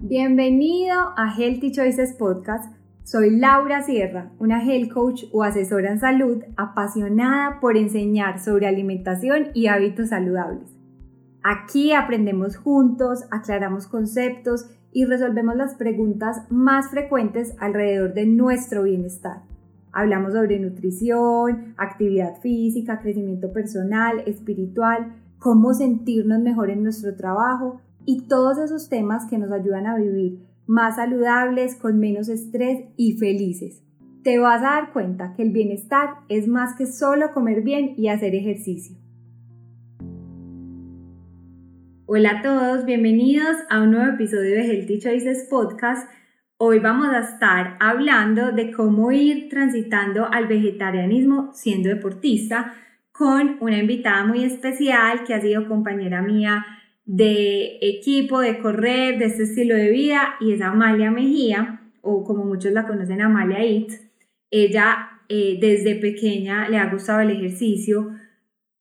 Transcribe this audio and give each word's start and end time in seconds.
Bienvenido 0.00 0.94
a 1.16 1.34
Healthy 1.36 1.72
Choices 1.72 2.14
Podcast. 2.14 2.72
Soy 3.02 3.36
Laura 3.36 3.82
Sierra, 3.82 4.30
una 4.38 4.62
health 4.62 4.92
coach 4.92 5.24
o 5.32 5.42
asesora 5.42 5.90
en 5.90 5.98
salud 5.98 6.44
apasionada 6.56 7.58
por 7.58 7.76
enseñar 7.76 8.38
sobre 8.38 8.68
alimentación 8.68 9.48
y 9.54 9.66
hábitos 9.66 10.10
saludables. 10.10 10.70
Aquí 11.42 11.92
aprendemos 11.92 12.56
juntos, 12.56 13.24
aclaramos 13.32 13.88
conceptos 13.88 14.70
y 14.92 15.04
resolvemos 15.04 15.56
las 15.56 15.74
preguntas 15.74 16.42
más 16.48 16.90
frecuentes 16.90 17.56
alrededor 17.58 18.14
de 18.14 18.26
nuestro 18.26 18.84
bienestar. 18.84 19.42
Hablamos 19.90 20.32
sobre 20.32 20.60
nutrición, 20.60 21.74
actividad 21.76 22.40
física, 22.40 23.00
crecimiento 23.00 23.52
personal, 23.52 24.20
espiritual, 24.26 25.16
cómo 25.40 25.74
sentirnos 25.74 26.38
mejor 26.38 26.70
en 26.70 26.84
nuestro 26.84 27.16
trabajo 27.16 27.80
y 28.10 28.26
todos 28.26 28.56
esos 28.56 28.88
temas 28.88 29.26
que 29.28 29.36
nos 29.36 29.52
ayudan 29.52 29.86
a 29.86 29.98
vivir 29.98 30.38
más 30.66 30.96
saludables, 30.96 31.74
con 31.74 31.98
menos 31.98 32.30
estrés 32.30 32.86
y 32.96 33.18
felices. 33.18 33.82
Te 34.24 34.38
vas 34.38 34.62
a 34.62 34.80
dar 34.80 34.92
cuenta 34.94 35.34
que 35.36 35.42
el 35.42 35.50
bienestar 35.50 36.14
es 36.30 36.48
más 36.48 36.74
que 36.74 36.86
solo 36.86 37.34
comer 37.34 37.60
bien 37.60 37.92
y 37.98 38.08
hacer 38.08 38.34
ejercicio. 38.34 38.96
Hola 42.06 42.38
a 42.38 42.42
todos, 42.42 42.86
bienvenidos 42.86 43.58
a 43.68 43.82
un 43.82 43.90
nuevo 43.90 44.14
episodio 44.14 44.54
de 44.54 44.64
Healthy 44.64 45.00
Choices 45.00 45.46
Podcast. 45.50 46.08
Hoy 46.56 46.78
vamos 46.78 47.08
a 47.08 47.18
estar 47.18 47.76
hablando 47.78 48.52
de 48.52 48.72
cómo 48.72 49.12
ir 49.12 49.50
transitando 49.50 50.24
al 50.32 50.46
vegetarianismo 50.46 51.50
siendo 51.52 51.90
deportista 51.90 52.72
con 53.12 53.58
una 53.60 53.76
invitada 53.76 54.24
muy 54.24 54.44
especial 54.44 55.24
que 55.24 55.34
ha 55.34 55.42
sido 55.42 55.68
compañera 55.68 56.22
mía 56.22 56.64
de 57.08 57.78
equipo, 57.80 58.40
de 58.40 58.58
correr, 58.58 59.18
de 59.18 59.24
este 59.24 59.44
estilo 59.44 59.74
de 59.74 59.90
vida, 59.90 60.34
y 60.40 60.52
es 60.52 60.60
Amalia 60.60 61.10
Mejía, 61.10 61.80
o 62.02 62.22
como 62.22 62.44
muchos 62.44 62.70
la 62.72 62.86
conocen, 62.86 63.22
Amalia 63.22 63.64
It. 63.64 63.92
Ella 64.50 65.22
eh, 65.30 65.56
desde 65.58 65.94
pequeña 65.94 66.68
le 66.68 66.76
ha 66.76 66.90
gustado 66.90 67.20
el 67.20 67.30
ejercicio, 67.30 68.10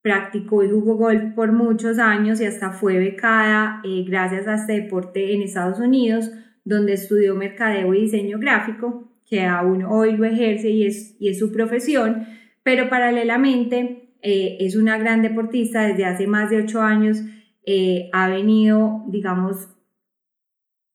practicó 0.02 0.62
y 0.62 0.70
jugó 0.70 0.96
golf 0.96 1.24
por 1.36 1.54
muchos 1.54 2.00
años 2.00 2.42
y 2.42 2.46
hasta 2.46 2.72
fue 2.72 2.98
becada 2.98 3.82
eh, 3.86 4.04
gracias 4.06 4.46
a 4.48 4.56
este 4.56 4.74
deporte 4.74 5.34
en 5.34 5.42
Estados 5.42 5.80
Unidos, 5.80 6.30
donde 6.66 6.94
estudió 6.94 7.34
mercadeo 7.34 7.94
y 7.94 8.02
diseño 8.02 8.40
gráfico, 8.40 9.10
que 9.26 9.46
aún 9.46 9.84
hoy 9.84 10.18
lo 10.18 10.26
ejerce 10.26 10.70
y 10.70 10.86
es, 10.86 11.16
y 11.18 11.30
es 11.30 11.40
su 11.40 11.54
profesión, 11.54 12.28
pero 12.64 12.90
paralelamente 12.90 14.10
eh, 14.22 14.58
es 14.60 14.76
una 14.76 14.98
gran 14.98 15.22
deportista 15.22 15.88
desde 15.88 16.04
hace 16.04 16.28
más 16.28 16.50
de 16.50 16.58
ocho 16.58 16.82
años 16.82 17.24
eh, 17.70 18.10
ha 18.14 18.30
venido, 18.30 19.04
digamos, 19.08 19.68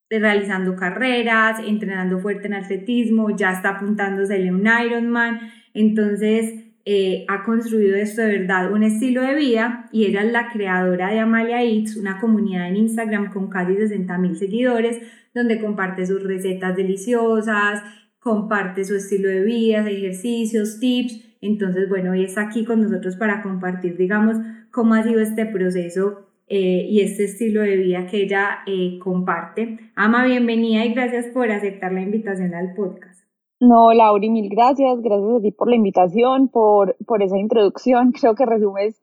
realizando 0.08 0.74
carreras, 0.74 1.60
entrenando 1.66 2.18
fuerte 2.18 2.46
en 2.46 2.54
atletismo, 2.54 3.36
ya 3.36 3.52
está 3.52 3.76
apuntándose 3.76 4.48
a 4.48 4.52
un 4.52 4.66
Ironman, 4.66 5.40
entonces 5.74 6.54
eh, 6.86 7.26
ha 7.28 7.44
construido 7.44 7.94
esto 7.96 8.22
de 8.22 8.38
verdad 8.38 8.72
un 8.72 8.84
estilo 8.84 9.20
de 9.20 9.34
vida 9.34 9.90
y 9.92 10.06
ella 10.06 10.22
es 10.22 10.32
la 10.32 10.50
creadora 10.50 11.10
de 11.10 11.20
Amalia 11.20 11.62
Eats, 11.62 11.96
una 11.96 12.18
comunidad 12.18 12.68
en 12.68 12.76
Instagram 12.76 13.30
con 13.30 13.50
casi 13.50 13.76
60 13.76 14.16
mil 14.16 14.36
seguidores, 14.36 14.98
donde 15.34 15.60
comparte 15.60 16.06
sus 16.06 16.22
recetas 16.22 16.74
deliciosas, 16.74 17.82
comparte 18.18 18.86
su 18.86 18.96
estilo 18.96 19.28
de 19.28 19.42
vida, 19.42 19.86
ejercicios, 19.86 20.80
tips. 20.80 21.20
Entonces, 21.42 21.90
bueno, 21.90 22.12
hoy 22.12 22.24
está 22.24 22.42
aquí 22.42 22.64
con 22.64 22.80
nosotros 22.80 23.16
para 23.16 23.42
compartir, 23.42 23.98
digamos, 23.98 24.38
cómo 24.70 24.94
ha 24.94 25.02
sido 25.02 25.20
este 25.20 25.44
proceso 25.44 26.31
eh, 26.54 26.86
y 26.86 27.00
este 27.00 27.24
estilo 27.24 27.62
de 27.62 27.76
vida 27.78 28.06
que 28.06 28.24
ella 28.24 28.58
eh, 28.66 28.98
comparte. 28.98 29.78
Ama, 29.96 30.26
bienvenida 30.26 30.84
y 30.84 30.92
gracias 30.92 31.28
por 31.28 31.50
aceptar 31.50 31.92
la 31.92 32.02
invitación 32.02 32.52
al 32.54 32.74
podcast. 32.74 33.24
No, 33.58 33.94
Lauri, 33.94 34.28
mil 34.28 34.50
gracias. 34.50 35.00
Gracias 35.00 35.30
a 35.30 35.40
ti 35.40 35.50
por 35.50 35.70
la 35.70 35.76
invitación, 35.76 36.48
por, 36.48 36.94
por 37.06 37.22
esa 37.22 37.38
introducción. 37.38 38.12
Creo 38.20 38.34
que 38.34 38.44
resumes 38.44 39.02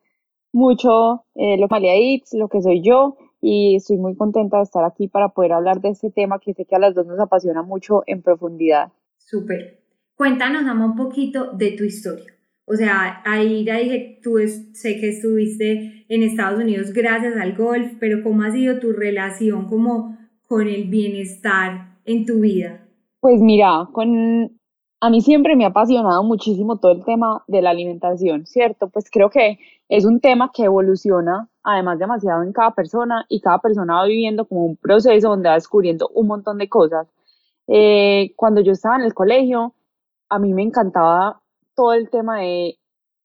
mucho 0.52 1.24
eh, 1.34 1.56
lo 1.58 1.66
que 1.66 2.22
lo 2.34 2.48
que 2.48 2.62
soy 2.62 2.82
yo 2.82 3.16
y 3.40 3.74
estoy 3.74 3.96
muy 3.96 4.14
contenta 4.14 4.58
de 4.58 4.62
estar 4.62 4.84
aquí 4.84 5.08
para 5.08 5.30
poder 5.30 5.54
hablar 5.54 5.80
de 5.80 5.88
este 5.88 6.12
tema 6.12 6.38
que 6.38 6.54
sé 6.54 6.66
que 6.66 6.76
a 6.76 6.78
las 6.78 6.94
dos 6.94 7.08
nos 7.08 7.18
apasiona 7.18 7.64
mucho 7.64 8.04
en 8.06 8.22
profundidad. 8.22 8.92
Súper. 9.16 9.80
Cuéntanos, 10.14 10.62
Ama, 10.68 10.84
un 10.86 10.94
poquito 10.94 11.50
de 11.50 11.72
tu 11.72 11.82
historia. 11.82 12.32
O 12.70 12.76
sea, 12.76 13.20
ahí 13.24 13.64
ya 13.64 13.78
dije, 13.78 14.20
tú 14.22 14.38
sé 14.74 15.00
que 15.00 15.08
estuviste 15.08 16.04
en 16.08 16.22
Estados 16.22 16.60
Unidos 16.60 16.92
gracias 16.92 17.36
al 17.36 17.56
golf, 17.56 17.94
pero 17.98 18.22
¿cómo 18.22 18.44
ha 18.44 18.52
sido 18.52 18.78
tu 18.78 18.92
relación 18.92 19.66
como 19.68 20.16
con 20.46 20.68
el 20.68 20.84
bienestar 20.84 21.98
en 22.04 22.26
tu 22.26 22.40
vida? 22.40 22.86
Pues 23.18 23.40
mira, 23.40 23.88
con 23.92 24.52
a 25.00 25.10
mí 25.10 25.20
siempre 25.20 25.56
me 25.56 25.64
ha 25.64 25.68
apasionado 25.68 26.22
muchísimo 26.22 26.78
todo 26.78 26.92
el 26.92 27.04
tema 27.04 27.42
de 27.48 27.60
la 27.60 27.70
alimentación, 27.70 28.46
¿cierto? 28.46 28.88
Pues 28.88 29.10
creo 29.10 29.30
que 29.30 29.58
es 29.88 30.04
un 30.04 30.20
tema 30.20 30.52
que 30.54 30.64
evoluciona 30.64 31.48
además 31.64 31.98
demasiado 31.98 32.44
en 32.44 32.52
cada 32.52 32.70
persona 32.70 33.26
y 33.28 33.40
cada 33.40 33.58
persona 33.58 33.96
va 33.96 34.04
viviendo 34.04 34.44
como 34.44 34.64
un 34.64 34.76
proceso 34.76 35.30
donde 35.30 35.48
va 35.48 35.56
descubriendo 35.56 36.08
un 36.14 36.28
montón 36.28 36.58
de 36.58 36.68
cosas. 36.68 37.08
Eh, 37.66 38.32
cuando 38.36 38.60
yo 38.60 38.70
estaba 38.72 38.94
en 38.94 39.02
el 39.02 39.14
colegio, 39.14 39.74
a 40.28 40.38
mí 40.38 40.54
me 40.54 40.62
encantaba 40.62 41.39
todo 41.80 41.94
el 41.94 42.10
tema 42.10 42.40
de, 42.40 42.76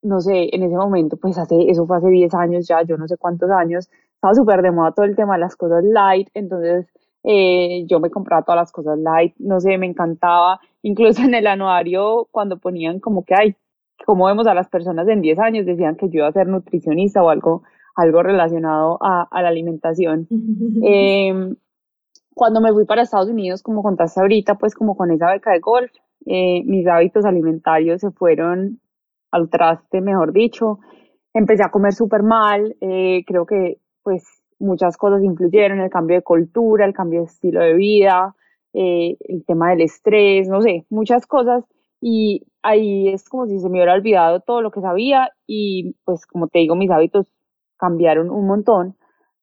no 0.02 0.22
sé, 0.22 0.56
en 0.56 0.64
ese 0.64 0.78
momento, 0.78 1.18
pues 1.18 1.38
hace, 1.38 1.70
eso 1.70 1.86
fue 1.86 1.98
hace 1.98 2.08
10 2.08 2.34
años 2.36 2.66
ya, 2.66 2.84
yo 2.84 2.96
no 2.96 3.06
sé 3.06 3.18
cuántos 3.18 3.52
años, 3.52 3.90
estaba 4.14 4.34
súper 4.34 4.62
de 4.62 4.72
moda 4.72 4.94
todo 4.94 5.06
el 5.06 5.18
tema 5.18 5.34
de 5.34 5.42
las 5.42 5.58
cosas 5.58 5.84
light, 5.84 6.30
entonces 6.34 6.88
eh, 7.26 7.84
yo 7.86 8.00
me 8.00 8.10
compraba 8.10 8.44
todas 8.44 8.62
las 8.62 8.72
cosas 8.72 8.98
light, 8.98 9.36
no 9.40 9.60
sé, 9.60 9.78
me 9.78 9.88
encantaba, 9.88 10.62
incluso 10.84 11.22
en 11.24 11.34
el 11.34 11.48
anuario 11.48 12.30
cuando 12.32 12.58
ponían 12.58 13.02
como 13.02 13.26
que, 13.26 13.36
hay, 13.36 13.56
como 14.06 14.28
vemos 14.28 14.48
a 14.48 14.54
las 14.54 14.70
personas 14.70 15.06
en 15.10 15.20
10 15.20 15.38
años, 15.40 15.66
decían 15.66 15.98
que 15.98 16.08
yo 16.08 16.20
iba 16.20 16.28
a 16.30 16.32
ser 16.32 16.48
nutricionista 16.48 17.22
o 17.22 17.30
algo, 17.30 17.64
algo 17.94 18.24
relacionado 18.24 18.98
a, 19.02 19.28
a 19.30 19.42
la 19.42 19.50
alimentación. 19.50 20.30
Em, 20.82 21.58
cuando 22.34 22.62
me 22.62 22.72
fui 22.72 22.86
para 22.86 23.02
Estados 23.02 23.28
Unidos, 23.28 23.62
como 23.62 23.84
contaste 23.84 24.22
ahorita, 24.22 24.56
pues 24.56 24.76
como 24.76 24.96
con 24.96 25.12
esa 25.12 25.30
beca 25.30 25.52
de 25.52 25.60
golf, 25.60 25.92
eh, 26.26 26.64
mis 26.66 26.88
hábitos 26.88 27.26
alimentarios 27.26 28.02
se 28.02 28.12
fueron 28.12 28.80
al 29.32 29.50
traste, 29.50 30.02
mejor 30.02 30.34
dicho. 30.34 30.80
Empecé 31.34 31.64
a 31.64 31.72
comer 31.72 31.94
súper 31.94 32.24
mal, 32.24 32.76
eh, 32.82 33.24
creo 33.28 33.46
que 33.46 33.80
pues 34.04 34.24
muchas 34.60 34.98
cosas 34.98 35.24
influyeron, 35.24 35.80
el 35.82 35.90
cambio 35.90 36.18
de 36.18 36.24
cultura, 36.24 36.86
el 36.86 36.94
cambio 36.94 37.22
de 37.22 37.26
estilo 37.26 37.62
de 37.62 37.74
vida, 37.74 38.36
eh, 38.74 39.18
el 39.22 39.46
tema 39.46 39.72
del 39.72 39.82
estrés, 39.82 40.48
no 40.48 40.62
sé, 40.62 40.86
muchas 40.90 41.28
cosas. 41.28 41.64
Y 42.02 42.44
ahí 42.62 43.10
es 43.10 43.28
como 43.30 43.48
si 43.48 43.60
se 43.60 43.70
me 43.70 43.78
hubiera 43.80 43.94
olvidado 43.94 44.40
todo 44.42 44.62
lo 44.62 44.72
que 44.72 44.82
sabía 44.82 45.32
y 45.48 45.96
pues 46.06 46.26
como 46.26 46.48
te 46.48 46.60
digo, 46.60 46.76
mis 46.76 46.92
hábitos 46.92 47.28
cambiaron 47.78 48.30
un 48.30 48.48
montón. 48.48 48.96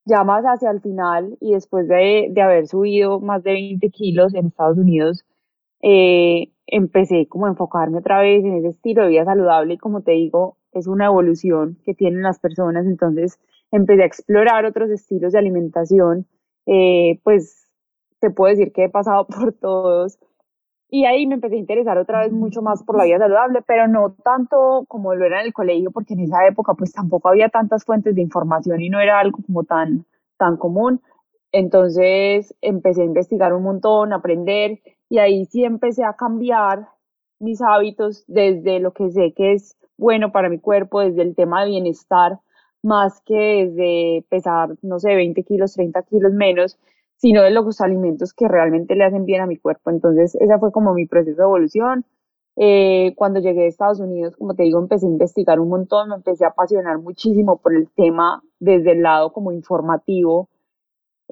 Ya 0.05 0.25
más 0.25 0.45
hacia 0.45 0.71
el 0.71 0.81
final 0.81 1.37
y 1.41 1.53
después 1.53 1.87
de, 1.89 2.29
de 2.31 2.43
haber 2.43 2.67
subido 2.67 3.21
más 3.21 3.43
de 3.45 3.53
20 3.53 3.89
kilos 3.91 4.35
en 4.35 4.47
Estados 4.47 4.79
Unidos, 4.79 5.25
eh, 5.83 6.53
empecé 6.67 7.27
como 7.29 7.47
a 7.47 7.51
enfocarme 7.51 7.99
otra 7.99 8.21
vez 8.21 8.45
en 8.45 8.55
ese 8.55 8.69
estilo 8.69 9.03
de 9.03 9.11
vida 9.11 9.25
saludable 9.25 9.75
y 9.75 9.79
como 9.79 10.03
te 10.03 10.13
digo, 10.13 10.57
es 10.73 10.87
una 10.87 11.07
evolución 11.07 11.79
que 11.85 11.95
tienen 11.95 12.23
las 12.23 12.39
personas, 12.39 12.87
entonces 12.87 13.39
empecé 13.71 14.03
a 14.03 14.07
explorar 14.07 14.65
otros 14.65 14.91
estilos 14.91 15.33
de 15.33 15.39
alimentación, 15.39 16.27
eh, 16.67 17.21
pues 17.25 17.69
te 18.21 18.31
puedo 18.31 18.51
decir 18.51 18.73
que 18.73 18.85
he 18.85 18.89
pasado 18.89 19.27
por 19.29 19.53
todos 19.53 20.19
y 20.95 21.07
ahí 21.07 21.27
me 21.27 21.37
empecé 21.37 21.55
a 21.57 21.59
interesar 21.59 21.97
otra 21.97 22.21
vez 22.21 22.33
mucho 22.33 22.61
más 22.61 22.83
por 22.83 22.99
la 22.99 23.05
vida 23.05 23.19
saludable, 23.19 23.63
pero 23.67 23.89
no 23.89 24.13
tanto 24.23 24.85
como 24.89 25.15
lo 25.15 25.25
era 25.25 25.41
en 25.41 25.47
el 25.47 25.55
colegio, 25.55 25.91
porque 25.91 26.13
en 26.13 26.21
esa 26.21 26.47
época 26.47 26.75
pues 26.75 26.93
tampoco 26.93 27.31
había 27.31 27.49
tantas 27.49 27.85
fuentes 27.85 28.15
de 28.15 28.21
información 28.21 28.79
y 28.83 28.91
no 28.91 29.01
era 29.01 29.19
algo 29.19 29.39
como 29.47 29.65
tan, 29.65 30.05
tan 30.37 30.59
común. 30.59 31.01
Entonces 31.51 32.55
empecé 32.61 33.01
a 33.03 33.07
investigar 33.07 33.55
un 33.55 33.63
montón, 33.63 34.13
a 34.13 34.17
aprender 34.17 34.81
y 35.13 35.19
ahí 35.19 35.45
sí 35.45 35.63
empecé 35.63 36.05
a 36.05 36.15
cambiar 36.15 36.89
mis 37.39 37.61
hábitos 37.61 38.25
desde 38.29 38.81
lo 38.81 38.95
que 38.95 39.11
sé 39.11 39.35
que 39.37 39.53
es 39.53 39.77
bueno 39.99 40.33
para 40.33 40.49
mi 40.49 40.59
cuerpo, 40.59 41.01
desde 41.01 41.21
el 41.21 41.35
tema 41.35 41.63
de 41.63 41.69
bienestar, 41.69 42.41
más 42.83 43.21
que 43.21 43.35
desde 43.35 44.25
pesar, 44.31 44.71
no 44.81 44.99
sé, 44.99 45.15
20 45.15 45.43
kilos, 45.43 45.75
30 45.75 46.03
kilos 46.05 46.33
menos, 46.33 46.79
sino 47.17 47.43
de 47.43 47.51
los 47.51 47.83
alimentos 47.83 48.33
que 48.33 48.49
realmente 48.49 48.97
le 48.97 49.05
hacen 49.05 49.27
bien 49.27 49.43
a 49.43 49.47
mi 49.47 49.59
cuerpo. 49.59 49.91
Entonces, 49.91 50.35
ese 50.35 50.59
fue 50.59 50.73
como 50.73 50.95
mi 50.95 51.05
proceso 51.05 51.37
de 51.37 51.45
evolución. 51.45 52.07
Eh, 52.57 53.13
cuando 53.15 53.41
llegué 53.41 53.65
a 53.65 53.69
Estados 53.69 54.01
Unidos, 54.01 54.35
como 54.39 54.55
te 54.55 54.63
digo, 54.63 54.79
empecé 54.79 55.05
a 55.05 55.11
investigar 55.11 55.61
un 55.61 55.69
montón, 55.69 56.09
me 56.09 56.15
empecé 56.15 56.47
a 56.47 56.49
apasionar 56.49 56.99
muchísimo 57.01 57.59
por 57.59 57.75
el 57.75 57.91
tema 57.91 58.43
desde 58.61 58.93
el 58.93 59.03
lado 59.03 59.35
como 59.35 59.53
informativo, 59.53 60.49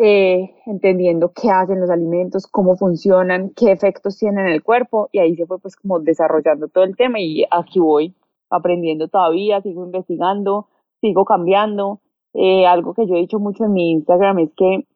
eh, 0.02 0.54
entendiendo 0.64 1.30
qué 1.34 1.50
hacen 1.50 1.78
los 1.78 1.90
alimentos, 1.90 2.46
cómo 2.46 2.74
funcionan, 2.74 3.50
qué 3.50 3.70
efectos 3.70 4.16
tienen 4.16 4.46
en 4.46 4.52
el 4.52 4.62
cuerpo 4.62 5.10
y 5.12 5.18
ahí 5.18 5.36
se 5.36 5.44
fue 5.44 5.58
pues 5.58 5.76
como 5.76 6.00
desarrollando 6.00 6.68
todo 6.68 6.84
el 6.84 6.96
tema 6.96 7.20
y 7.20 7.44
aquí 7.50 7.80
voy 7.80 8.14
aprendiendo 8.48 9.08
todavía, 9.08 9.60
sigo 9.60 9.84
investigando, 9.84 10.68
sigo 11.02 11.26
cambiando. 11.26 12.00
Eh, 12.32 12.66
algo 12.66 12.94
que 12.94 13.06
yo 13.06 13.14
he 13.14 13.18
dicho 13.18 13.38
mucho 13.38 13.64
en 13.64 13.74
mi 13.74 13.90
Instagram 13.90 14.38
es 14.38 14.50
que 14.56 14.86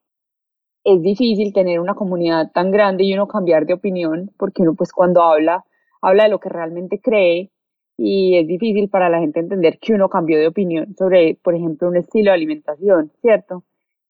es 0.85 1.03
difícil 1.03 1.53
tener 1.53 1.81
una 1.81 1.95
comunidad 1.95 2.50
tan 2.53 2.71
grande 2.71 3.05
y 3.05 3.12
uno 3.12 3.29
cambiar 3.29 3.67
de 3.67 3.75
opinión, 3.75 4.31
porque 4.39 4.62
uno 4.62 4.75
pues 4.75 4.91
cuando 4.91 5.23
habla, 5.23 5.67
habla 6.00 6.25
de 6.25 6.31
lo 6.31 6.41
que 6.41 6.49
realmente 6.49 6.99
cree 6.99 7.50
y 7.99 8.39
es 8.39 8.47
difícil 8.47 8.89
para 8.89 9.11
la 9.11 9.21
gente 9.21 9.41
entender 9.41 9.79
que 9.79 9.93
uno 9.93 10.09
cambió 10.09 10.39
de 10.39 10.49
opinión 10.49 10.95
sobre, 10.97 11.39
por 11.43 11.55
ejemplo, 11.55 11.89
un 11.89 11.97
estilo 11.99 12.31
de 12.31 12.37
alimentación, 12.37 13.12
¿cierto? 13.21 13.65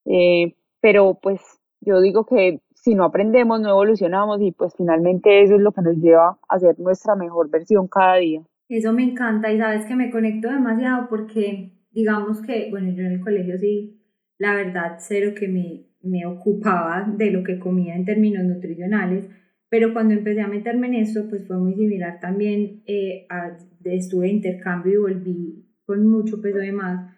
Eh, 0.05 0.55
pero 0.85 1.19
pues 1.23 1.41
yo 1.81 2.03
digo 2.03 2.27
que 2.27 2.61
si 2.75 2.95
no 2.95 3.05
aprendemos, 3.05 3.59
no 3.59 3.71
evolucionamos 3.71 4.43
y 4.43 4.53
pues 4.53 4.75
finalmente 4.77 5.43
eso 5.43 5.55
es 5.55 5.63
lo 5.63 5.73
que 5.73 5.81
nos 5.81 5.97
lleva 5.97 6.39
a 6.47 6.59
ser 6.59 6.79
nuestra 6.79 7.17
mejor 7.17 7.49
versión 7.49 7.89
cada 7.89 8.17
día. 8.17 8.43
Eso 8.69 8.93
me 8.93 9.03
encanta 9.03 9.51
y 9.51 9.57
sabes 9.57 9.87
que 9.87 9.97
me 9.97 10.11
conecto 10.11 10.51
demasiado 10.51 11.09
porque 11.09 11.73
digamos 11.91 12.43
que, 12.43 12.69
bueno, 12.71 12.93
yo 12.93 13.03
en 13.03 13.13
el 13.13 13.21
colegio 13.23 13.57
sí, 13.57 13.99
la 14.37 14.55
verdad, 14.55 14.97
cero 14.99 15.33
que 15.35 15.49
me, 15.49 15.87
me 16.03 16.27
ocupaba 16.27 17.11
de 17.17 17.31
lo 17.31 17.43
que 17.45 17.59
comía 17.59 17.97
en 17.97 18.05
términos 18.05 18.45
nutricionales, 18.45 19.27
pero 19.71 19.95
cuando 19.95 20.13
empecé 20.13 20.43
a 20.43 20.49
meterme 20.49 20.89
en 20.89 20.95
eso, 20.97 21.31
pues 21.31 21.47
fue 21.47 21.57
muy 21.57 21.73
similar 21.77 22.21
también, 22.21 22.83
eh, 22.87 23.27
a, 23.31 23.57
estuve 23.85 24.27
de 24.27 24.33
intercambio 24.33 24.93
y 24.93 25.15
volví 25.15 25.65
con 25.87 26.07
mucho 26.07 26.43
peso 26.43 26.59
de 26.59 26.73
más 26.73 27.14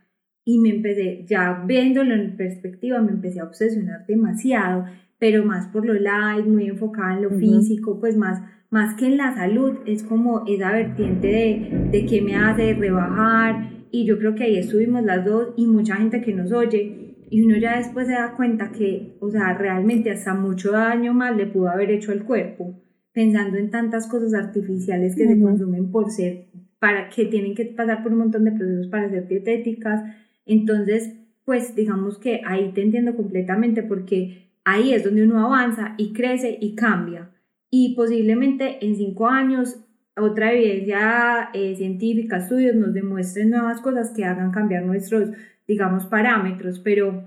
y 0.49 0.61
me 0.61 0.71
empecé, 0.71 1.25
ya 1.27 1.65
viéndolo 1.67 2.15
en 2.15 2.37
perspectiva, 2.37 3.03
me 3.03 3.11
empecé 3.11 3.41
a 3.41 3.45
obsesionar 3.47 4.07
demasiado, 4.07 4.85
pero 5.19 5.45
más 5.45 5.67
por 5.67 5.85
lo 5.85 5.95
light, 5.95 6.47
muy 6.47 6.69
enfocada 6.69 7.17
en 7.17 7.23
lo 7.25 7.31
físico, 7.31 7.99
pues 7.99 8.17
más, 8.17 8.41
más 8.71 8.95
que 8.95 9.07
en 9.07 9.17
la 9.17 9.35
salud, 9.35 9.79
es 9.87 10.05
como 10.05 10.45
esa 10.47 10.71
vertiente 10.71 11.27
de, 11.27 11.89
de 11.91 12.07
qué 12.07 12.23
me 12.23 12.37
hace 12.37 12.75
rebajar, 12.75 13.71
y 13.91 14.07
yo 14.07 14.21
creo 14.21 14.37
que 14.37 14.45
ahí 14.45 14.57
estuvimos 14.57 15.03
las 15.03 15.25
dos 15.25 15.53
y 15.57 15.67
mucha 15.67 15.97
gente 15.97 16.21
que 16.21 16.33
nos 16.33 16.53
oye, 16.53 17.17
y 17.29 17.43
uno 17.43 17.57
ya 17.57 17.79
después 17.79 18.07
se 18.07 18.13
da 18.13 18.35
cuenta 18.37 18.71
que, 18.71 19.17
o 19.19 19.29
sea, 19.29 19.53
realmente 19.59 20.13
hasta 20.13 20.33
mucho 20.33 20.71
daño 20.71 21.13
más 21.13 21.37
le 21.37 21.47
pudo 21.47 21.71
haber 21.71 21.91
hecho 21.91 22.13
al 22.13 22.25
cuerpo, 22.25 22.85
pensando 23.13 23.59
en 23.59 23.71
tantas 23.71 24.07
cosas 24.07 24.33
artificiales 24.33 25.17
que 25.17 25.27
se 25.27 25.41
consumen 25.41 25.91
por 25.91 26.09
ser, 26.13 26.51
para 26.79 27.09
que 27.09 27.25
tienen 27.25 27.57
que 27.57 27.65
pasar 27.65 28.05
por 28.05 28.13
un 28.13 28.19
montón 28.19 28.45
de 28.45 28.53
procesos 28.53 28.87
para 28.87 29.11
ser 29.11 29.27
dietéticas, 29.27 30.05
entonces, 30.47 31.13
pues 31.45 31.75
digamos 31.75 32.19
que 32.19 32.41
ahí 32.47 32.73
te 32.73 32.83
entiendo 32.83 33.15
completamente 33.15 33.83
porque 33.83 34.51
ahí 34.65 34.93
es 34.93 35.05
donde 35.05 35.23
uno 35.23 35.45
avanza 35.45 35.95
y 35.99 36.13
crece 36.13 36.57
y 36.61 36.75
cambia. 36.75 37.31
Y 37.71 37.95
posiblemente 37.95 38.85
en 38.85 38.97
cinco 38.97 39.27
años 39.29 39.77
otra 40.19 40.53
evidencia 40.53 41.51
eh, 41.53 41.77
científica, 41.77 42.39
estudios 42.39 42.75
nos 42.75 42.95
demuestren 42.95 43.51
nuevas 43.51 43.81
cosas 43.81 44.13
que 44.15 44.25
hagan 44.25 44.51
cambiar 44.51 44.85
nuestros, 44.85 45.31
digamos, 45.69 46.07
parámetros, 46.07 46.79
pero, 46.79 47.25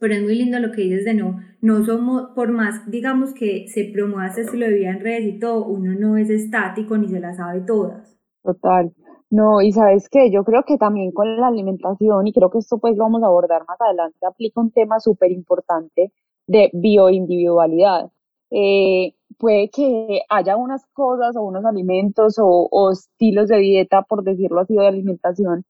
pero 0.00 0.14
es 0.14 0.22
muy 0.22 0.34
lindo 0.34 0.58
lo 0.58 0.72
que 0.72 0.82
dices 0.82 1.04
de 1.04 1.14
no, 1.14 1.42
no 1.60 1.84
somos, 1.84 2.30
por 2.34 2.50
más, 2.50 2.90
digamos, 2.90 3.34
que 3.34 3.66
se 3.68 3.84
promueva 3.92 4.28
ese 4.28 4.42
estilo 4.42 4.66
de 4.66 4.74
vida 4.74 4.90
en 4.90 5.00
redes 5.00 5.34
y 5.34 5.38
todo, 5.38 5.66
uno 5.66 5.92
no 5.92 6.16
es 6.16 6.30
estático 6.30 6.96
ni 6.96 7.08
se 7.08 7.20
las 7.20 7.36
sabe 7.36 7.60
todas. 7.60 8.18
Total. 8.42 8.92
No, 9.34 9.60
y 9.62 9.72
sabes 9.72 10.08
qué, 10.08 10.30
yo 10.30 10.44
creo 10.44 10.62
que 10.62 10.78
también 10.78 11.10
con 11.10 11.36
la 11.36 11.48
alimentación, 11.48 12.28
y 12.28 12.32
creo 12.32 12.50
que 12.50 12.58
esto 12.58 12.78
pues 12.78 12.96
lo 12.96 13.02
vamos 13.02 13.24
a 13.24 13.26
abordar 13.26 13.64
más 13.66 13.80
adelante, 13.80 14.24
aplica 14.24 14.60
un 14.60 14.70
tema 14.70 15.00
súper 15.00 15.32
importante 15.32 16.12
de 16.46 16.70
bioindividualidad. 16.72 18.12
Eh, 18.52 19.14
puede 19.36 19.70
que 19.70 20.20
haya 20.28 20.56
unas 20.56 20.86
cosas 20.92 21.34
o 21.36 21.42
unos 21.42 21.64
alimentos 21.64 22.38
o, 22.38 22.68
o, 22.70 22.92
estilos 22.92 23.48
de 23.48 23.58
dieta, 23.58 24.02
por 24.02 24.22
decirlo 24.22 24.60
así, 24.60 24.74
de 24.74 24.86
alimentación, 24.86 25.64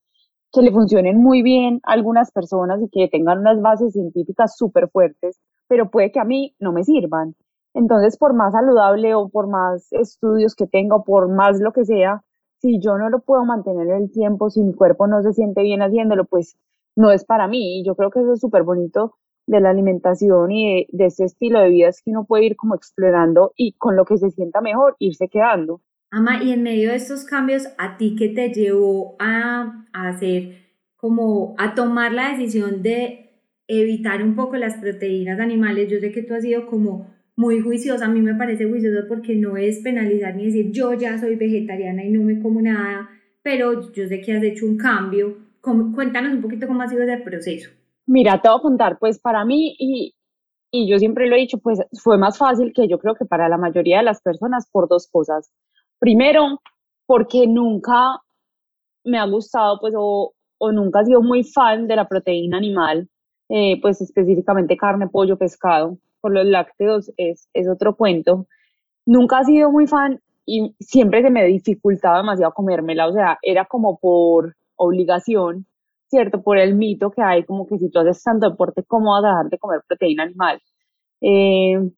que 0.52 0.60
le 0.60 0.70
funcionen 0.70 1.22
muy 1.22 1.40
bien 1.43 1.81
a 1.84 1.93
algunas 1.93 2.32
personas 2.32 2.82
y 2.82 2.90
que 2.90 3.08
tengan 3.08 3.38
unas 3.38 3.62
bases 3.62 3.94
científicas 3.94 4.56
súper 4.58 4.90
fuertes, 4.90 5.40
pero 5.69 5.90
puede 5.90 6.12
que 6.12 6.20
a 6.20 6.25
mí 6.25 6.55
no 6.60 6.72
me 6.72 6.84
sirvan. 6.84 7.34
Entonces, 7.72 8.19
por 8.19 8.34
más 8.34 8.52
saludable 8.52 9.14
o 9.14 9.31
por 9.31 9.49
más 9.49 9.90
estudios 9.93 10.55
que 10.55 10.67
tenga 10.67 10.96
o 10.96 11.05
por 11.05 11.31
más 11.31 11.60
lo 11.60 11.72
que 11.72 11.87
sea, 11.87 12.22
si 12.60 12.80
yo 12.80 12.98
no 12.98 13.10
lo 13.10 13.20
puedo 13.20 13.44
mantener 13.44 13.88
en 13.88 14.04
el 14.04 14.10
tiempo, 14.10 14.50
si 14.50 14.62
mi 14.62 14.74
cuerpo 14.74 15.06
no 15.06 15.22
se 15.22 15.32
siente 15.32 15.62
bien 15.62 15.82
haciéndolo, 15.82 16.24
pues 16.24 16.56
no 16.96 17.10
es 17.10 17.24
para 17.24 17.48
mí. 17.48 17.80
Y 17.80 17.84
yo 17.84 17.94
creo 17.94 18.10
que 18.10 18.20
eso 18.20 18.32
es 18.32 18.40
súper 18.40 18.62
bonito 18.62 19.16
de 19.46 19.60
la 19.60 19.70
alimentación 19.70 20.50
y 20.50 20.86
de, 20.90 21.06
ese 21.06 21.24
estilo 21.24 21.60
de 21.60 21.68
vida 21.68 21.88
es 21.88 22.00
que 22.02 22.10
uno 22.10 22.24
puede 22.24 22.46
ir 22.46 22.56
como 22.56 22.74
explorando 22.74 23.52
y 23.56 23.72
con 23.72 23.96
lo 23.96 24.04
que 24.04 24.16
se 24.16 24.30
sienta 24.30 24.60
mejor 24.60 24.96
irse 24.98 25.28
quedando. 25.28 25.82
Ama, 26.10 26.42
y 26.42 26.52
en 26.52 26.62
medio 26.62 26.90
de 26.90 26.96
estos 26.96 27.24
cambios, 27.24 27.66
¿a 27.76 27.96
ti 27.96 28.16
qué 28.16 28.28
te 28.28 28.48
llevó 28.52 29.16
a, 29.18 29.84
a 29.92 30.08
hacer 30.08 30.64
como 30.96 31.54
a 31.58 31.74
tomar 31.74 32.12
la 32.12 32.30
decisión 32.30 32.82
de 32.82 33.32
evitar 33.66 34.22
un 34.22 34.36
poco 34.36 34.56
las 34.56 34.76
proteínas 34.76 35.40
animales? 35.40 35.90
Yo 35.90 35.98
sé 35.98 36.12
que 36.12 36.22
tú 36.22 36.34
has 36.34 36.42
sido 36.42 36.66
como 36.66 37.13
muy 37.36 37.60
juiciosa, 37.60 38.06
a 38.06 38.08
mí 38.08 38.20
me 38.20 38.34
parece 38.34 38.69
juicioso 38.69 39.06
porque 39.08 39.34
no 39.34 39.56
es 39.56 39.81
penalizar 39.81 40.36
ni 40.36 40.46
decir 40.46 40.70
yo 40.70 40.92
ya 40.94 41.19
soy 41.19 41.36
vegetariana 41.36 42.04
y 42.04 42.10
no 42.10 42.22
me 42.22 42.40
como 42.40 42.60
nada, 42.60 43.08
pero 43.42 43.90
yo 43.92 44.06
sé 44.06 44.20
que 44.20 44.32
has 44.32 44.42
hecho 44.42 44.66
un 44.66 44.76
cambio. 44.76 45.36
Cuéntanos 45.60 46.34
un 46.34 46.42
poquito 46.42 46.66
cómo 46.66 46.82
ha 46.82 46.88
sido 46.88 47.02
ese 47.02 47.19
proceso. 47.19 47.70
Mira, 48.06 48.40
te 48.40 48.48
voy 48.48 48.58
a 48.58 48.62
contar, 48.62 48.98
pues 48.98 49.19
para 49.19 49.44
mí, 49.44 49.75
y, 49.78 50.14
y 50.70 50.88
yo 50.88 50.98
siempre 50.98 51.26
lo 51.26 51.36
he 51.36 51.40
dicho, 51.40 51.58
pues 51.58 51.81
fue 52.02 52.19
más 52.19 52.36
fácil 52.36 52.72
que 52.75 52.86
yo 52.86 52.98
creo 52.98 53.14
que 53.14 53.25
para 53.25 53.48
la 53.48 53.56
mayoría 53.56 53.98
de 53.98 54.04
las 54.04 54.20
personas 54.20 54.69
por 54.70 54.88
dos 54.88 55.08
cosas. 55.08 55.50
Primero, 55.98 56.60
porque 57.06 57.46
nunca 57.46 58.20
me 59.04 59.19
ha 59.19 59.25
gustado, 59.25 59.78
pues, 59.81 59.94
o, 59.96 60.34
o 60.58 60.72
nunca 60.72 61.00
he 61.00 61.06
sido 61.06 61.22
muy 61.22 61.44
fan 61.44 61.88
de 61.88 61.96
la 61.96 62.06
proteína 62.06 62.58
animal, 62.58 63.08
eh, 63.48 63.81
pues 63.81 64.02
específicamente 64.02 64.76
carne, 64.76 65.08
pollo, 65.08 65.38
pescado 65.38 65.98
por 66.24 66.32
los 66.32 66.46
lácteos 66.46 67.12
es, 67.18 67.50
es 67.52 67.68
otro 67.68 67.96
cuento. 67.96 68.46
Nunca 69.04 69.42
he 69.42 69.44
sido 69.44 69.70
muy 69.70 69.86
fan 69.86 70.22
y 70.46 70.74
siempre 70.80 71.20
se 71.20 71.28
me 71.28 71.44
dificultaba 71.44 72.16
demasiado 72.16 72.54
comérmela, 72.54 73.08
o 73.08 73.12
sea, 73.12 73.38
era 73.42 73.66
como 73.66 73.98
por 73.98 74.56
obligación, 74.76 75.66
¿cierto? 76.06 76.42
Por 76.42 76.56
el 76.56 76.76
mito 76.76 77.10
que 77.10 77.20
hay, 77.20 77.44
como 77.44 77.66
que 77.66 77.76
si 77.76 77.90
tú 77.90 77.98
haces 77.98 78.22
tanto 78.22 78.48
deporte, 78.48 78.82
¿cómo 78.84 79.10
vas 79.10 79.24
a 79.24 79.28
dejar 79.28 79.50
de 79.50 79.58
comer 79.58 79.82
proteína 79.86 80.22
animal? 80.22 80.62
Eh, 81.20 81.90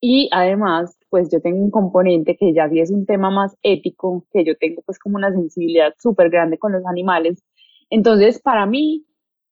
y 0.00 0.30
además, 0.32 0.96
pues 1.10 1.28
yo 1.30 1.42
tengo 1.42 1.62
un 1.62 1.70
componente 1.70 2.38
que 2.38 2.54
ya 2.54 2.70
sí 2.70 2.80
es 2.80 2.90
un 2.90 3.04
tema 3.04 3.30
más 3.30 3.54
ético, 3.62 4.24
que 4.32 4.46
yo 4.46 4.56
tengo 4.56 4.80
pues 4.86 4.98
como 4.98 5.16
una 5.16 5.30
sensibilidad 5.30 5.92
súper 5.98 6.30
grande 6.30 6.56
con 6.56 6.72
los 6.72 6.86
animales. 6.86 7.44
Entonces, 7.90 8.40
para 8.40 8.64
mí, 8.64 9.04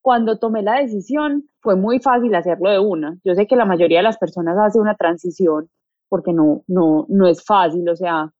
cuando 0.02 0.38
tomé 0.38 0.62
la 0.62 0.81
decisión, 0.81 1.49
fue 1.61 1.76
muy 1.76 2.00
fácil 2.00 2.35
hacerlo 2.35 2.70
de 2.70 2.79
una. 2.79 3.19
Yo 3.25 3.35
sé 3.35 3.47
que 3.47 3.57
la 3.57 3.64
mayoría 3.64 3.99
de 3.99 4.04
las 4.04 4.19
personas 4.19 4.57
hace 4.59 4.78
una 4.80 4.97
transición 4.97 5.69
porque 6.09 6.33
no, 6.33 6.64
no, 6.66 7.07
no 7.09 7.28
es 7.28 7.45
fácil, 7.45 7.88
o 7.88 7.97
sea, 7.97 8.33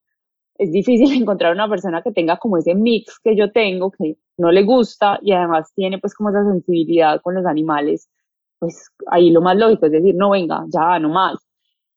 es 0.59 0.73
difícil 0.73 1.13
encontrar 1.23 1.55
una 1.55 1.69
persona 1.69 2.03
que 2.03 2.13
tenga 2.13 2.37
como 2.37 2.59
ese 2.59 2.75
mix 2.75 3.19
que 3.21 3.37
yo 3.37 3.51
tengo, 3.53 3.91
que 3.91 4.17
no 4.37 4.53
le 4.53 4.63
gusta 4.65 5.19
y 5.23 5.33
además 5.33 5.73
tiene 5.75 5.99
pues 5.99 6.15
como 6.15 6.31
esa 6.31 6.45
sensibilidad 6.45 7.21
con 7.23 7.35
los 7.35 7.47
animales, 7.47 8.11
pues 8.59 8.91
ahí 9.11 9.31
lo 9.31 9.41
más 9.41 9.57
lógico 9.57 9.87
es 9.87 9.93
decir, 9.93 10.15
no 10.15 10.31
venga, 10.31 10.65
ya, 10.69 10.99
no 10.99 11.09
más. 11.11 11.39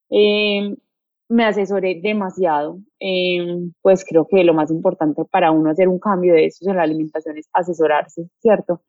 Em, 0.10 0.76
me 1.30 1.46
asesoré 1.46 2.00
demasiado, 2.02 2.80
em, 3.00 3.74
pues 3.82 4.06
creo 4.08 4.28
que 4.28 4.44
lo 4.44 4.54
más 4.54 4.72
importante 4.72 5.26
para 5.26 5.52
uno 5.52 5.72
hacer 5.72 5.88
un 5.88 6.00
cambio 6.00 6.34
de 6.34 6.46
eso 6.46 6.70
en 6.70 6.78
la 6.78 6.84
alimentación 6.84 7.38
es 7.38 7.50
asesorarse, 7.54 8.30
¿cierto? 8.40 8.82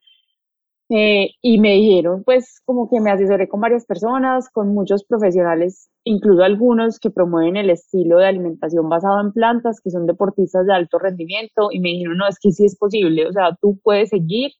Eh, 0.91 1.31
y 1.41 1.59
me 1.61 1.73
dijeron, 1.75 2.23
pues, 2.25 2.61
como 2.67 2.91
que 2.91 3.01
me 3.01 3.11
asesoré 3.11 3.49
con 3.49 3.61
varias 3.61 3.87
personas, 3.87 4.51
con 4.51 4.75
muchos 4.75 5.03
profesionales, 5.05 5.89
incluso 6.05 6.43
algunos 6.43 6.99
que 7.01 7.11
promueven 7.11 7.57
el 7.57 7.71
estilo 7.71 8.19
de 8.19 8.27
alimentación 8.27 8.89
basado 8.91 9.19
en 9.23 9.33
plantas, 9.33 9.81
que 9.83 9.91
son 9.91 10.07
deportistas 10.07 10.67
de 10.67 10.75
alto 10.75 10.99
rendimiento, 10.99 11.69
y 11.73 11.81
me 11.81 11.89
dijeron, 11.89 12.19
no, 12.19 12.29
es 12.29 12.39
que 12.39 12.51
sí 12.53 12.67
es 12.67 12.77
posible, 12.77 13.27
o 13.27 13.33
sea, 13.33 13.57
tú 13.63 13.79
puedes 13.83 14.11
seguir 14.11 14.51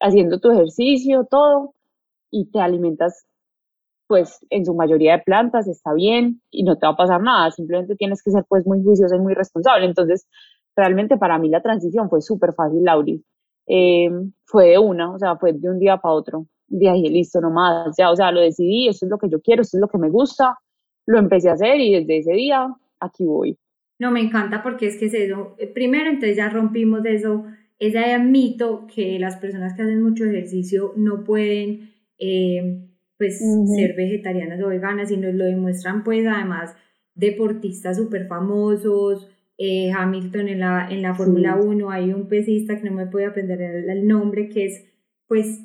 haciendo 0.00 0.40
tu 0.40 0.50
ejercicio, 0.52 1.26
todo, 1.30 1.74
y 2.30 2.50
te 2.52 2.60
alimentas, 2.60 3.26
pues, 4.08 4.38
en 4.50 4.66
su 4.66 4.74
mayoría 4.74 5.14
de 5.18 5.22
plantas, 5.24 5.68
está 5.68 5.94
bien, 5.94 6.42
y 6.50 6.64
no 6.64 6.76
te 6.78 6.86
va 6.86 6.94
a 6.94 6.96
pasar 6.96 7.22
nada, 7.22 7.50
simplemente 7.52 7.96
tienes 7.96 8.22
que 8.22 8.30
ser, 8.32 8.44
pues, 8.48 8.66
muy 8.66 8.82
juiciosa 8.82 9.16
y 9.16 9.20
muy 9.20 9.34
responsable. 9.34 9.86
Entonces, 9.86 10.28
realmente 10.76 11.16
para 11.18 11.38
mí 11.38 11.48
la 11.50 11.62
transición 11.62 12.10
fue 12.10 12.22
súper 12.22 12.54
fácil, 12.54 12.84
Lauri 12.84 13.24
eh, 13.68 14.10
fue 14.44 14.70
de 14.70 14.78
una, 14.78 15.12
o 15.12 15.18
sea, 15.18 15.36
fue 15.36 15.52
de 15.52 15.68
un 15.68 15.78
día 15.78 15.98
para 15.98 16.14
otro. 16.14 16.46
Dije, 16.66 17.10
listo, 17.10 17.40
nomás, 17.40 17.94
ya, 17.96 18.10
o 18.10 18.16
sea, 18.16 18.32
lo 18.32 18.40
decidí, 18.40 18.88
esto 18.88 19.06
es 19.06 19.10
lo 19.10 19.18
que 19.18 19.28
yo 19.28 19.40
quiero, 19.40 19.62
esto 19.62 19.76
es 19.76 19.80
lo 19.80 19.88
que 19.88 19.98
me 19.98 20.10
gusta, 20.10 20.58
lo 21.06 21.18
empecé 21.18 21.48
a 21.48 21.54
hacer 21.54 21.80
y 21.80 21.94
desde 21.94 22.18
ese 22.18 22.32
día 22.32 22.74
aquí 23.00 23.24
voy. 23.24 23.58
No, 23.98 24.10
me 24.10 24.20
encanta 24.20 24.62
porque 24.62 24.86
es 24.86 24.96
que 24.96 25.06
es 25.06 25.14
eso. 25.14 25.54
Eh, 25.58 25.66
primero, 25.66 26.08
entonces 26.08 26.36
ya 26.36 26.48
rompimos 26.48 27.04
eso, 27.04 27.44
ese 27.78 28.18
mito 28.18 28.86
que 28.94 29.18
las 29.18 29.36
personas 29.36 29.74
que 29.74 29.82
hacen 29.82 30.02
mucho 30.02 30.24
ejercicio 30.24 30.92
no 30.96 31.24
pueden, 31.24 31.90
eh, 32.18 32.84
pues, 33.16 33.40
ser 33.74 33.94
vegetarianas 33.96 34.62
o 34.62 34.68
veganas 34.68 35.10
y 35.10 35.16
nos 35.16 35.34
lo 35.34 35.44
demuestran, 35.44 36.04
pues, 36.04 36.26
además, 36.26 36.74
deportistas 37.14 37.96
súper 37.96 38.28
famosos, 38.28 39.28
eh, 39.58 39.90
Hamilton 39.90 40.48
en 40.48 40.60
la, 40.60 40.88
en 40.88 41.02
la 41.02 41.14
Fórmula 41.14 41.56
1, 41.56 41.90
hay 41.90 42.12
un 42.12 42.28
pesista 42.28 42.76
que 42.76 42.88
no 42.88 42.96
me 42.96 43.06
puede 43.06 43.26
aprender 43.26 43.60
el, 43.60 44.06
nombre, 44.06 44.48
que 44.48 44.66
es, 44.66 44.84
pues, 45.26 45.60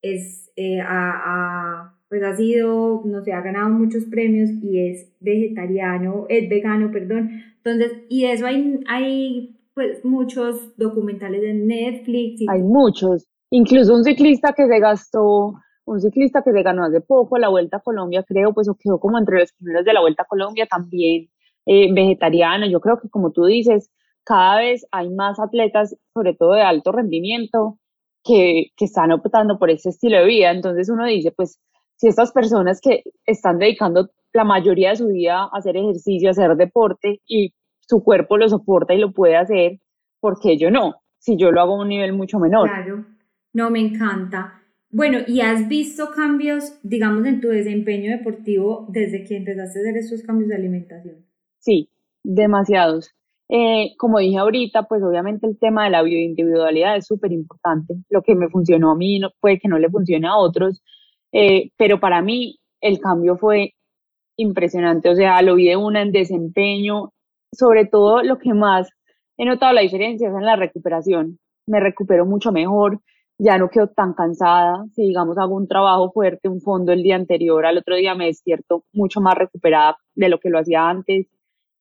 es 0.00 0.50
eh, 0.56 0.80
a, 0.80 1.98
pues 2.08 2.22
ha 2.22 2.36
sido, 2.36 3.02
no 3.04 3.22
sé, 3.24 3.32
ha 3.32 3.40
ganado 3.40 3.68
muchos 3.70 4.04
premios 4.04 4.50
y 4.62 4.90
es 4.90 5.12
vegetariano, 5.20 6.26
es 6.28 6.48
vegano, 6.48 6.92
perdón. 6.92 7.30
Entonces, 7.56 7.92
y 8.08 8.26
eso 8.26 8.46
hay, 8.46 8.80
hay 8.86 9.58
pues 9.74 10.04
muchos 10.04 10.76
documentales 10.76 11.40
de 11.40 11.54
Netflix. 11.54 12.42
Hay 12.48 12.62
muchos. 12.62 13.26
Incluso 13.50 13.94
un 13.94 14.04
ciclista 14.04 14.52
que 14.52 14.66
se 14.66 14.78
gastó, 14.78 15.54
un 15.84 16.00
ciclista 16.00 16.42
que 16.42 16.52
se 16.52 16.62
ganó 16.62 16.84
hace 16.84 17.00
poco 17.00 17.38
la 17.38 17.48
Vuelta 17.48 17.78
a 17.78 17.80
Colombia, 17.80 18.24
creo, 18.26 18.52
pues 18.52 18.68
o 18.68 18.76
quedó 18.76 19.00
como 19.00 19.18
entre 19.18 19.40
los 19.40 19.52
primeros 19.52 19.84
de 19.84 19.92
la 19.92 20.00
Vuelta 20.00 20.22
a 20.22 20.26
Colombia 20.26 20.66
también, 20.70 21.28
eh, 21.66 21.92
vegetariano. 21.92 22.66
Yo 22.66 22.80
creo 22.80 23.00
que 23.00 23.08
como 23.08 23.32
tú 23.32 23.44
dices, 23.44 23.90
cada 24.24 24.58
vez 24.58 24.86
hay 24.92 25.10
más 25.10 25.38
atletas, 25.40 25.96
sobre 26.14 26.34
todo 26.34 26.54
de 26.54 26.62
alto 26.62 26.92
rendimiento, 26.92 27.78
que, 28.24 28.66
que 28.76 28.84
están 28.84 29.10
optando 29.12 29.58
por 29.58 29.70
ese 29.70 29.90
estilo 29.90 30.18
de 30.18 30.26
vida. 30.26 30.50
Entonces 30.50 30.88
uno 30.88 31.06
dice, 31.06 31.32
pues 31.32 31.60
si 31.96 32.08
estas 32.08 32.32
personas 32.32 32.80
que 32.80 33.02
están 33.26 33.58
dedicando 33.58 34.10
la 34.32 34.44
mayoría 34.44 34.90
de 34.90 34.96
su 34.96 35.08
día 35.08 35.42
a 35.42 35.50
hacer 35.52 35.76
ejercicio, 35.76 36.28
a 36.28 36.32
hacer 36.32 36.56
deporte 36.56 37.20
y 37.26 37.54
su 37.80 38.02
cuerpo 38.02 38.38
lo 38.38 38.48
soporta 38.48 38.94
y 38.94 38.98
lo 38.98 39.12
puede 39.12 39.36
hacer, 39.36 39.80
¿por 40.20 40.40
qué 40.40 40.56
yo 40.56 40.70
no? 40.70 40.94
Si 41.18 41.36
yo 41.36 41.52
lo 41.52 41.60
hago 41.60 41.76
a 41.76 41.82
un 41.82 41.88
nivel 41.88 42.12
mucho 42.12 42.38
menor. 42.38 42.68
Claro, 42.68 43.04
no, 43.52 43.70
me 43.70 43.80
encanta. 43.80 44.62
Bueno, 44.90 45.18
¿y 45.26 45.40
has 45.40 45.68
visto 45.68 46.10
cambios, 46.10 46.78
digamos, 46.82 47.24
en 47.26 47.40
tu 47.40 47.48
desempeño 47.48 48.10
deportivo 48.10 48.86
desde 48.90 49.24
que 49.24 49.36
empezaste 49.36 49.78
a 49.78 49.82
hacer 49.82 49.96
esos 49.96 50.22
cambios 50.22 50.48
de 50.48 50.56
alimentación? 50.56 51.26
Sí, 51.62 51.88
demasiados. 52.24 53.12
Eh, 53.48 53.94
como 53.98 54.18
dije 54.18 54.38
ahorita, 54.38 54.84
pues 54.84 55.02
obviamente 55.02 55.46
el 55.46 55.58
tema 55.58 55.84
de 55.84 55.90
la 55.90 56.02
bioindividualidad 56.02 56.96
es 56.96 57.06
súper 57.06 57.32
importante. 57.32 57.94
Lo 58.10 58.22
que 58.22 58.34
me 58.34 58.48
funcionó 58.48 58.90
a 58.92 58.96
mí 58.96 59.18
no, 59.20 59.30
puede 59.40 59.60
que 59.60 59.68
no 59.68 59.78
le 59.78 59.88
funcione 59.90 60.26
a 60.26 60.36
otros, 60.36 60.82
eh, 61.32 61.70
pero 61.76 62.00
para 62.00 62.20
mí 62.22 62.58
el 62.80 62.98
cambio 63.00 63.36
fue 63.36 63.74
impresionante. 64.36 65.10
O 65.10 65.14
sea, 65.14 65.42
lo 65.42 65.54
vi 65.56 65.68
de 65.68 65.76
una 65.76 66.02
en 66.02 66.12
desempeño, 66.12 67.12
sobre 67.52 67.86
todo 67.86 68.22
lo 68.22 68.38
que 68.38 68.54
más 68.54 68.90
he 69.38 69.44
notado 69.44 69.72
la 69.72 69.82
diferencia 69.82 70.28
es 70.28 70.34
en 70.34 70.46
la 70.46 70.56
recuperación. 70.56 71.38
Me 71.66 71.80
recupero 71.80 72.26
mucho 72.26 72.52
mejor, 72.52 73.00
ya 73.38 73.58
no 73.58 73.70
quedo 73.70 73.88
tan 73.88 74.14
cansada. 74.14 74.84
Si, 74.94 75.02
digamos, 75.02 75.38
hago 75.38 75.54
un 75.56 75.68
trabajo 75.68 76.10
fuerte, 76.12 76.48
un 76.48 76.60
fondo 76.60 76.92
el 76.92 77.02
día 77.02 77.16
anterior, 77.16 77.66
al 77.66 77.78
otro 77.78 77.96
día 77.96 78.14
me 78.14 78.26
despierto 78.26 78.84
mucho 78.92 79.20
más 79.20 79.36
recuperada 79.36 79.96
de 80.14 80.28
lo 80.28 80.40
que 80.40 80.50
lo 80.50 80.58
hacía 80.58 80.88
antes. 80.88 81.26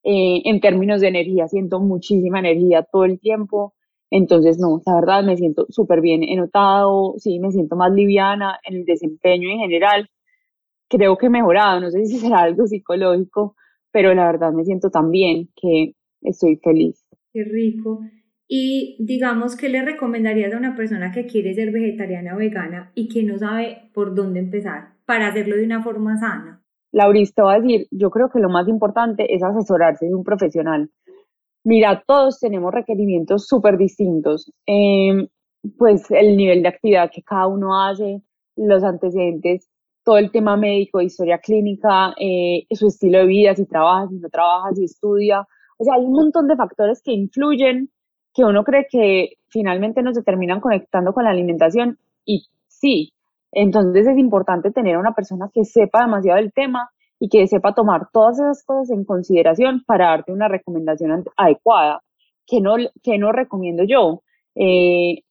Eh, 0.04 0.42
en 0.46 0.60
términos 0.62 1.02
de 1.02 1.10
energía, 1.10 1.48
siento 1.48 1.80
muchísima 1.80 2.40
energía 2.40 2.84
todo 2.84 3.06
el 3.06 3.20
tiempo. 3.20 3.74
Entonces, 4.10 4.58
no, 4.60 4.82
la 4.86 4.96
verdad 4.96 5.24
me 5.24 5.38
siento 5.38 5.68
súper 5.70 6.02
bien. 6.02 6.24
He 6.24 6.36
notado, 6.36 7.16
sí, 7.18 7.40
me 7.40 7.52
siento 7.52 7.76
más 7.76 7.92
liviana 7.92 8.60
en 8.64 8.78
el 8.78 8.86
desempeño 8.86 9.50
en 9.50 9.60
general. 9.60 10.10
Creo 10.90 11.18
que 11.18 11.28
he 11.28 11.30
mejorado, 11.30 11.80
no 11.80 11.92
sé 11.92 12.06
si 12.06 12.18
será 12.20 12.42
algo 12.42 12.68
psicológico, 12.68 13.56
pero 13.92 14.14
la 14.14 14.26
verdad 14.26 14.52
me 14.52 14.66
siento 14.66 14.90
tan 14.90 15.12
bien 15.12 15.50
que 15.56 15.94
estoy 16.22 16.58
feliz. 16.58 17.06
Qué 17.34 17.44
rico. 17.44 18.02
Y 18.48 18.98
digamos, 19.00 19.56
¿qué 19.56 19.70
le 19.70 19.82
recomendarías 19.82 20.54
a 20.54 20.58
una 20.58 20.76
persona 20.76 21.14
que 21.14 21.26
quiere 21.26 21.54
ser 21.54 21.72
vegetariana 21.72 22.36
o 22.36 22.38
vegana 22.38 22.92
y 22.96 23.08
que 23.08 23.24
no 23.24 23.38
sabe 23.38 23.90
por 23.94 24.14
dónde 24.14 24.42
empezar 24.42 24.96
para 25.06 25.28
hacerlo 25.28 25.56
de 25.56 25.64
una 25.64 25.82
forma 25.82 26.18
sana? 26.20 26.61
Laurista 26.92 27.44
va 27.44 27.54
a 27.54 27.60
decir, 27.60 27.88
yo 27.92 28.10
creo 28.10 28.30
que 28.30 28.40
lo 28.40 28.50
más 28.50 28.68
importante 28.68 29.34
es 29.34 29.44
asesorarse 29.44 30.08
de 30.08 30.16
un 30.16 30.24
profesional. 30.24 30.90
Mira, 31.64 32.04
todos 32.06 32.40
tenemos 32.40 32.74
requerimientos 32.74 33.48
súper 33.48 33.78
distintos. 33.78 34.52
Em, 34.66 35.28
pues 35.78 36.10
el 36.12 36.36
nivel 36.38 36.64
de 36.64 36.70
actividad 36.70 37.12
que 37.14 37.22
cada 37.22 37.48
uno 37.48 37.82
hace, 37.82 38.22
los 38.56 38.84
antecedentes, 38.84 39.70
todo 40.04 40.18
el 40.18 40.32
tema 40.32 40.58
médico, 40.58 41.02
historia 41.02 41.38
clínica, 41.38 42.14
eh, 42.20 42.66
su 42.72 42.88
estilo 42.88 43.20
de 43.20 43.26
vida, 43.28 43.56
si 43.56 43.66
trabaja, 43.66 44.08
si 44.08 44.16
no 44.16 44.30
trabaja, 44.30 44.74
si 44.74 44.86
estudia. 44.86 45.48
O 45.78 45.84
sea, 45.84 45.96
hay 45.96 46.04
un 46.04 46.14
montón 46.14 46.48
de 46.48 46.56
factores 46.56 47.02
que 47.04 47.14
influyen 47.14 47.90
que 48.34 48.44
uno 48.44 48.64
cree 48.64 48.88
que 48.90 49.34
finalmente 49.50 50.02
no 50.02 50.14
se 50.14 50.24
terminan 50.24 50.62
conectando 50.62 51.14
con 51.14 51.26
la 51.26 51.32
alimentación 51.32 51.98
y 52.26 52.46
sí, 52.68 53.14
entonces 53.52 54.08
es 54.08 54.18
importante 54.18 54.72
tener 54.72 54.96
a 54.96 55.00
una 55.00 55.14
persona 55.14 55.50
que 55.54 55.66
sepa 55.66 56.04
demasiado 56.04 56.38
del 56.38 56.54
tema 56.54 56.90
y 57.20 57.30
que 57.30 57.48
sepa 57.48 57.74
tomar 57.74 58.10
todas 58.12 58.40
esas 58.40 58.64
cosas 58.64 58.90
en 58.92 59.06
consideración 59.06 59.84
para 59.86 60.08
darte 60.08 60.32
una 60.32 60.48
recomendación 60.48 61.24
adecuada. 61.38 62.02
que 62.48 62.62
no, 62.62 62.76
que 63.04 63.18
no 63.18 63.32
recomiendo 63.32 63.84
yo? 63.84 64.24
Eh, 64.56 65.24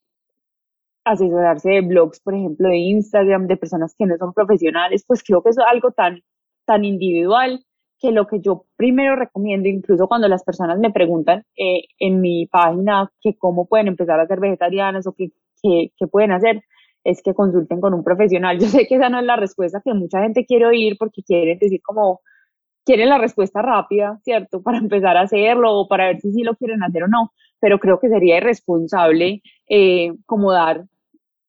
asesorarse 1.05 1.71
de 1.71 1.81
blogs, 1.83 2.21
por 2.21 2.35
ejemplo, 2.35 2.69
de 2.69 2.77
Instagram, 2.77 3.47
de 3.47 3.57
personas 3.57 3.95
que 3.99 4.07
no 4.07 4.17
son 4.17 4.33
profesionales, 4.33 5.05
pues 5.07 5.23
creo 5.23 5.43
que 5.43 5.51
es 5.51 5.59
algo 5.59 5.91
tan, 5.93 6.23
tan 6.65 6.85
individual 6.85 7.65
que 8.01 8.13
lo 8.13 8.27
que 8.27 8.41
yo 8.41 8.65
primero 8.77 9.15
recomiendo, 9.15 9.69
incluso 9.69 10.09
cuando 10.09 10.27
las 10.27 10.43
personas 10.43 10.79
me 10.79 10.91
preguntan 10.91 11.45
eh, 11.57 11.85
en 11.99 12.21
mi 12.21 12.47
página 12.47 13.11
que 13.21 13.37
cómo 13.37 13.67
pueden 13.67 13.89
empezar 13.89 14.19
a 14.19 14.27
ser 14.27 14.41
vegetarianas 14.41 15.07
o 15.07 15.13
qué, 15.13 15.31
pueden 16.11 16.33
hacer, 16.33 16.63
es 17.05 17.23
que 17.23 17.35
consulten 17.35 17.81
con 17.81 17.95
un 17.95 18.05
profesional. 18.05 18.59
Yo 18.61 18.67
sé 18.67 18.87
que 18.87 18.97
esa 18.97 19.09
no 19.09 19.21
es 19.21 19.27
la 19.27 19.37
respuesta 19.37 19.83
que 19.85 19.95
mucha 19.95 20.23
gente 20.23 20.45
quiere 20.45 20.67
oír 20.67 20.97
porque 20.99 21.23
quieren 21.23 21.59
decir 21.59 21.81
como, 21.83 22.21
quieren 22.85 23.09
la 23.09 23.19
respuesta 23.19 23.63
rápida, 23.63 24.19
¿cierto? 24.25 24.63
Para 24.65 24.79
empezar 24.79 25.17
a 25.17 25.23
hacerlo 25.23 25.73
o 25.75 25.89
para 25.89 26.07
ver 26.07 26.21
si 26.21 26.33
sí 26.33 26.43
lo 26.43 26.57
quieren 26.57 26.83
hacer 26.83 27.05
o 27.05 27.09
no, 27.09 27.33
pero 27.61 27.79
creo 27.79 28.01
que 28.01 28.09
sería 28.09 28.39
irresponsable 28.39 29.43
eh, 29.69 30.13
como 30.27 30.53
dar, 30.53 30.85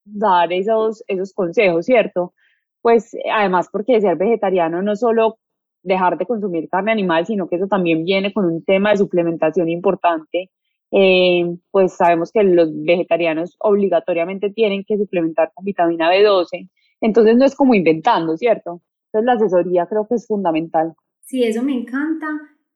dar 0.04 0.52
esos, 0.52 1.02
esos 1.08 1.32
consejos, 1.32 1.86
¿cierto? 1.86 2.34
Pues 2.80 3.16
además 3.32 3.68
porque 3.72 4.00
ser 4.00 4.16
vegetariano 4.16 4.82
no 4.82 4.96
solo 4.96 5.38
dejar 5.82 6.16
de 6.18 6.26
consumir 6.26 6.68
carne 6.68 6.92
animal, 6.92 7.26
sino 7.26 7.48
que 7.48 7.56
eso 7.56 7.66
también 7.66 8.04
viene 8.04 8.32
con 8.32 8.44
un 8.44 8.64
tema 8.64 8.90
de 8.90 8.98
suplementación 8.98 9.68
importante. 9.68 10.50
Eh, 10.92 11.44
pues 11.70 11.96
sabemos 11.96 12.30
que 12.32 12.42
los 12.42 12.70
vegetarianos 12.84 13.56
obligatoriamente 13.58 14.50
tienen 14.50 14.84
que 14.84 14.98
suplementar 14.98 15.50
con 15.54 15.64
vitamina 15.64 16.10
B12, 16.12 16.68
entonces 17.00 17.36
no 17.36 17.46
es 17.46 17.54
como 17.54 17.74
inventando, 17.74 18.36
¿cierto? 18.36 18.82
Entonces 19.06 19.26
la 19.26 19.32
asesoría 19.32 19.86
creo 19.86 20.06
que 20.06 20.16
es 20.16 20.26
fundamental. 20.26 20.92
Sí, 21.22 21.44
eso 21.44 21.62
me 21.62 21.74
encanta 21.74 22.26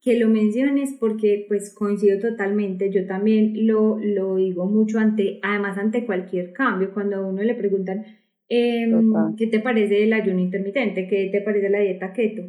que 0.00 0.18
lo 0.18 0.28
menciones 0.28 0.94
porque 0.98 1.44
pues 1.48 1.74
coincido 1.74 2.18
totalmente, 2.20 2.90
yo 2.90 3.06
también 3.06 3.66
lo, 3.66 3.98
lo 3.98 4.36
digo 4.36 4.66
mucho 4.66 4.98
ante, 4.98 5.38
además 5.42 5.76
ante 5.76 6.06
cualquier 6.06 6.52
cambio, 6.52 6.94
cuando 6.94 7.16
a 7.16 7.26
uno 7.26 7.42
le 7.42 7.54
preguntan, 7.54 8.04
em, 8.48 9.12
¿qué 9.36 9.46
te 9.48 9.60
parece 9.60 10.04
el 10.04 10.12
ayuno 10.12 10.40
intermitente? 10.40 11.06
¿Qué 11.06 11.28
te 11.30 11.40
parece 11.42 11.68
la 11.68 11.80
dieta 11.80 12.12
keto? 12.12 12.42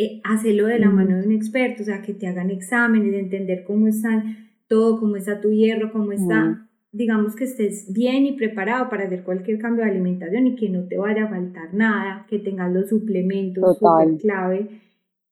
eh, 0.00 0.22
hacelo 0.24 0.66
de 0.66 0.78
la 0.78 0.88
mano 0.88 1.18
de 1.18 1.26
un 1.26 1.32
experto, 1.32 1.82
o 1.82 1.84
sea, 1.84 2.00
que 2.00 2.14
te 2.14 2.26
hagan 2.26 2.50
exámenes, 2.50 3.12
de 3.12 3.18
entender 3.20 3.64
cómo 3.64 3.86
están 3.86 4.49
todo, 4.70 5.00
cómo 5.00 5.16
está 5.16 5.40
tu 5.40 5.50
hierro, 5.50 5.90
cómo 5.90 6.12
está, 6.12 6.68
digamos 6.92 7.34
que 7.34 7.44
estés 7.44 7.92
bien 7.92 8.24
y 8.24 8.32
preparado 8.32 8.88
para 8.88 9.04
hacer 9.04 9.24
cualquier 9.24 9.58
cambio 9.58 9.84
de 9.84 9.90
alimentación 9.90 10.46
y 10.46 10.54
que 10.54 10.68
no 10.68 10.86
te 10.86 10.96
vaya 10.96 11.24
a 11.24 11.28
faltar 11.28 11.74
nada, 11.74 12.24
que 12.30 12.38
tengas 12.38 12.72
los 12.72 12.88
suplementos 12.88 13.78
súper 13.78 14.16
clave. 14.18 14.68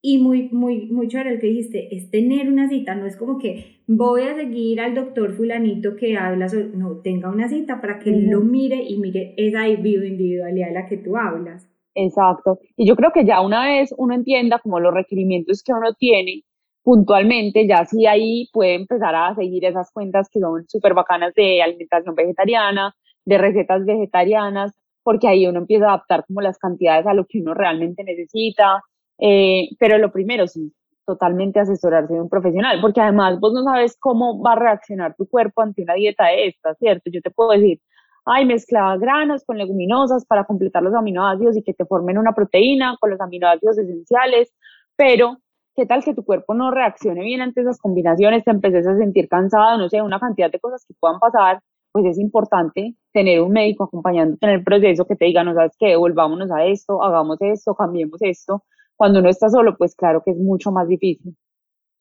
Y 0.02 0.18
muy, 0.18 0.48
muy, 0.50 0.86
muy 0.86 1.06
chévere 1.08 1.34
el 1.34 1.40
que 1.40 1.48
dijiste, 1.48 1.94
es 1.94 2.10
tener 2.10 2.48
una 2.48 2.68
cita, 2.68 2.96
no 2.96 3.06
es 3.06 3.16
como 3.16 3.38
que 3.38 3.82
voy 3.86 4.22
a 4.22 4.34
seguir 4.34 4.80
al 4.80 4.94
doctor 4.94 5.32
fulanito 5.32 5.94
que 5.94 6.16
habla 6.16 6.48
sobre, 6.48 6.68
no, 6.76 6.96
tenga 6.98 7.30
una 7.30 7.48
cita 7.48 7.80
para 7.80 8.00
que 8.00 8.10
él 8.10 8.30
lo 8.30 8.40
mire 8.40 8.82
y 8.82 8.98
mire 8.98 9.34
esa 9.36 9.66
bioindividualidad 9.66 10.68
de 10.68 10.74
la 10.74 10.86
que 10.86 10.98
tú 10.98 11.16
hablas. 11.16 11.68
Exacto. 11.94 12.58
Y 12.76 12.86
yo 12.86 12.96
creo 12.96 13.10
que 13.12 13.24
ya 13.24 13.40
una 13.40 13.66
vez 13.66 13.94
uno 13.96 14.14
entienda 14.14 14.60
como 14.60 14.78
los 14.80 14.94
requerimientos 14.94 15.62
que 15.62 15.72
uno 15.72 15.94
tiene 15.94 16.44
puntualmente, 16.82 17.66
ya 17.66 17.84
sí 17.84 18.06
ahí 18.06 18.48
puede 18.52 18.74
empezar 18.74 19.14
a 19.14 19.34
seguir 19.34 19.64
esas 19.64 19.90
cuentas 19.92 20.28
que 20.30 20.40
son 20.40 20.66
súper 20.68 20.94
bacanas 20.94 21.34
de 21.34 21.62
alimentación 21.62 22.14
vegetariana, 22.14 22.94
de 23.24 23.38
recetas 23.38 23.84
vegetarianas, 23.84 24.72
porque 25.02 25.28
ahí 25.28 25.46
uno 25.46 25.60
empieza 25.60 25.86
a 25.86 25.88
adaptar 25.94 26.24
como 26.26 26.40
las 26.40 26.58
cantidades 26.58 27.06
a 27.06 27.14
lo 27.14 27.26
que 27.26 27.40
uno 27.40 27.54
realmente 27.54 28.04
necesita. 28.04 28.82
Eh, 29.18 29.70
pero 29.78 29.98
lo 29.98 30.12
primero, 30.12 30.46
sí, 30.46 30.72
totalmente 31.06 31.58
asesorarse 31.60 32.14
de 32.14 32.20
un 32.20 32.28
profesional, 32.28 32.80
porque 32.80 33.00
además 33.00 33.40
vos 33.40 33.52
no 33.54 33.64
sabes 33.64 33.96
cómo 33.98 34.42
va 34.42 34.52
a 34.52 34.56
reaccionar 34.56 35.14
tu 35.16 35.26
cuerpo 35.26 35.62
ante 35.62 35.82
una 35.82 35.94
dieta 35.94 36.26
de 36.26 36.48
esta, 36.48 36.74
¿cierto? 36.74 37.10
Yo 37.10 37.20
te 37.22 37.30
puedo 37.30 37.50
decir, 37.52 37.80
ay, 38.26 38.44
mezcla 38.44 38.96
granos 38.98 39.44
con 39.44 39.56
leguminosas 39.56 40.26
para 40.26 40.44
completar 40.44 40.82
los 40.82 40.94
aminoácidos 40.94 41.56
y 41.56 41.62
que 41.62 41.72
te 41.74 41.86
formen 41.86 42.18
una 42.18 42.34
proteína 42.34 42.96
con 43.00 43.10
los 43.10 43.20
aminoácidos 43.20 43.78
esenciales, 43.78 44.52
pero 44.96 45.38
¿qué 45.78 45.86
tal 45.86 46.02
que 46.02 46.12
tu 46.12 46.24
cuerpo 46.24 46.54
no 46.54 46.72
reaccione 46.72 47.22
bien 47.22 47.40
ante 47.40 47.60
esas 47.60 47.78
combinaciones, 47.78 48.42
te 48.42 48.50
empeces 48.50 48.84
a 48.84 48.96
sentir 48.96 49.28
cansado, 49.28 49.78
no 49.78 49.88
sé, 49.88 50.02
una 50.02 50.18
cantidad 50.18 50.50
de 50.50 50.58
cosas 50.58 50.84
que 50.84 50.92
puedan 50.98 51.20
pasar? 51.20 51.60
Pues 51.92 52.04
es 52.04 52.18
importante 52.18 52.96
tener 53.12 53.40
un 53.40 53.52
médico 53.52 53.84
acompañándote 53.84 54.44
en 54.44 54.52
el 54.54 54.64
proceso 54.64 55.06
que 55.06 55.14
te 55.14 55.26
diga, 55.26 55.44
no 55.44 55.54
sabes 55.54 55.76
qué, 55.78 55.94
volvámonos 55.94 56.50
a 56.50 56.66
esto, 56.66 57.00
hagamos 57.00 57.38
esto, 57.42 57.76
cambiemos 57.76 58.20
esto. 58.22 58.64
Cuando 58.96 59.20
uno 59.20 59.28
está 59.28 59.48
solo, 59.50 59.76
pues 59.76 59.94
claro 59.94 60.20
que 60.24 60.32
es 60.32 60.36
mucho 60.36 60.72
más 60.72 60.88
difícil. 60.88 61.36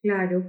Claro. 0.02 0.44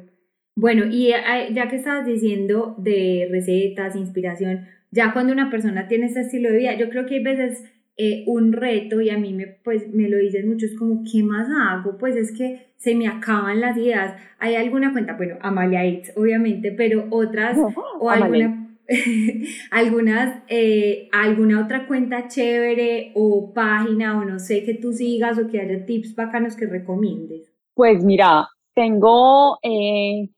Bueno, 0.56 0.86
y 0.86 1.12
eh, 1.12 1.52
ya 1.52 1.68
que 1.68 1.76
estabas 1.76 2.06
diciendo 2.06 2.76
de 2.78 3.28
recetas, 3.30 3.94
inspiración, 3.94 4.64
ya 4.90 5.12
cuando 5.12 5.34
una 5.34 5.50
persona 5.50 5.86
tiene 5.86 6.06
ese 6.06 6.22
estilo 6.22 6.50
de 6.50 6.56
vida, 6.56 6.78
yo 6.78 6.88
creo 6.88 7.04
que 7.04 7.16
hay 7.16 7.22
veces 7.22 7.62
eh, 8.00 8.22
un 8.28 8.52
reto 8.52 9.00
y 9.00 9.10
a 9.10 9.18
mí 9.18 9.32
me, 9.32 9.46
pues, 9.48 9.92
me 9.92 10.08
lo 10.08 10.18
dicen 10.18 10.48
mucho, 10.48 10.66
es 10.66 10.78
como, 10.78 11.02
¿qué 11.02 11.24
más 11.24 11.48
hago? 11.50 11.98
Pues 11.98 12.14
es 12.14 12.30
que 12.30 12.68
se 12.76 12.94
me 12.94 13.08
acaban 13.08 13.60
las 13.60 13.76
ideas. 13.76 14.14
¿Hay 14.38 14.54
alguna 14.54 14.92
cuenta? 14.92 15.14
Bueno, 15.14 15.36
Amalia 15.40 15.84
Itz, 15.84 16.16
obviamente, 16.16 16.70
pero 16.70 17.06
otras 17.10 17.58
o 17.98 18.08
alguna, 18.08 18.68
algunas, 19.72 20.42
eh, 20.46 21.08
alguna 21.10 21.64
otra 21.64 21.88
cuenta 21.88 22.28
chévere 22.28 23.10
o 23.16 23.52
página 23.52 24.16
o 24.16 24.24
no 24.24 24.38
sé 24.38 24.62
que 24.62 24.74
tú 24.74 24.92
sigas 24.92 25.36
o 25.36 25.48
que 25.48 25.60
haya 25.60 25.84
tips 25.84 26.14
bacanos 26.14 26.54
que 26.54 26.66
recomiendes. 26.66 27.52
Pues 27.74 28.04
mira, 28.04 28.46
tengo 28.74 29.58
eh, 29.64 30.30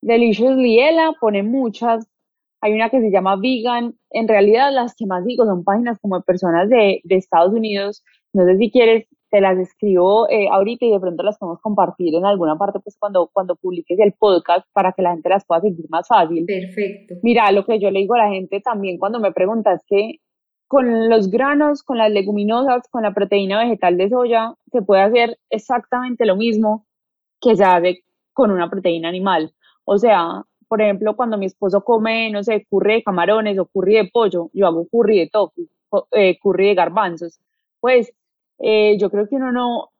Delicious 0.00 0.56
Liela, 0.56 1.12
pone 1.20 1.42
muchas, 1.42 2.08
hay 2.60 2.72
una 2.72 2.90
que 2.90 3.00
se 3.00 3.10
llama 3.10 3.36
Vegan. 3.36 3.94
En 4.10 4.28
realidad, 4.28 4.72
las 4.72 4.94
que 4.94 5.06
más 5.06 5.24
digo 5.24 5.44
son 5.44 5.64
páginas 5.64 5.98
como 6.00 6.16
de 6.16 6.24
personas 6.24 6.68
de, 6.68 7.00
de 7.04 7.16
Estados 7.16 7.52
Unidos. 7.52 8.02
No 8.32 8.44
sé 8.44 8.56
si 8.56 8.70
quieres, 8.70 9.06
te 9.30 9.40
las 9.40 9.58
escribo 9.58 10.28
eh, 10.30 10.48
ahorita 10.50 10.86
y 10.86 10.90
de 10.90 11.00
pronto 11.00 11.22
las 11.22 11.38
podemos 11.38 11.60
compartir 11.60 12.14
en 12.14 12.24
alguna 12.24 12.56
parte, 12.56 12.80
pues 12.80 12.96
cuando, 12.98 13.28
cuando 13.32 13.56
publiques 13.56 13.98
el 13.98 14.12
podcast 14.12 14.66
para 14.72 14.92
que 14.92 15.02
la 15.02 15.12
gente 15.12 15.28
las 15.28 15.44
pueda 15.44 15.60
seguir 15.60 15.86
más 15.88 16.06
fácil. 16.08 16.44
Perfecto. 16.46 17.14
Mira, 17.22 17.50
lo 17.52 17.64
que 17.64 17.78
yo 17.78 17.90
le 17.90 18.00
digo 18.00 18.14
a 18.14 18.18
la 18.18 18.30
gente 18.30 18.60
también 18.60 18.98
cuando 18.98 19.20
me 19.20 19.32
pregunta 19.32 19.72
es 19.72 19.82
que 19.86 20.20
con 20.68 21.08
los 21.08 21.30
granos, 21.30 21.82
con 21.82 21.98
las 21.98 22.10
leguminosas, 22.10 22.88
con 22.88 23.02
la 23.02 23.14
proteína 23.14 23.62
vegetal 23.62 23.96
de 23.96 24.08
soya, 24.08 24.54
se 24.70 24.82
puede 24.82 25.02
hacer 25.02 25.38
exactamente 25.50 26.26
lo 26.26 26.36
mismo 26.36 26.86
que 27.40 27.56
se 27.56 27.64
hace 27.64 28.04
con 28.32 28.50
una 28.50 28.68
proteína 28.68 29.08
animal. 29.08 29.52
O 29.84 29.98
sea, 29.98 30.42
por 30.68 30.82
ejemplo, 30.82 31.16
cuando 31.16 31.38
mi 31.38 31.46
esposo 31.46 31.82
come, 31.82 32.30
no 32.30 32.42
sé, 32.42 32.66
curry 32.70 32.94
de 32.94 33.02
camarones 33.02 33.58
o 33.58 33.66
curry 33.66 33.96
de 33.96 34.10
pollo, 34.12 34.50
yo 34.52 34.66
hago 34.66 34.86
curry 34.88 35.20
de 35.20 35.28
tofu, 35.28 35.68
eh, 36.12 36.38
curry 36.42 36.68
de 36.68 36.74
garbanzos. 36.74 37.40
Pues 37.80 38.12
eh, 38.58 38.96
yo 38.98 39.10
creo 39.10 39.28
que 39.28 39.36
uno 39.36 39.52
no, 39.52 39.90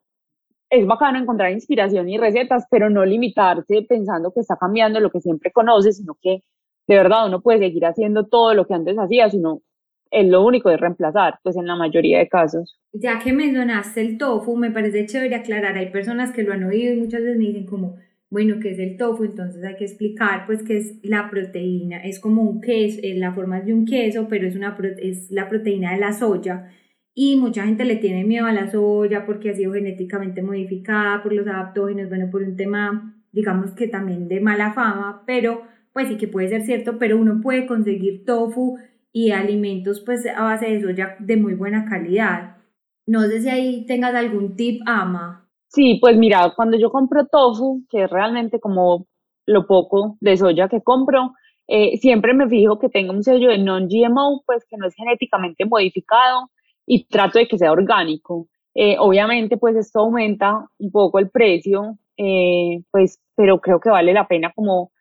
es 0.70 0.86
bacano 0.86 1.18
encontrar 1.18 1.52
inspiración 1.52 2.08
y 2.08 2.18
recetas, 2.18 2.66
pero 2.70 2.90
no 2.90 3.04
limitarse 3.04 3.82
pensando 3.88 4.32
que 4.32 4.40
está 4.40 4.56
cambiando 4.56 5.00
lo 5.00 5.10
que 5.10 5.20
siempre 5.20 5.52
conoce, 5.52 5.92
sino 5.92 6.16
que 6.20 6.42
de 6.86 6.96
verdad 6.96 7.26
uno 7.26 7.40
puede 7.40 7.58
seguir 7.58 7.86
haciendo 7.86 8.26
todo 8.26 8.54
lo 8.54 8.66
que 8.66 8.74
antes 8.74 8.96
hacía, 8.96 9.30
sino 9.30 9.62
es 10.10 10.26
lo 10.28 10.44
único 10.44 10.70
de 10.70 10.76
reemplazar, 10.76 11.38
pues 11.42 11.56
en 11.56 11.66
la 11.66 11.76
mayoría 11.76 12.18
de 12.18 12.28
casos. 12.28 12.78
Ya 12.92 13.18
que 13.18 13.32
mencionaste 13.32 14.00
el 14.00 14.18
tofu, 14.18 14.56
me 14.56 14.70
parece 14.70 15.06
chévere 15.06 15.34
aclarar, 15.34 15.76
hay 15.76 15.90
personas 15.90 16.32
que 16.32 16.42
lo 16.42 16.52
han 16.52 16.64
oído 16.64 16.94
y 16.94 17.00
muchas 17.00 17.22
veces 17.22 17.36
me 17.36 17.46
dicen 17.46 17.66
como, 17.66 17.96
bueno, 18.30 18.56
¿qué 18.60 18.72
es 18.72 18.78
el 18.78 18.96
tofu? 18.96 19.24
Entonces 19.24 19.62
hay 19.64 19.76
que 19.76 19.84
explicar 19.84 20.46
pues 20.46 20.62
qué 20.62 20.78
es 20.78 20.98
la 21.02 21.30
proteína. 21.30 22.02
Es 22.02 22.18
como 22.20 22.42
un 22.42 22.60
queso, 22.60 23.00
es 23.02 23.16
la 23.18 23.32
forma 23.32 23.60
de 23.60 23.72
un 23.72 23.86
queso, 23.86 24.26
pero 24.28 24.46
es, 24.46 24.56
una, 24.56 24.76
es 24.98 25.30
la 25.30 25.48
proteína 25.48 25.92
de 25.92 26.00
la 26.00 26.12
soya. 26.12 26.70
Y 27.14 27.36
mucha 27.36 27.64
gente 27.64 27.84
le 27.84 27.96
tiene 27.96 28.24
miedo 28.24 28.46
a 28.46 28.52
la 28.52 28.70
soya 28.70 29.24
porque 29.24 29.50
ha 29.50 29.54
sido 29.54 29.72
genéticamente 29.72 30.42
modificada 30.42 31.22
por 31.22 31.32
los 31.32 31.46
adaptógenos, 31.46 32.08
bueno, 32.08 32.28
por 32.30 32.42
un 32.42 32.56
tema, 32.56 33.16
digamos 33.32 33.72
que 33.72 33.88
también 33.88 34.28
de 34.28 34.40
mala 34.40 34.74
fama, 34.74 35.22
pero 35.26 35.62
pues 35.92 36.08
sí 36.08 36.18
que 36.18 36.28
puede 36.28 36.48
ser 36.48 36.62
cierto, 36.62 36.98
pero 36.98 37.16
uno 37.18 37.40
puede 37.40 37.66
conseguir 37.66 38.24
tofu 38.26 38.76
y 39.12 39.30
alimentos 39.30 40.00
pues 40.00 40.26
a 40.26 40.42
base 40.42 40.66
de 40.66 40.82
soya 40.82 41.16
de 41.20 41.38
muy 41.38 41.54
buena 41.54 41.86
calidad. 41.86 42.58
No 43.06 43.22
sé 43.22 43.40
si 43.40 43.48
ahí 43.48 43.86
tengas 43.86 44.14
algún 44.14 44.56
tip, 44.56 44.82
Ama. 44.84 45.45
Sí, 45.76 45.98
pues 46.00 46.16
mira, 46.16 46.54
cuando 46.56 46.78
yo 46.78 46.90
compro 46.90 47.26
tofu, 47.26 47.82
que 47.90 48.04
es 48.04 48.10
realmente 48.10 48.60
como 48.60 49.06
lo 49.46 49.66
poco 49.66 50.16
de 50.20 50.36
soya 50.38 50.68
que 50.68 50.82
compro, 50.82 51.34
eh, 51.68 51.98
siempre 51.98 52.32
me 52.34 52.48
fijo 52.48 52.78
que 52.78 52.88
tenga 52.88 53.12
un 53.12 53.22
sello 53.22 53.50
de 53.50 53.58
non-GMO, 53.58 54.42
pues 54.46 54.64
que 54.70 54.78
no 54.78 54.86
es 54.88 54.94
genéticamente 54.94 55.66
modificado 55.66 56.50
y 56.86 57.04
trato 57.06 57.38
de 57.38 57.46
que 57.48 57.58
sea 57.58 57.72
orgánico. 57.72 58.48
Eh, 58.74 58.96
obviamente, 58.98 59.58
pues 59.58 59.76
esto 59.76 60.00
aumenta 60.00 60.66
un 60.78 60.90
poco 60.90 61.18
el 61.18 61.30
precio, 61.30 61.98
eh, 62.16 62.82
pues, 62.90 63.20
pero 63.34 63.60
creo 63.60 63.80
que 63.80 63.90
vale 63.90 64.14
la 64.14 64.26
pena 64.28 64.52
como 64.56 64.92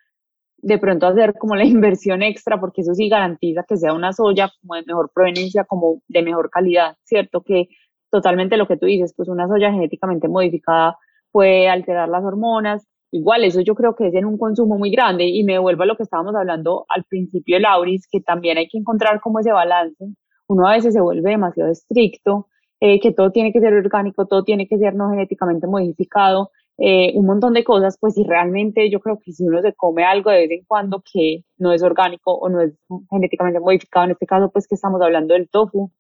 de 0.58 0.78
pronto 0.80 1.08
hacer 1.08 1.36
como 1.38 1.56
la 1.56 1.66
inversión 1.66 2.24
extra, 2.24 2.60
porque 2.60 2.82
eso 2.82 2.94
sí 2.96 3.10
garantiza 3.10 3.64
que 3.68 3.78
sea 3.78 3.94
una 3.94 4.14
soya 4.14 4.52
como 4.62 4.76
de 4.76 4.84
mejor 4.88 5.12
proveniencia, 5.14 5.64
como 5.66 6.02
de 6.08 6.24
mejor 6.24 6.50
calidad, 6.50 6.98
¿cierto? 7.04 7.44
Que 7.44 7.70
totalmente 8.16 8.58
lo 8.58 8.68
que 8.68 8.78
tú 8.78 8.86
dices, 8.86 9.14
pues 9.16 9.28
una 9.28 9.48
soya 9.48 9.72
genéticamente 9.72 10.28
modificada 10.28 10.98
puede 11.32 11.68
alterar 11.68 12.08
las 12.08 12.24
hormonas. 12.24 12.88
Igual, 13.12 13.44
eso 13.44 13.62
yo 13.62 13.76
creo 13.76 13.96
que 13.96 14.08
es 14.08 14.14
en 14.16 14.26
un 14.26 14.38
consumo 14.38 14.78
muy 14.78 14.90
grande 14.90 15.26
y 15.26 15.44
me 15.44 15.54
devuelvo 15.54 15.84
a 15.84 15.86
lo 15.86 15.98
que 15.98 16.04
estábamos 16.04 16.34
hablando 16.36 16.86
al 16.90 17.04
principio, 17.04 17.60
Lauris, 17.60 18.08
que 18.10 18.22
también 18.22 18.58
hay 18.58 18.68
que 18.70 18.78
encontrar 18.78 19.20
como 19.20 19.40
ese 19.40 19.52
balance. 19.52 20.06
Uno 20.48 20.68
a 20.68 20.74
veces 20.74 20.94
se 20.94 21.02
vuelve 21.02 21.32
demasiado 21.32 21.70
estricto, 21.70 22.48
eh, 22.80 23.00
que 23.02 23.12
todo 23.12 23.32
tiene 23.32 23.52
que 23.52 23.60
ser 23.60 23.74
orgánico, 23.74 24.26
todo 24.28 24.44
tiene 24.44 24.68
que 24.68 24.78
ser 24.78 24.96
no 24.96 25.10
genéticamente 25.10 25.68
modificado, 25.68 26.52
eh, 26.78 27.12
un 27.16 27.26
montón 27.26 27.54
de 27.54 27.64
cosas, 27.64 27.98
pues 28.00 28.16
si 28.16 28.24
realmente 28.24 28.90
yo 28.90 29.00
creo 29.00 29.20
que 29.20 29.32
si 29.32 29.46
uno 29.46 29.62
se 29.62 29.74
come 29.74 30.04
algo 30.04 30.30
de 30.32 30.40
vez 30.40 30.52
en 30.52 30.66
cuando 30.66 31.02
que 31.10 31.44
no 31.58 31.72
es 31.72 31.82
orgánico 31.84 32.34
o 32.34 32.50
no 32.50 32.62
es 32.62 32.74
genéticamente 33.10 33.60
modificado, 33.62 34.06
en 34.06 34.12
este 34.12 34.26
caso 34.26 34.52
pues 34.52 34.68
que 34.68 34.76
estamos 34.76 35.02
hablando 35.02 35.34
del 35.34 35.50
tofu, 35.50 35.92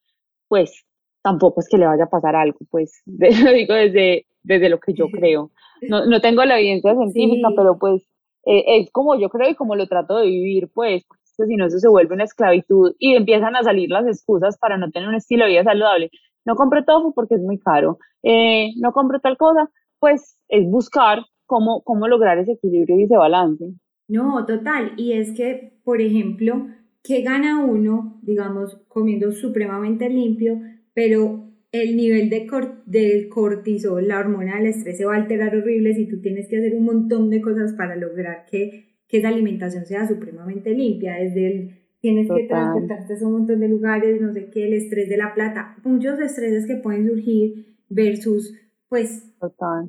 pues 0.50 0.86
tampoco 1.26 1.60
es 1.60 1.68
que 1.68 1.80
le 1.80 1.88
vaya 1.88 2.04
a 2.04 2.10
pasar 2.10 2.36
algo, 2.36 2.60
pues 2.70 3.02
lo 3.08 3.52
digo 3.52 3.74
desde, 3.74 4.28
desde 4.44 4.70
lo 4.70 4.80
que 4.80 4.94
yo 4.94 5.10
creo. 5.10 5.50
No, 5.90 6.06
no 6.06 6.22
tengo 6.22 6.46
la 6.46 6.60
evidencia 6.60 6.94
científica, 6.94 7.50
pero 7.56 7.80
pues 7.80 8.04
eh, 8.46 8.64
es 8.68 8.92
como 8.92 9.20
yo 9.20 9.30
creo 9.30 9.50
y 9.50 9.56
como 9.56 9.76
lo 9.76 9.88
trato 9.88 10.20
de 10.20 10.28
vivir, 10.28 10.70
pues, 10.72 11.04
porque 11.08 11.50
si 11.50 11.56
no 11.56 11.66
eso 11.66 11.80
se 11.80 11.90
vuelve 11.90 12.14
una 12.14 12.26
esclavitud 12.26 12.94
y 13.00 13.16
empiezan 13.16 13.56
a 13.56 13.64
salir 13.64 13.90
las 13.90 14.06
excusas 14.06 14.60
para 14.60 14.78
no 14.78 14.92
tener 14.92 15.10
un 15.10 15.16
estilo 15.16 15.46
de 15.46 15.52
vida 15.52 15.64
saludable. 15.64 16.12
No 16.46 16.56
compro 16.56 16.86
tofu 16.86 17.12
porque 17.16 17.36
es 17.36 17.42
muy 17.42 17.58
caro, 17.58 17.98
eh, 18.22 18.70
no 18.78 18.92
compro 18.92 19.20
tal 19.20 19.36
cosa, 19.36 19.68
pues 20.00 20.38
es 20.48 20.70
buscar 20.70 21.24
cómo, 21.48 21.82
cómo 21.82 22.08
lograr 22.08 22.38
ese 22.38 22.52
equilibrio 22.52 23.00
y 23.00 23.06
ese 23.06 23.18
balance. 23.18 23.66
No, 24.08 24.46
total, 24.46 24.94
y 24.96 25.14
es 25.14 25.32
que, 25.36 25.80
por 25.84 26.02
ejemplo, 26.02 26.68
¿qué 27.02 27.24
gana 27.24 27.66
uno, 27.66 28.20
digamos, 28.22 28.78
comiendo 28.88 29.32
supremamente 29.32 30.08
limpio? 30.08 30.60
Pero 30.96 31.52
el 31.72 31.96
nivel 31.98 32.30
de 32.30 32.48
del 32.86 33.30
cortisol, 33.30 34.08
la 34.08 34.20
hormona 34.20 34.56
del 34.56 34.68
estrés, 34.68 34.98
se 34.98 35.06
va 35.06 35.14
a 35.14 35.18
alterar 35.18 35.56
horrible 35.56 35.94
si 35.94 36.08
tú 36.08 36.22
tienes 36.22 36.48
que 36.48 36.58
hacer 36.58 36.74
un 36.74 36.86
montón 36.86 37.30
de 37.30 37.42
cosas 37.42 37.74
para 37.74 37.96
lograr 37.96 38.46
que, 38.50 38.96
que 39.08 39.18
esa 39.18 39.28
alimentación 39.28 39.86
sea 39.86 40.08
supremamente 40.08 40.74
limpia, 40.74 41.16
desde 41.16 41.48
el 41.48 41.72
tienes 42.00 42.30
que 42.30 42.44
transportarte 42.44 43.14
a 43.14 43.28
un 43.28 43.34
montón 43.34 43.60
de 43.60 43.68
lugares, 43.68 44.22
no 44.22 44.32
sé 44.32 44.50
qué, 44.52 44.68
el 44.68 44.74
estrés 44.74 45.10
de 45.10 45.18
la 45.18 45.34
plata, 45.34 45.76
muchos 45.84 46.20
estreses 46.20 46.68
que 46.68 46.76
pueden 46.76 47.08
surgir 47.08 47.76
versus, 47.90 48.54
pues, 48.88 49.34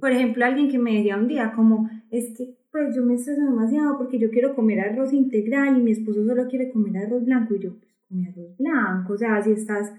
por 0.00 0.10
ejemplo, 0.10 0.44
alguien 0.44 0.70
que 0.70 0.78
me 0.78 0.94
decía 0.94 1.16
un 1.16 1.28
día 1.28 1.52
como, 1.54 1.90
es 2.10 2.36
que 2.36 2.56
pues 2.72 2.94
yo 2.94 3.04
me 3.04 3.14
estreso 3.14 3.42
demasiado 3.42 3.96
porque 3.96 4.18
yo 4.18 4.30
quiero 4.30 4.54
comer 4.54 4.80
arroz 4.80 5.12
integral 5.12 5.78
y 5.78 5.82
mi 5.82 5.92
esposo 5.92 6.26
solo 6.26 6.46
quiere 6.48 6.70
comer 6.70 7.04
arroz 7.04 7.24
blanco 7.24 7.54
y 7.54 7.60
yo, 7.60 7.76
pues, 7.78 7.92
come 8.08 8.28
arroz 8.28 8.56
blanco, 8.58 9.12
o 9.12 9.18
sea, 9.18 9.42
si 9.42 9.52
estás 9.52 9.92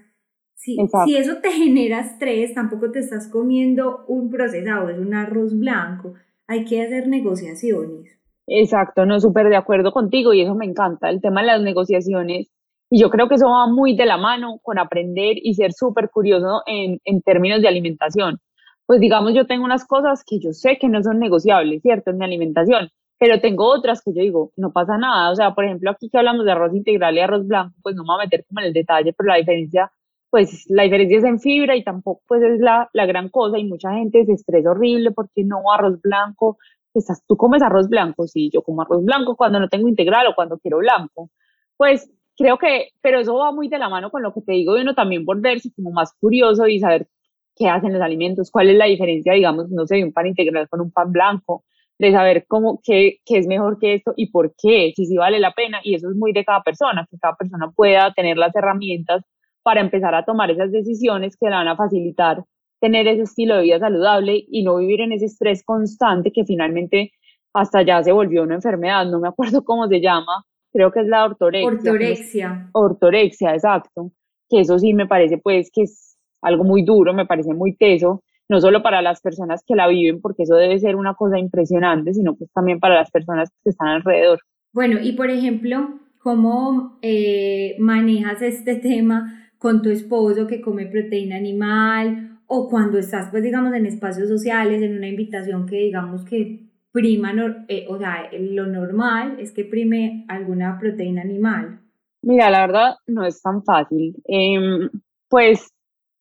si, 0.58 0.76
si, 1.04 1.16
eso 1.16 1.36
te 1.40 1.50
genera 1.52 2.00
estrés, 2.00 2.52
tampoco 2.52 2.90
te 2.90 2.98
estás 2.98 3.28
comiendo 3.28 4.04
un 4.08 4.28
procesado, 4.28 4.88
es 4.88 4.98
un 4.98 5.14
arroz 5.14 5.56
blanco. 5.56 6.14
Hay 6.48 6.64
que 6.64 6.82
hacer 6.82 7.06
negociaciones. 7.06 8.18
Exacto, 8.48 9.06
no, 9.06 9.20
súper 9.20 9.48
de 9.50 9.56
acuerdo 9.56 9.92
contigo 9.92 10.32
y 10.32 10.40
eso 10.40 10.54
me 10.54 10.64
encanta, 10.64 11.10
el 11.10 11.20
tema 11.20 11.42
de 11.42 11.46
las 11.48 11.62
negociaciones. 11.62 12.50
Y 12.90 13.00
yo 13.00 13.10
creo 13.10 13.28
que 13.28 13.36
eso 13.36 13.50
va 13.50 13.66
muy 13.66 13.94
de 13.94 14.06
la 14.06 14.16
mano 14.16 14.58
con 14.62 14.78
aprender 14.78 15.36
y 15.36 15.54
ser 15.54 15.72
súper 15.72 16.10
curioso 16.10 16.62
en, 16.66 16.98
en 17.04 17.22
términos 17.22 17.60
de 17.60 17.68
alimentación. 17.68 18.38
Pues 18.86 19.00
digamos, 19.00 19.34
yo 19.34 19.46
tengo 19.46 19.64
unas 19.64 19.86
cosas 19.86 20.24
que 20.26 20.40
yo 20.40 20.52
sé 20.52 20.78
que 20.78 20.88
no 20.88 21.02
son 21.02 21.18
negociables, 21.18 21.82
¿cierto? 21.82 22.10
En 22.10 22.18
mi 22.18 22.24
alimentación, 22.24 22.88
pero 23.18 23.40
tengo 23.40 23.66
otras 23.66 24.02
que 24.02 24.12
yo 24.14 24.22
digo, 24.22 24.52
no 24.56 24.72
pasa 24.72 24.96
nada. 24.96 25.30
O 25.30 25.36
sea, 25.36 25.54
por 25.54 25.66
ejemplo, 25.66 25.90
aquí 25.90 26.08
que 26.08 26.18
hablamos 26.18 26.46
de 26.46 26.52
arroz 26.52 26.74
integral 26.74 27.14
y 27.16 27.20
arroz 27.20 27.46
blanco, 27.46 27.76
pues 27.82 27.94
no 27.94 28.02
me 28.02 28.14
voy 28.14 28.22
a 28.22 28.24
meter 28.24 28.44
como 28.48 28.60
en 28.60 28.66
el 28.66 28.72
detalle, 28.72 29.12
pero 29.12 29.28
la 29.28 29.36
diferencia 29.36 29.92
pues 30.30 30.64
la 30.68 30.82
diferencia 30.82 31.18
es 31.18 31.24
en 31.24 31.40
fibra 31.40 31.76
y 31.76 31.84
tampoco 31.84 32.22
pues 32.26 32.42
es 32.42 32.60
la, 32.60 32.88
la 32.92 33.06
gran 33.06 33.28
cosa 33.28 33.58
y 33.58 33.64
mucha 33.64 33.92
gente 33.92 34.24
se 34.26 34.32
estresa 34.32 34.70
horrible 34.70 35.10
porque 35.12 35.44
no 35.44 35.72
arroz 35.72 36.00
blanco, 36.02 36.58
estás, 36.94 37.24
tú 37.26 37.36
comes 37.36 37.62
arroz 37.62 37.88
blanco, 37.88 38.26
sí, 38.26 38.50
yo 38.52 38.62
como 38.62 38.82
arroz 38.82 39.04
blanco 39.04 39.36
cuando 39.36 39.60
no 39.60 39.68
tengo 39.68 39.88
integral 39.88 40.26
o 40.26 40.34
cuando 40.34 40.58
quiero 40.58 40.78
blanco, 40.78 41.30
pues 41.76 42.10
creo 42.36 42.58
que, 42.58 42.90
pero 43.00 43.20
eso 43.20 43.34
va 43.36 43.52
muy 43.52 43.68
de 43.68 43.78
la 43.78 43.88
mano 43.88 44.10
con 44.10 44.22
lo 44.22 44.32
que 44.32 44.42
te 44.42 44.52
digo 44.52 44.74
de 44.74 44.82
uno 44.82 44.94
también 44.94 45.24
por 45.24 45.40
verse 45.40 45.70
como 45.74 45.90
más 45.92 46.12
curioso 46.20 46.66
y 46.68 46.78
saber 46.80 47.08
qué 47.56 47.68
hacen 47.68 47.92
los 47.92 48.02
alimentos, 48.02 48.50
cuál 48.50 48.70
es 48.70 48.76
la 48.76 48.84
diferencia, 48.86 49.32
digamos, 49.32 49.68
no 49.70 49.86
sé, 49.86 49.96
de 49.96 50.04
un 50.04 50.12
pan 50.12 50.28
integral 50.28 50.68
con 50.68 50.80
un 50.80 50.92
pan 50.92 51.10
blanco, 51.10 51.64
de 51.98 52.12
saber 52.12 52.44
cómo, 52.46 52.80
qué, 52.84 53.18
qué 53.24 53.38
es 53.38 53.46
mejor 53.48 53.78
que 53.80 53.94
esto 53.94 54.14
y 54.16 54.30
por 54.30 54.54
qué, 54.56 54.92
si 54.94 55.06
sí 55.06 55.16
vale 55.16 55.40
la 55.40 55.52
pena, 55.52 55.80
y 55.82 55.94
eso 55.94 56.08
es 56.08 56.16
muy 56.16 56.32
de 56.32 56.44
cada 56.44 56.62
persona, 56.62 57.06
que 57.10 57.18
cada 57.18 57.34
persona 57.34 57.70
pueda 57.74 58.12
tener 58.14 58.36
las 58.36 58.54
herramientas 58.54 59.24
para 59.68 59.82
empezar 59.82 60.14
a 60.14 60.24
tomar 60.24 60.50
esas 60.50 60.72
decisiones 60.72 61.36
que 61.36 61.44
le 61.46 61.54
van 61.54 61.68
a 61.68 61.76
facilitar 61.76 62.42
tener 62.80 63.06
ese 63.06 63.24
estilo 63.24 63.56
de 63.56 63.64
vida 63.64 63.78
saludable 63.78 64.42
y 64.48 64.62
no 64.62 64.78
vivir 64.78 65.02
en 65.02 65.12
ese 65.12 65.26
estrés 65.26 65.62
constante 65.62 66.32
que 66.32 66.46
finalmente 66.46 67.12
hasta 67.52 67.82
ya 67.82 68.02
se 68.02 68.10
volvió 68.10 68.44
una 68.44 68.54
enfermedad, 68.54 69.04
no 69.04 69.20
me 69.20 69.28
acuerdo 69.28 69.62
cómo 69.64 69.86
se 69.86 70.00
llama, 70.00 70.42
creo 70.72 70.90
que 70.90 71.00
es 71.00 71.06
la 71.06 71.26
ortorexia. 71.26 71.68
Ortorexia. 71.68 72.70
Ortorexia, 72.72 73.52
exacto. 73.52 74.10
que 74.48 74.60
eso 74.60 74.78
sí 74.78 74.94
me 74.94 75.06
parece 75.06 75.36
pues 75.36 75.70
que 75.70 75.82
es 75.82 76.16
algo 76.40 76.64
muy 76.64 76.82
duro, 76.82 77.12
me 77.12 77.26
parece 77.26 77.52
muy 77.52 77.76
teso, 77.76 78.22
no 78.48 78.62
solo 78.62 78.82
para 78.82 79.02
las 79.02 79.20
personas 79.20 79.62
que 79.66 79.76
la 79.76 79.86
viven, 79.86 80.22
porque 80.22 80.44
eso 80.44 80.54
debe 80.54 80.78
ser 80.78 80.96
una 80.96 81.12
cosa 81.12 81.38
impresionante, 81.38 82.14
sino 82.14 82.36
pues 82.36 82.50
también 82.54 82.80
para 82.80 82.94
las 82.94 83.10
personas 83.10 83.50
que 83.62 83.68
están 83.68 83.88
alrededor. 83.88 84.40
Bueno, 84.72 84.98
y 84.98 85.12
por 85.12 85.28
ejemplo, 85.28 85.90
¿cómo 86.22 86.98
eh, 87.02 87.76
manejas 87.78 88.40
este 88.40 88.76
tema 88.92 89.44
con 89.58 89.82
tu 89.82 89.90
esposo 89.90 90.46
que 90.46 90.60
come 90.60 90.86
proteína 90.86 91.36
animal 91.36 92.38
o 92.46 92.68
cuando 92.68 92.98
estás, 92.98 93.30
pues 93.30 93.42
digamos, 93.42 93.74
en 93.74 93.86
espacios 93.86 94.28
sociales, 94.28 94.82
en 94.82 94.96
una 94.96 95.08
invitación 95.08 95.66
que 95.66 95.76
digamos 95.76 96.24
que 96.24 96.68
prima, 96.92 97.32
eh, 97.68 97.86
o 97.88 97.98
sea, 97.98 98.28
lo 98.32 98.66
normal 98.66 99.36
es 99.38 99.52
que 99.52 99.64
prime 99.64 100.24
alguna 100.28 100.78
proteína 100.78 101.22
animal? 101.22 101.80
Mira, 102.22 102.50
la 102.50 102.66
verdad 102.66 102.94
no 103.06 103.24
es 103.24 103.40
tan 103.42 103.62
fácil. 103.62 104.16
Em, 104.24 104.88
pues 105.28 105.68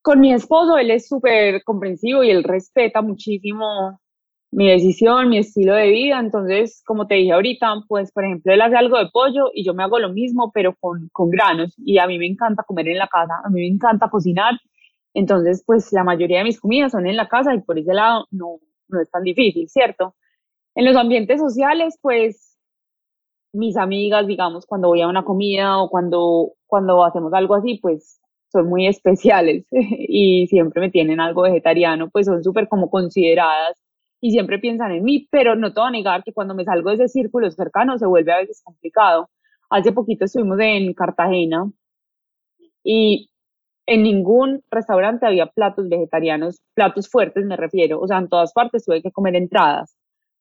con 0.02 0.19
mi 0.19 0.34
esposo, 0.34 0.78
él 0.78 0.91
es 0.91 1.08
súper 1.08 1.63
comprensivo 1.63 2.23
y 2.23 2.30
él 2.30 2.43
respeta 2.43 3.02
muchísimo 3.02 4.00
mi 4.51 4.69
decisión, 4.69 5.29
mi 5.29 5.39
estilo 5.39 5.73
de 5.75 5.88
vida. 5.89 6.19
Entonces, 6.19 6.81
como 6.86 7.07
te 7.07 7.15
dije 7.15 7.31
ahorita, 7.33 7.83
pues, 7.88 8.12
por 8.12 8.25
ejemplo, 8.25 8.53
él 8.53 8.62
hace 8.62 8.75
algo 8.77 8.97
de 8.97 9.10
pollo 9.12 9.51
y 9.53 9.65
yo 9.65 9.73
me 9.73 9.83
hago 9.83 9.99
lo 9.99 10.10
mismo, 10.10 10.51
pero 10.53 10.75
con, 10.79 11.10
con 11.12 11.29
granos. 11.29 11.73
Y 11.77 11.97
a 11.99 12.07
mí 12.07 12.17
me 12.17 12.27
encanta 12.27 12.63
comer 12.63 12.88
en 12.89 12.97
la 12.99 13.07
casa, 13.07 13.33
a 13.43 13.49
mí 13.49 13.62
me 13.62 13.67
encanta 13.67 14.10
cocinar. 14.10 14.53
Entonces, 15.13 15.63
pues, 15.65 15.91
la 15.93 16.03
mayoría 16.03 16.39
de 16.39 16.45
mis 16.45 16.60
comidas 16.60 16.91
son 16.91 17.07
en 17.07 17.15
la 17.17 17.27
casa 17.27 17.53
y 17.53 17.62
por 17.62 17.77
ese 17.79 17.93
lado 17.93 18.27
no, 18.31 18.60
no 18.89 19.01
es 19.01 19.10
tan 19.12 19.23
difícil, 19.23 19.67
¿cierto? 19.69 20.15
En 20.75 20.86
los 20.86 20.95
ambientes 20.95 21.39
sociales, 21.41 21.97
pues, 22.01 22.57
mis 23.53 23.77
amigas, 23.77 24.27
digamos, 24.27 24.65
cuando 24.65 24.89
voy 24.89 25.01
a 25.01 25.07
una 25.07 25.23
comida 25.25 25.79
o 25.79 25.89
cuando, 25.89 26.53
cuando 26.67 27.03
hacemos 27.03 27.33
algo 27.33 27.55
así, 27.55 27.79
pues 27.81 28.21
son 28.51 28.67
muy 28.69 28.88
especiales 28.89 29.65
y 29.71 30.47
siempre 30.47 30.81
me 30.81 30.91
tienen 30.91 31.19
algo 31.19 31.43
vegetariano, 31.43 32.10
pues 32.10 32.27
son 32.27 32.43
súper 32.43 32.67
como 32.67 32.89
consideradas 32.89 33.77
y 34.21 34.32
siempre 34.32 34.60
piensan 34.60 34.91
en 34.91 35.03
mí, 35.03 35.27
pero 35.32 35.56
no 35.56 35.73
te 35.73 35.80
voy 35.80 35.89
a 35.89 35.91
negar 35.91 36.23
que 36.23 36.34
cuando 36.34 36.56
me 36.56 36.65
salgo 36.65 36.89
de 36.89 36.95
ese 36.95 37.08
círculo 37.10 37.49
cercano 37.51 37.97
se 37.97 38.06
vuelve 38.06 38.34
a 38.34 38.38
veces 38.38 38.62
complicado. 38.63 39.30
Hace 39.69 39.91
poquito 39.91 40.25
estuvimos 40.25 40.60
en 40.60 40.93
Cartagena 40.93 41.69
y 42.84 43.30
en 43.86 44.03
ningún 44.03 44.63
restaurante 44.71 45.25
había 45.25 45.47
platos 45.47 45.89
vegetarianos, 45.89 46.62
platos 46.73 47.10
fuertes 47.10 47.45
me 47.45 47.56
refiero, 47.58 47.99
o 48.01 48.08
sea, 48.08 48.19
en 48.19 48.30
todas 48.30 48.53
partes 48.53 48.86
tuve 48.86 49.01
que 49.01 49.12
comer 49.12 49.36
entradas. 49.36 49.95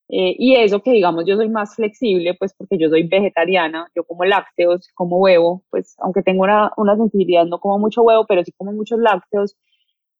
Eh, 0.08 0.36
y 0.38 0.54
eso 0.54 0.82
que 0.82 0.92
digamos 0.92 1.24
yo 1.26 1.36
soy 1.36 1.48
más 1.48 1.74
flexible, 1.74 2.34
pues 2.34 2.54
porque 2.54 2.78
yo 2.78 2.88
soy 2.88 3.08
vegetariana, 3.08 3.90
yo 3.94 4.04
como 4.04 4.24
lácteos, 4.24 4.88
como 4.94 5.18
huevo, 5.18 5.64
pues 5.70 5.96
aunque 5.98 6.22
tengo 6.22 6.44
una, 6.44 6.72
una 6.76 6.96
sensibilidad, 6.96 7.44
no 7.46 7.58
como 7.60 7.78
mucho 7.78 8.02
huevo, 8.02 8.24
pero 8.26 8.44
sí 8.44 8.52
como 8.56 8.72
muchos 8.72 9.00
lácteos. 9.00 9.56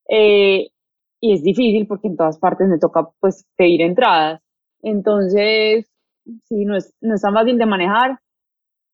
Eh, 0.08 0.68
y 1.26 1.32
es 1.34 1.42
difícil 1.42 1.86
porque 1.86 2.08
en 2.08 2.16
todas 2.16 2.38
partes 2.38 2.68
me 2.68 2.78
toca 2.78 3.08
pues 3.20 3.46
pedir 3.56 3.82
entradas. 3.82 4.40
Entonces, 4.82 5.90
sí, 6.44 6.64
no 6.64 6.76
es, 6.76 6.94
no 7.00 7.14
es 7.14 7.22
tan 7.22 7.34
fácil 7.34 7.58
de 7.58 7.66
manejar. 7.66 8.18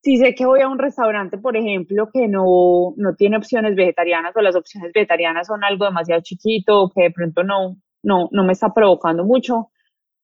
Si 0.01 0.17
sé 0.17 0.35
que 0.35 0.45
voy 0.45 0.61
a 0.61 0.67
un 0.67 0.79
restaurante, 0.79 1.37
por 1.37 1.55
ejemplo, 1.55 2.09
que 2.13 2.27
no, 2.27 2.93
no 2.97 3.15
tiene 3.15 3.37
opciones 3.37 3.75
vegetarianas 3.75 4.35
o 4.35 4.41
las 4.41 4.55
opciones 4.55 4.91
vegetarianas 4.93 5.47
son 5.47 5.63
algo 5.63 5.85
demasiado 5.85 6.21
chiquito 6.23 6.91
que 6.93 7.03
de 7.03 7.11
pronto 7.11 7.43
no, 7.43 7.77
no, 8.03 8.29
no 8.31 8.43
me 8.43 8.53
está 8.53 8.73
provocando 8.73 9.23
mucho, 9.23 9.69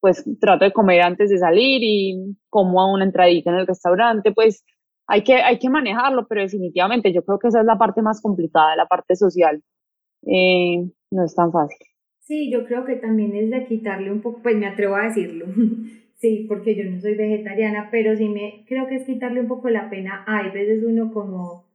pues 0.02 0.26
trato 0.42 0.66
de 0.66 0.74
comer 0.74 1.02
antes 1.04 1.30
de 1.30 1.38
salir 1.38 1.82
y 1.84 2.38
como 2.50 2.82
a 2.82 2.92
una 2.92 3.06
entradita 3.06 3.52
en 3.52 3.58
el 3.58 3.68
restaurante, 3.68 4.34
pues 4.34 4.66
hay 5.08 5.24
que, 5.24 5.36
hay 5.36 5.60
que 5.60 5.70
manejarlo, 5.70 6.28
pero 6.28 6.42
definitivamente 6.42 7.14
yo 7.14 7.24
creo 7.24 7.40
que 7.40 7.48
esa 7.50 7.62
es 7.62 7.66
la 7.66 7.78
parte 7.78 8.02
más 8.02 8.22
complicada, 8.22 8.76
la 8.76 8.86
parte 8.88 9.16
social. 9.16 9.64
Eh, 10.24 10.90
no 11.12 11.26
es 11.26 11.36
tan 11.36 11.52
fácil. 11.52 11.89
Sí, 12.30 12.52
yo 12.52 12.64
creo 12.68 12.86
que 12.86 12.96
también 12.96 13.36
es 13.36 13.50
de 13.50 13.66
quitarle 13.66 14.12
un 14.12 14.22
poco, 14.22 14.44
pues 14.44 14.56
me 14.56 14.68
atrevo 14.68 14.96
a 14.96 15.06
decirlo, 15.06 15.48
sí, 16.18 16.46
porque 16.48 16.76
yo 16.76 16.84
no 16.84 17.02
soy 17.02 17.16
vegetariana, 17.16 17.90
pero 17.90 18.16
sí 18.16 18.30
me 18.30 18.66
creo 18.68 18.86
que 18.86 18.98
es 18.98 19.06
quitarle 19.06 19.42
un 19.42 19.48
poco 19.48 19.68
la 19.72 19.90
pena. 19.90 20.24
Hay 20.28 20.52
veces 20.52 20.84
uno 20.84 21.12
como 21.12 21.66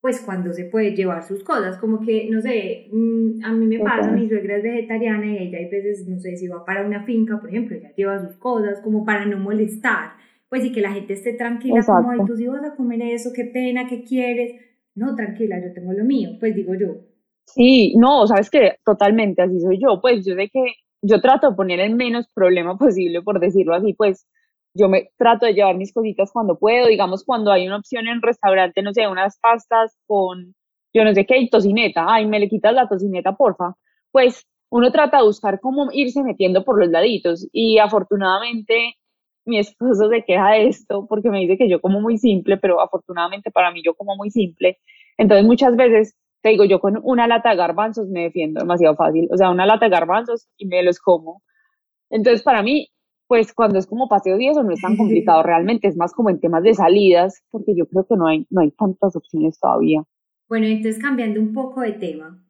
pues 0.00 0.20
cuando 0.22 0.52
se 0.52 0.64
puede 0.64 0.96
llevar 0.96 1.22
sus 1.22 1.44
cosas, 1.44 1.78
como 1.78 2.00
que, 2.00 2.28
no 2.28 2.40
sé, 2.40 2.88
mm, 2.90 3.44
a 3.44 3.52
mí 3.52 3.66
me 3.66 3.78
pasa, 3.78 4.10
mi 4.10 4.28
suegra 4.28 4.56
es 4.56 4.64
vegetariana 4.64 5.24
y 5.24 5.38
ella 5.38 5.58
hay 5.58 5.70
veces, 5.70 6.08
no 6.08 6.18
sé, 6.18 6.36
si 6.36 6.48
va 6.48 6.64
para 6.64 6.84
una 6.84 7.04
finca, 7.04 7.40
por 7.40 7.50
ejemplo, 7.50 7.76
ella 7.76 7.92
lleva 7.94 8.18
sus 8.18 8.36
cosas 8.38 8.80
como 8.80 9.04
para 9.04 9.24
no 9.24 9.38
molestar, 9.38 10.14
pues 10.48 10.64
y 10.64 10.72
que 10.72 10.80
la 10.80 10.92
gente 10.92 11.12
esté 11.12 11.34
tranquila, 11.34 11.80
como, 11.86 12.10
ay, 12.10 12.18
tú 12.26 12.36
sí 12.36 12.48
vas 12.48 12.64
a 12.64 12.74
comer 12.74 13.00
eso, 13.02 13.30
qué 13.32 13.44
pena, 13.44 13.86
qué 13.88 14.02
quieres, 14.02 14.60
no, 14.96 15.14
tranquila, 15.14 15.60
yo 15.64 15.72
tengo 15.72 15.92
lo 15.92 16.04
mío, 16.04 16.30
pues 16.40 16.56
digo 16.56 16.74
yo. 16.74 17.11
Sí, 17.46 17.94
no, 17.96 18.26
sabes 18.26 18.50
que 18.50 18.76
totalmente 18.84 19.42
así 19.42 19.60
soy 19.60 19.78
yo, 19.80 20.00
pues 20.00 20.24
yo 20.24 20.34
sé 20.34 20.48
que 20.50 20.74
yo 21.02 21.20
trato 21.20 21.50
de 21.50 21.56
poner 21.56 21.80
el 21.80 21.94
menos 21.96 22.26
problema 22.34 22.76
posible, 22.78 23.22
por 23.22 23.40
decirlo 23.40 23.74
así, 23.74 23.92
pues 23.94 24.26
yo 24.74 24.88
me 24.88 25.10
trato 25.18 25.44
de 25.46 25.52
llevar 25.54 25.76
mis 25.76 25.92
cositas 25.92 26.30
cuando 26.32 26.58
puedo, 26.58 26.86
digamos, 26.86 27.24
cuando 27.24 27.52
hay 27.52 27.66
una 27.66 27.76
opción 27.76 28.08
en 28.08 28.22
restaurante, 28.22 28.80
no 28.82 28.94
sé, 28.94 29.06
unas 29.06 29.38
pastas 29.38 29.98
con, 30.06 30.54
yo 30.94 31.04
no 31.04 31.12
sé 31.14 31.26
qué, 31.26 31.46
tocineta, 31.50 32.06
ay, 32.08 32.26
me 32.26 32.40
le 32.40 32.48
quitas 32.48 32.72
la 32.74 32.88
tocineta, 32.88 33.36
porfa, 33.36 33.74
pues 34.12 34.46
uno 34.70 34.90
trata 34.90 35.18
de 35.18 35.24
buscar 35.24 35.60
cómo 35.60 35.90
irse 35.92 36.22
metiendo 36.22 36.64
por 36.64 36.78
los 36.78 36.88
laditos 36.88 37.46
y 37.52 37.78
afortunadamente 37.78 38.94
mi 39.44 39.58
esposo 39.58 40.08
se 40.08 40.24
queja 40.24 40.52
de 40.52 40.68
esto 40.68 41.06
porque 41.08 41.28
me 41.30 41.40
dice 41.40 41.58
que 41.58 41.68
yo 41.68 41.80
como 41.80 42.00
muy 42.00 42.16
simple, 42.16 42.56
pero 42.56 42.80
afortunadamente 42.80 43.50
para 43.50 43.70
mí 43.72 43.82
yo 43.84 43.94
como 43.94 44.16
muy 44.16 44.30
simple, 44.30 44.78
entonces 45.18 45.44
muchas 45.44 45.76
veces 45.76 46.16
te 46.42 46.50
digo, 46.50 46.64
yo 46.64 46.80
con 46.80 47.00
una 47.04 47.26
lata 47.26 47.50
de 47.50 47.56
garbanzos 47.56 48.08
me 48.08 48.24
defiendo 48.24 48.60
demasiado 48.60 48.96
fácil, 48.96 49.28
o 49.32 49.36
sea, 49.36 49.50
una 49.50 49.64
lata 49.64 49.86
de 49.86 49.92
garbanzos 49.92 50.48
y 50.56 50.66
me 50.66 50.82
los 50.82 50.98
como. 50.98 51.42
Entonces, 52.10 52.42
para 52.42 52.62
mí, 52.62 52.88
pues 53.28 53.54
cuando 53.54 53.78
es 53.78 53.86
como 53.86 54.08
paseo 54.08 54.38
y 54.38 54.48
eso 54.48 54.62
no 54.62 54.72
es 54.72 54.80
tan 54.80 54.96
complicado 54.96 55.42
realmente, 55.44 55.88
es 55.88 55.96
más 55.96 56.12
como 56.12 56.30
en 56.30 56.40
temas 56.40 56.62
de 56.64 56.74
salidas, 56.74 57.42
porque 57.50 57.74
yo 57.76 57.86
creo 57.86 58.06
que 58.06 58.16
no 58.16 58.26
hay, 58.26 58.46
no 58.50 58.60
hay 58.60 58.72
tantas 58.72 59.16
opciones 59.16 59.58
todavía. 59.58 60.02
Bueno, 60.48 60.66
entonces 60.66 61.00
cambiando 61.00 61.40
un 61.40 61.54
poco 61.54 61.80
de 61.80 61.92
tema, 61.92 62.44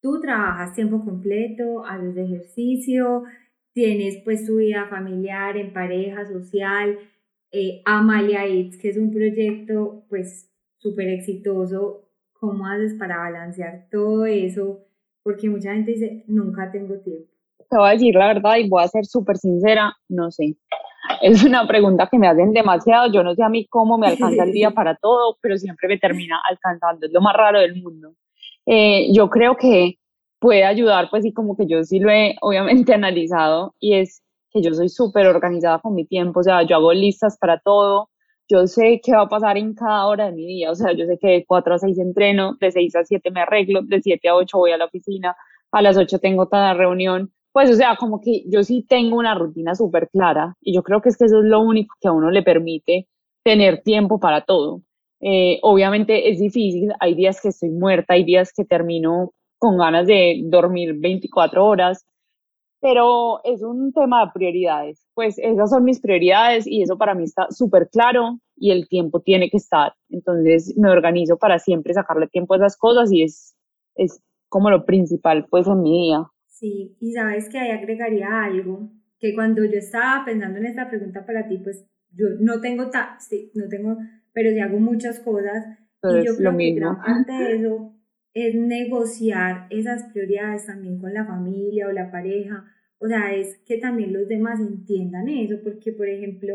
tú 0.00 0.20
trabajas 0.20 0.74
tiempo 0.74 1.04
completo, 1.04 1.84
haces 1.86 2.16
ejercicio, 2.16 3.24
tienes 3.72 4.20
pues 4.24 4.46
tu 4.46 4.56
vida 4.56 4.86
familiar, 4.88 5.56
en 5.56 5.72
pareja, 5.72 6.26
social, 6.26 6.98
eh, 7.50 7.80
Amalia 7.86 8.44
Eats, 8.46 8.76
que 8.76 8.90
es 8.90 8.98
un 8.98 9.10
proyecto 9.10 10.04
pues 10.08 10.50
súper 10.76 11.08
exitoso, 11.08 12.07
¿cómo 12.38 12.66
haces 12.66 12.94
para 12.94 13.18
balancear 13.18 13.88
todo 13.90 14.26
eso? 14.26 14.80
Porque 15.22 15.50
mucha 15.50 15.74
gente 15.74 15.92
dice, 15.92 16.24
nunca 16.26 16.70
tengo 16.70 16.98
tiempo 17.00 17.38
te 17.70 17.76
voy 17.76 17.88
a 17.88 17.92
decir 17.92 18.14
la 18.14 18.28
verdad 18.28 18.56
y 18.56 18.68
voy 18.68 18.82
a 18.82 18.88
ser 18.88 19.04
súper 19.04 19.36
sincera, 19.36 19.94
no 20.08 20.30
sé. 20.30 20.56
Es 21.22 21.42
una 21.44 21.66
pregunta 21.66 22.08
que 22.10 22.18
me 22.18 22.28
hacen 22.28 22.52
demasiado. 22.52 23.10
Yo 23.12 23.22
no 23.22 23.34
sé 23.34 23.42
a 23.42 23.48
mí 23.48 23.66
cómo 23.68 23.98
me 23.98 24.08
alcanza 24.08 24.44
el 24.44 24.52
día 24.52 24.70
para 24.74 24.96
todo, 24.96 25.36
pero 25.40 25.56
siempre 25.56 25.88
me 25.88 25.98
termina 25.98 26.40
alcanzando. 26.48 27.06
Es 27.06 27.12
lo 27.12 27.20
más 27.20 27.34
raro 27.34 27.60
del 27.60 27.82
mundo. 27.82 28.14
Eh, 28.66 29.12
yo 29.12 29.28
creo 29.30 29.56
que 29.56 29.98
puede 30.38 30.64
ayudar, 30.64 31.08
pues 31.10 31.24
sí, 31.24 31.32
como 31.32 31.56
que 31.56 31.66
yo 31.66 31.82
sí 31.84 31.98
lo 31.98 32.10
he 32.10 32.36
obviamente 32.40 32.94
analizado 32.94 33.74
y 33.80 33.94
es 33.94 34.22
que 34.50 34.62
yo 34.62 34.72
soy 34.72 34.88
súper 34.88 35.26
organizada 35.26 35.78
con 35.78 35.94
mi 35.94 36.06
tiempo. 36.06 36.40
O 36.40 36.42
sea, 36.42 36.62
yo 36.62 36.76
hago 36.76 36.92
listas 36.92 37.38
para 37.38 37.58
todo. 37.60 38.10
Yo 38.48 38.66
sé 38.66 39.00
qué 39.04 39.12
va 39.12 39.22
a 39.22 39.28
pasar 39.28 39.58
en 39.58 39.74
cada 39.74 40.06
hora 40.06 40.26
de 40.26 40.32
mi 40.32 40.46
día. 40.46 40.70
O 40.70 40.74
sea, 40.74 40.92
yo 40.92 41.06
sé 41.06 41.18
que 41.18 41.28
de 41.28 41.44
4 41.46 41.74
a 41.74 41.78
6 41.78 41.98
entreno, 41.98 42.56
de 42.60 42.70
6 42.72 42.96
a 42.96 43.04
7 43.04 43.30
me 43.30 43.42
arreglo, 43.42 43.82
de 43.82 44.00
7 44.00 44.28
a 44.28 44.34
8 44.36 44.58
voy 44.58 44.72
a 44.72 44.78
la 44.78 44.86
oficina, 44.86 45.36
a 45.72 45.82
las 45.82 45.96
8 45.96 46.18
tengo 46.18 46.46
toda 46.48 46.74
reunión 46.74 47.32
pues 47.58 47.70
o 47.70 47.74
sea, 47.74 47.96
como 47.96 48.20
que 48.20 48.44
yo 48.46 48.62
sí 48.62 48.84
tengo 48.88 49.16
una 49.16 49.34
rutina 49.34 49.74
súper 49.74 50.08
clara 50.10 50.56
y 50.60 50.74
yo 50.74 50.82
creo 50.84 51.00
que 51.00 51.08
es 51.08 51.16
que 51.16 51.24
eso 51.24 51.40
es 51.40 51.44
lo 51.46 51.60
único 51.60 51.94
que 52.00 52.06
a 52.06 52.12
uno 52.12 52.30
le 52.30 52.42
permite 52.44 53.08
tener 53.42 53.82
tiempo 53.82 54.20
para 54.20 54.42
todo. 54.42 54.82
Eh, 55.20 55.58
obviamente 55.62 56.30
es 56.30 56.38
difícil, 56.38 56.92
hay 57.00 57.14
días 57.14 57.40
que 57.40 57.48
estoy 57.48 57.70
muerta, 57.70 58.14
hay 58.14 58.24
días 58.24 58.52
que 58.52 58.64
termino 58.64 59.32
con 59.58 59.76
ganas 59.76 60.06
de 60.06 60.40
dormir 60.44 60.94
24 60.98 61.66
horas, 61.66 62.06
pero 62.80 63.40
es 63.44 63.62
un 63.62 63.92
tema 63.92 64.24
de 64.24 64.32
prioridades. 64.32 65.04
Pues 65.14 65.38
esas 65.38 65.70
son 65.70 65.84
mis 65.84 66.00
prioridades 66.00 66.66
y 66.66 66.82
eso 66.82 66.96
para 66.96 67.14
mí 67.14 67.24
está 67.24 67.50
súper 67.50 67.88
claro 67.90 68.40
y 68.56 68.70
el 68.70 68.88
tiempo 68.88 69.20
tiene 69.20 69.50
que 69.50 69.56
estar. 69.56 69.92
Entonces 70.08 70.74
me 70.76 70.90
organizo 70.90 71.36
para 71.38 71.58
siempre 71.58 71.94
sacarle 71.94 72.28
tiempo 72.28 72.54
a 72.54 72.58
esas 72.58 72.76
cosas 72.76 73.12
y 73.12 73.22
es, 73.22 73.56
es 73.94 74.20
como 74.48 74.70
lo 74.70 74.84
principal 74.84 75.46
pues 75.50 75.66
en 75.66 75.82
mi 75.82 76.08
día. 76.08 76.26
Sí, 76.46 76.96
y 77.00 77.12
sabes 77.12 77.48
que 77.48 77.58
ahí 77.58 77.70
agregaría 77.70 78.42
algo, 78.42 78.90
que 79.20 79.34
cuando 79.34 79.64
yo 79.64 79.78
estaba 79.78 80.24
pensando 80.24 80.58
en 80.58 80.66
esta 80.66 80.88
pregunta 80.88 81.24
para 81.24 81.46
ti, 81.46 81.58
pues 81.58 81.84
yo 82.12 82.26
no 82.40 82.60
tengo, 82.60 82.90
ta 82.90 83.16
sí, 83.20 83.52
no 83.54 83.68
tengo, 83.68 83.96
pero 84.32 84.50
sí 84.50 84.58
hago 84.58 84.78
muchas 84.78 85.20
cosas. 85.20 85.64
y 86.02 86.26
yo 86.26 86.36
creo 86.36 86.56
que 86.56 86.72
gran 86.72 86.98
parte 87.00 87.32
de 87.32 87.56
eso 87.56 87.97
es 88.34 88.54
negociar 88.54 89.66
esas 89.70 90.04
prioridades 90.12 90.66
también 90.66 90.98
con 90.98 91.12
la 91.12 91.24
familia 91.24 91.88
o 91.88 91.92
la 91.92 92.10
pareja. 92.10 92.64
O 92.98 93.06
sea, 93.06 93.34
es 93.34 93.58
que 93.66 93.78
también 93.78 94.12
los 94.12 94.28
demás 94.28 94.60
entiendan 94.60 95.28
eso, 95.28 95.56
porque 95.62 95.92
por 95.92 96.08
ejemplo, 96.08 96.54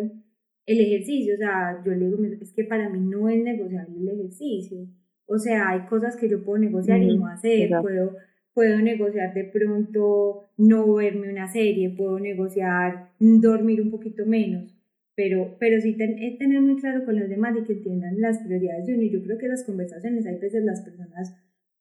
el 0.66 0.80
ejercicio, 0.80 1.36
o 1.36 1.38
sea, 1.38 1.82
yo 1.86 1.94
le 1.94 2.06
digo, 2.06 2.18
es 2.42 2.54
que 2.54 2.64
para 2.64 2.90
mí 2.90 3.00
no 3.00 3.30
es 3.30 3.42
negociable 3.44 4.00
el 4.00 4.10
ejercicio. 4.10 4.88
O 5.26 5.38
sea, 5.38 5.70
hay 5.70 5.82
cosas 5.88 6.16
que 6.16 6.30
yo 6.30 6.44
puedo 6.44 6.60
negociar 6.60 7.02
y 7.02 7.18
no 7.18 7.28
hacer, 7.28 7.70
puedo, 7.82 8.16
puedo 8.54 8.78
negociar 8.80 9.34
de 9.34 9.46
pronto 9.46 10.50
no 10.58 10.94
verme 10.94 11.32
una 11.32 11.52
serie, 11.52 11.90
puedo 11.90 12.20
negociar 12.20 13.10
dormir 13.20 13.82
un 13.82 13.92
poquito 13.92 14.26
menos, 14.26 14.76
pero, 15.16 15.56
pero 15.60 15.80
sí 15.82 15.96
tener 15.96 16.62
muy 16.62 16.80
claro 16.80 17.06
con 17.06 17.20
los 17.20 17.30
demás 17.30 17.56
y 17.58 17.64
que 17.64 17.74
entiendan 17.74 18.20
las 18.20 18.40
prioridades 18.40 18.86
de 18.86 18.96
uno. 18.96 19.04
Y 19.04 19.12
yo 19.12 19.24
creo 19.24 19.38
que 19.38 19.48
las 19.48 19.64
conversaciones, 19.64 20.26
hay 20.26 20.38
veces 20.40 20.64
las 20.64 20.82
personas 20.82 21.36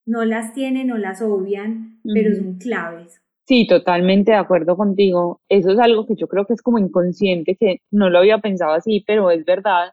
no 0.06 0.24
las 0.24 0.52
tienen 0.52 0.90
o 0.90 0.98
las 0.98 1.22
obvian, 1.22 2.00
pero 2.04 2.34
son 2.34 2.58
claves. 2.58 3.22
Sí, 3.46 3.66
totalmente 3.66 4.32
de 4.32 4.38
acuerdo 4.38 4.76
contigo. 4.76 5.40
Eso 5.48 5.72
es 5.72 5.78
algo 5.78 6.06
que 6.06 6.14
yo 6.16 6.28
creo 6.28 6.46
que 6.46 6.54
es 6.54 6.62
como 6.62 6.78
inconsciente, 6.78 7.56
que 7.56 7.80
no 7.90 8.08
lo 8.08 8.18
había 8.18 8.38
pensado 8.38 8.72
así, 8.72 9.02
pero 9.06 9.30
es 9.30 9.44
verdad. 9.44 9.92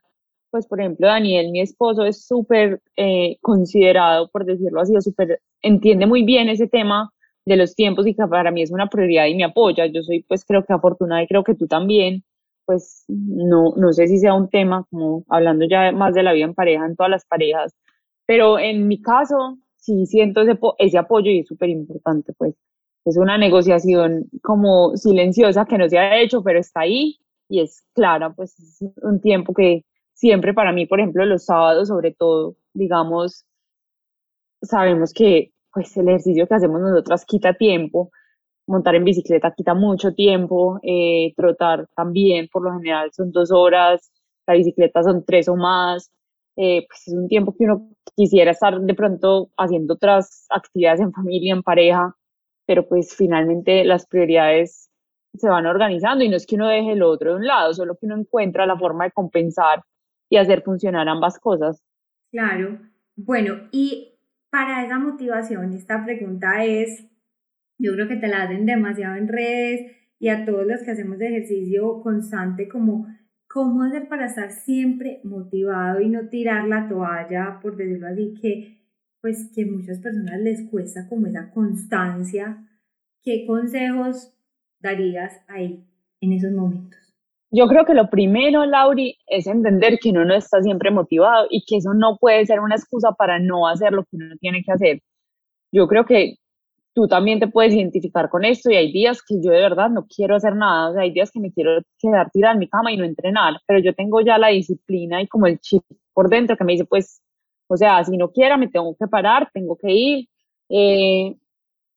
Pues, 0.51 0.67
por 0.67 0.79
ejemplo, 0.79 1.07
Daniel, 1.07 1.51
mi 1.51 1.61
esposo, 1.61 2.05
es 2.05 2.25
súper 2.25 2.81
eh, 2.95 3.37
considerado, 3.41 4.29
por 4.29 4.45
decirlo 4.45 4.81
así, 4.81 4.93
súper, 5.01 5.41
entiende 5.61 6.05
muy 6.05 6.23
bien 6.23 6.49
ese 6.49 6.67
tema 6.67 7.11
de 7.45 7.57
los 7.57 7.75
tiempos 7.75 8.07
y 8.07 8.15
que 8.15 8.27
para 8.27 8.51
mí 8.51 8.61
es 8.61 8.71
una 8.71 8.87
prioridad 8.87 9.25
y 9.25 9.35
me 9.35 9.43
apoya. 9.43 9.85
Yo 9.87 10.03
soy, 10.03 10.23
pues, 10.23 10.45
creo 10.45 10.63
que 10.63 10.73
afortunada 10.73 11.23
y 11.23 11.27
creo 11.27 11.43
que 11.43 11.55
tú 11.55 11.67
también. 11.67 12.23
Pues, 12.65 13.03
no, 13.07 13.73
no 13.77 13.93
sé 13.93 14.07
si 14.07 14.19
sea 14.19 14.35
un 14.35 14.49
tema, 14.49 14.85
como 14.91 15.23
hablando 15.27 15.65
ya 15.67 15.91
más 15.91 16.13
de 16.13 16.23
la 16.23 16.33
vida 16.33 16.45
en 16.45 16.53
pareja, 16.53 16.85
en 16.85 16.95
todas 16.95 17.09
las 17.09 17.25
parejas, 17.25 17.75
pero 18.27 18.59
en 18.59 18.87
mi 18.87 19.01
caso, 19.01 19.57
sí 19.79 20.05
siento 20.05 20.41
ese, 20.41 20.57
ese 20.77 20.97
apoyo 20.97 21.31
y 21.31 21.39
es 21.39 21.47
súper 21.47 21.69
importante, 21.69 22.33
pues 22.33 22.55
es 23.05 23.17
una 23.17 23.37
negociación 23.37 24.29
como 24.43 24.95
silenciosa 24.95 25.65
que 25.65 25.77
no 25.77 25.89
se 25.89 25.97
ha 25.97 26.19
hecho, 26.21 26.43
pero 26.43 26.59
está 26.59 26.81
ahí 26.81 27.17
y 27.47 27.61
es 27.61 27.83
clara, 27.93 28.31
pues 28.33 28.59
es 28.59 28.83
un 29.01 29.19
tiempo 29.21 29.53
que 29.53 29.85
siempre 30.13 30.53
para 30.53 30.71
mí, 30.71 30.85
por 30.85 30.99
ejemplo, 30.99 31.25
los 31.25 31.45
sábados 31.45 31.87
sobre 31.87 32.13
todo, 32.13 32.55
digamos, 32.73 33.45
sabemos 34.61 35.13
que 35.13 35.51
pues 35.73 35.95
el 35.97 36.09
ejercicio 36.09 36.47
que 36.47 36.55
hacemos 36.55 36.81
nosotras 36.81 37.25
quita 37.25 37.53
tiempo, 37.53 38.11
montar 38.67 38.95
en 38.95 39.05
bicicleta 39.05 39.53
quita 39.55 39.73
mucho 39.73 40.13
tiempo, 40.13 40.79
eh, 40.83 41.33
trotar 41.35 41.87
también, 41.95 42.47
por 42.51 42.63
lo 42.63 42.73
general 42.73 43.11
son 43.13 43.31
dos 43.31 43.51
horas, 43.51 44.11
la 44.45 44.55
bicicleta 44.55 45.03
son 45.03 45.23
tres 45.25 45.47
o 45.47 45.55
más, 45.55 46.11
eh, 46.61 46.85
pues 46.89 47.07
es 47.07 47.13
un 47.13 47.29
tiempo 47.29 47.55
que 47.57 47.63
uno 47.63 47.89
quisiera 48.17 48.51
estar 48.51 48.81
de 48.81 48.93
pronto 48.93 49.49
haciendo 49.55 49.93
otras 49.93 50.45
actividades 50.49 50.99
en 50.99 51.13
familia, 51.13 51.53
en 51.53 51.63
pareja, 51.63 52.17
pero 52.67 52.85
pues 52.85 53.15
finalmente 53.15 53.85
las 53.85 54.05
prioridades 54.05 54.89
se 55.35 55.47
van 55.47 55.65
organizando 55.67 56.21
y 56.21 56.27
no 56.27 56.35
es 56.35 56.45
que 56.45 56.55
uno 56.55 56.67
deje 56.67 56.91
el 56.91 57.03
otro 57.03 57.31
de 57.31 57.37
un 57.37 57.47
lado, 57.47 57.73
solo 57.73 57.95
que 57.95 58.07
uno 58.07 58.17
encuentra 58.17 58.65
la 58.65 58.77
forma 58.77 59.05
de 59.05 59.11
compensar 59.11 59.83
y 60.29 60.35
hacer 60.35 60.61
funcionar 60.61 61.07
ambas 61.07 61.39
cosas. 61.39 61.81
Claro. 62.29 62.77
Bueno, 63.15 63.69
y 63.71 64.19
para 64.49 64.83
esa 64.85 64.99
motivación, 64.99 65.71
esta 65.73 66.03
pregunta 66.03 66.65
es, 66.65 67.05
yo 67.77 67.93
creo 67.93 68.09
que 68.09 68.17
te 68.17 68.27
la 68.27 68.43
hacen 68.43 68.65
demasiado 68.65 69.15
en 69.15 69.29
redes 69.29 69.95
y 70.19 70.27
a 70.27 70.43
todos 70.43 70.67
los 70.67 70.83
que 70.83 70.91
hacemos 70.91 71.21
ejercicio 71.21 72.01
constante, 72.01 72.67
como 72.67 73.07
cómo 73.49 73.83
hacer 73.83 74.07
para 74.07 74.27
estar 74.27 74.51
siempre 74.51 75.19
motivado 75.23 75.99
y 75.99 76.09
no 76.09 76.29
tirar 76.29 76.67
la 76.67 76.87
toalla, 76.87 77.59
por 77.61 77.75
decirlo 77.75 78.07
así, 78.07 78.35
que 78.41 78.79
pues 79.21 79.51
que 79.53 79.65
muchas 79.65 79.99
personas 79.99 80.39
les 80.39 80.69
cuesta 80.69 81.07
como 81.09 81.27
esa 81.27 81.51
constancia. 81.51 82.65
¿Qué 83.21 83.45
consejos 83.45 84.33
darías 84.79 85.33
ahí 85.47 85.83
en 86.21 86.31
esos 86.31 86.51
momentos? 86.53 86.97
Yo 87.51 87.67
creo 87.67 87.83
que 87.85 87.95
lo 87.95 88.09
primero, 88.09 88.65
Lauri, 88.65 89.17
es 89.27 89.47
entender 89.47 89.97
que 89.99 90.11
uno 90.11 90.23
no 90.23 90.35
está 90.35 90.61
siempre 90.61 90.91
motivado 90.91 91.47
y 91.49 91.63
que 91.65 91.77
eso 91.77 91.93
no 91.95 92.17
puede 92.17 92.45
ser 92.45 92.59
una 92.59 92.75
excusa 92.75 93.11
para 93.17 93.39
no 93.39 93.67
hacer 93.67 93.91
lo 93.91 94.03
que 94.03 94.17
uno 94.17 94.35
tiene 94.39 94.61
que 94.63 94.71
hacer. 94.71 95.01
Yo 95.71 95.87
creo 95.87 96.05
que 96.05 96.35
tú 96.93 97.07
también 97.07 97.39
te 97.39 97.47
puedes 97.47 97.73
identificar 97.73 98.29
con 98.29 98.45
esto 98.45 98.69
y 98.71 98.75
hay 98.75 98.91
días 98.91 99.21
que 99.21 99.35
yo 99.41 99.51
de 99.51 99.61
verdad 99.61 99.89
no 99.89 100.05
quiero 100.07 100.35
hacer 100.35 100.55
nada, 100.55 100.89
o 100.89 100.93
sea, 100.93 101.03
hay 101.03 101.11
días 101.11 101.31
que 101.31 101.39
me 101.39 101.51
quiero 101.51 101.81
quedar 101.97 102.29
tirada 102.31 102.53
en 102.53 102.59
mi 102.59 102.67
cama 102.69 102.91
y 102.91 102.97
no 102.97 103.05
entrenar, 103.05 103.55
pero 103.67 103.79
yo 103.79 103.93
tengo 103.93 104.21
ya 104.21 104.37
la 104.37 104.49
disciplina 104.49 105.21
y 105.21 105.27
como 105.27 105.47
el 105.47 105.59
chip 105.59 105.83
por 106.13 106.29
dentro 106.29 106.57
que 106.57 106.63
me 106.63 106.73
dice, 106.73 106.85
pues 106.85 107.21
o 107.69 107.77
sea, 107.77 108.03
si 108.03 108.17
no 108.17 108.31
quiera, 108.31 108.57
me 108.57 108.67
tengo 108.67 108.95
que 108.97 109.07
parar, 109.07 109.49
tengo 109.53 109.77
que 109.77 109.91
ir. 109.91 110.27
Eh, 110.69 111.35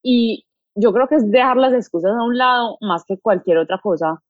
y 0.02 0.44
yo 0.74 0.92
creo 0.92 1.09
que 1.09 1.16
es 1.16 1.31
dejar 1.31 1.57
las 1.57 1.72
excusas 1.72 2.12
a 2.12 2.22
un 2.22 2.37
lado 2.37 2.76
más 2.83 3.05
que 3.07 3.18
cualquier 3.18 3.59
otra 3.59 3.78
cosa. 3.78 4.22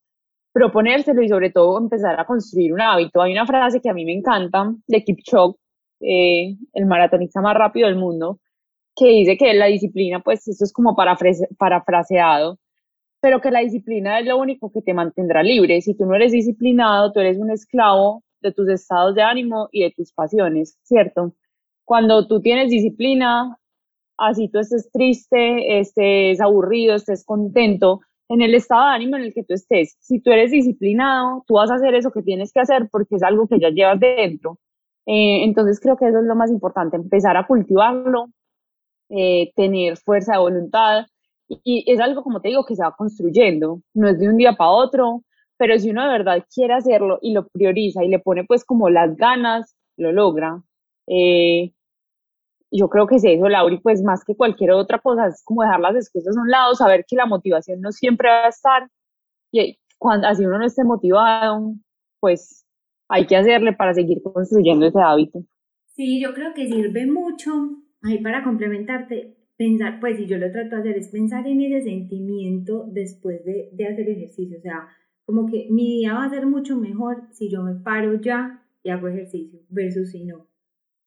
Proponérselo 0.52 1.22
y 1.22 1.28
sobre 1.28 1.50
todo 1.50 1.78
empezar 1.78 2.18
a 2.20 2.26
construir 2.26 2.72
un 2.72 2.80
hábito. 2.80 3.20
Hay 3.20 3.32
una 3.32 3.46
frase 3.46 3.80
que 3.80 3.90
a 3.90 3.94
mí 3.94 4.04
me 4.04 4.12
encanta 4.12 4.72
de 4.86 5.04
Kipchoge, 5.04 5.58
eh, 6.00 6.56
el 6.74 6.86
maratonista 6.86 7.40
más 7.40 7.56
rápido 7.56 7.88
del 7.88 7.96
mundo, 7.96 8.38
que 9.02 9.10
dice 9.10 9.36
que 9.36 9.52
la 9.54 9.66
disciplina, 9.66 10.20
pues 10.20 10.46
eso 10.46 10.64
es 10.64 10.72
como 10.72 10.94
parafraseado, 10.94 12.58
pero 13.20 13.40
que 13.40 13.50
la 13.50 13.60
disciplina 13.60 14.20
es 14.20 14.26
lo 14.26 14.38
único 14.38 14.70
que 14.70 14.82
te 14.82 14.94
mantendrá 14.94 15.42
libre. 15.42 15.80
Si 15.80 15.94
tú 15.94 16.06
no 16.06 16.14
eres 16.14 16.32
disciplinado, 16.32 17.12
tú 17.12 17.20
eres 17.20 17.38
un 17.38 17.50
esclavo 17.50 18.22
de 18.40 18.52
tus 18.52 18.68
estados 18.68 19.14
de 19.14 19.22
ánimo 19.22 19.68
y 19.72 19.82
de 19.82 19.90
tus 19.90 20.12
pasiones, 20.12 20.78
¿cierto? 20.82 21.34
Cuando 21.84 22.26
tú 22.28 22.40
tienes 22.40 22.70
disciplina, 22.70 23.58
así 24.18 24.48
tú 24.48 24.60
estés 24.60 24.90
triste, 24.92 25.80
estés 25.80 26.40
aburrido, 26.40 26.94
estés 26.94 27.24
contento, 27.24 28.00
en 28.28 28.40
el 28.40 28.54
estado 28.54 28.88
de 28.88 28.94
ánimo 28.94 29.16
en 29.16 29.24
el 29.24 29.34
que 29.34 29.44
tú 29.44 29.54
estés, 29.54 29.96
si 30.00 30.20
tú 30.20 30.30
eres 30.30 30.50
disciplinado, 30.52 31.44
tú 31.46 31.54
vas 31.54 31.70
a 31.70 31.74
hacer 31.74 31.94
eso 31.94 32.12
que 32.12 32.22
tienes 32.22 32.52
que 32.52 32.60
hacer 32.60 32.88
porque 32.90 33.16
es 33.16 33.22
algo 33.22 33.46
que 33.46 33.58
ya 33.58 33.70
llevas 33.70 34.00
dentro. 34.00 34.58
Eh, 35.06 35.44
entonces 35.44 35.80
creo 35.80 35.96
que 35.96 36.06
eso 36.06 36.20
es 36.20 36.24
lo 36.24 36.36
más 36.36 36.50
importante, 36.50 36.96
empezar 36.96 37.36
a 37.36 37.46
cultivarlo, 37.46 38.28
eh, 39.14 39.52
tener 39.56 39.96
fuerza 39.98 40.32
de 40.32 40.38
voluntad 40.38 41.06
y, 41.48 41.84
es 41.86 42.00
algo, 42.00 42.22
como 42.22 42.40
te 42.40 42.48
digo, 42.48 42.64
que 42.64 42.76
se 42.76 42.82
va 42.82 42.96
construyendo, 42.96 43.82
no 43.94 44.08
es 44.08 44.18
de 44.18 44.28
un 44.28 44.36
día 44.36 44.54
para 44.54 44.70
otro, 44.70 45.22
pero 45.58 45.78
si 45.78 45.90
uno 45.90 46.02
de 46.02 46.08
verdad 46.08 46.46
quiere 46.52 46.74
hacerlo 46.74 47.18
y 47.20 47.32
lo 47.32 47.46
prioriza 47.48 48.02
y 48.04 48.08
le 48.08 48.18
pone 48.18 48.44
pues 48.44 48.64
como 48.64 48.88
las 48.90 49.16
ganas, 49.16 49.76
lo 49.96 50.12
logra. 50.12 50.62
Eh, 51.06 51.72
yo 52.70 52.88
creo 52.88 53.06
que 53.06 53.16
es 53.16 53.24
eso, 53.24 53.48
Lauri, 53.48 53.78
pues 53.80 54.02
más 54.02 54.24
que 54.24 54.34
cualquier 54.34 54.70
otra 54.72 54.98
cosa, 54.98 55.26
es 55.26 55.42
como 55.44 55.62
dejar 55.62 55.80
las 55.80 55.94
excusas 55.94 56.36
a 56.36 56.40
un 56.40 56.50
lado, 56.50 56.74
saber 56.74 57.04
que 57.06 57.16
la 57.16 57.26
motivación 57.26 57.80
no 57.82 57.92
siempre 57.92 58.30
va 58.30 58.46
a 58.46 58.48
estar 58.48 58.88
y 59.52 59.78
cuando 59.98 60.26
así 60.26 60.44
uno 60.44 60.58
no 60.58 60.64
esté 60.64 60.84
motivado, 60.84 61.74
pues 62.18 62.66
hay 63.08 63.26
que 63.26 63.36
hacerle 63.36 63.74
para 63.74 63.92
seguir 63.92 64.22
construyendo 64.22 64.86
ese 64.86 65.00
hábito. 65.00 65.44
Sí, 65.94 66.18
yo 66.20 66.32
creo 66.32 66.54
que 66.54 66.66
sirve 66.66 67.06
mucho, 67.06 67.52
ahí 68.02 68.22
para 68.22 68.44
complementarte, 68.44 69.36
pensar, 69.56 70.00
pues 70.00 70.16
si 70.16 70.26
yo 70.26 70.38
lo 70.38 70.50
trato 70.50 70.76
de 70.76 70.82
hacer, 70.82 70.98
es 70.98 71.08
pensar 71.08 71.46
en 71.46 71.60
ese 71.60 71.82
sentimiento 71.82 72.86
después 72.90 73.44
de, 73.44 73.70
de 73.72 73.86
hacer 73.86 74.08
ejercicio, 74.08 74.58
o 74.58 74.60
sea, 74.60 74.88
como 75.24 75.46
que 75.46 75.68
mi 75.70 75.98
día 75.98 76.14
va 76.14 76.24
a 76.24 76.30
ser 76.30 76.46
mucho 76.46 76.76
mejor 76.76 77.22
si 77.30 77.50
yo 77.50 77.62
me 77.62 77.74
paro 77.74 78.20
ya 78.20 78.62
y 78.82 78.90
hago 78.90 79.08
ejercicio 79.08 79.60
versus 79.68 80.10
si 80.10 80.24
no. 80.24 80.48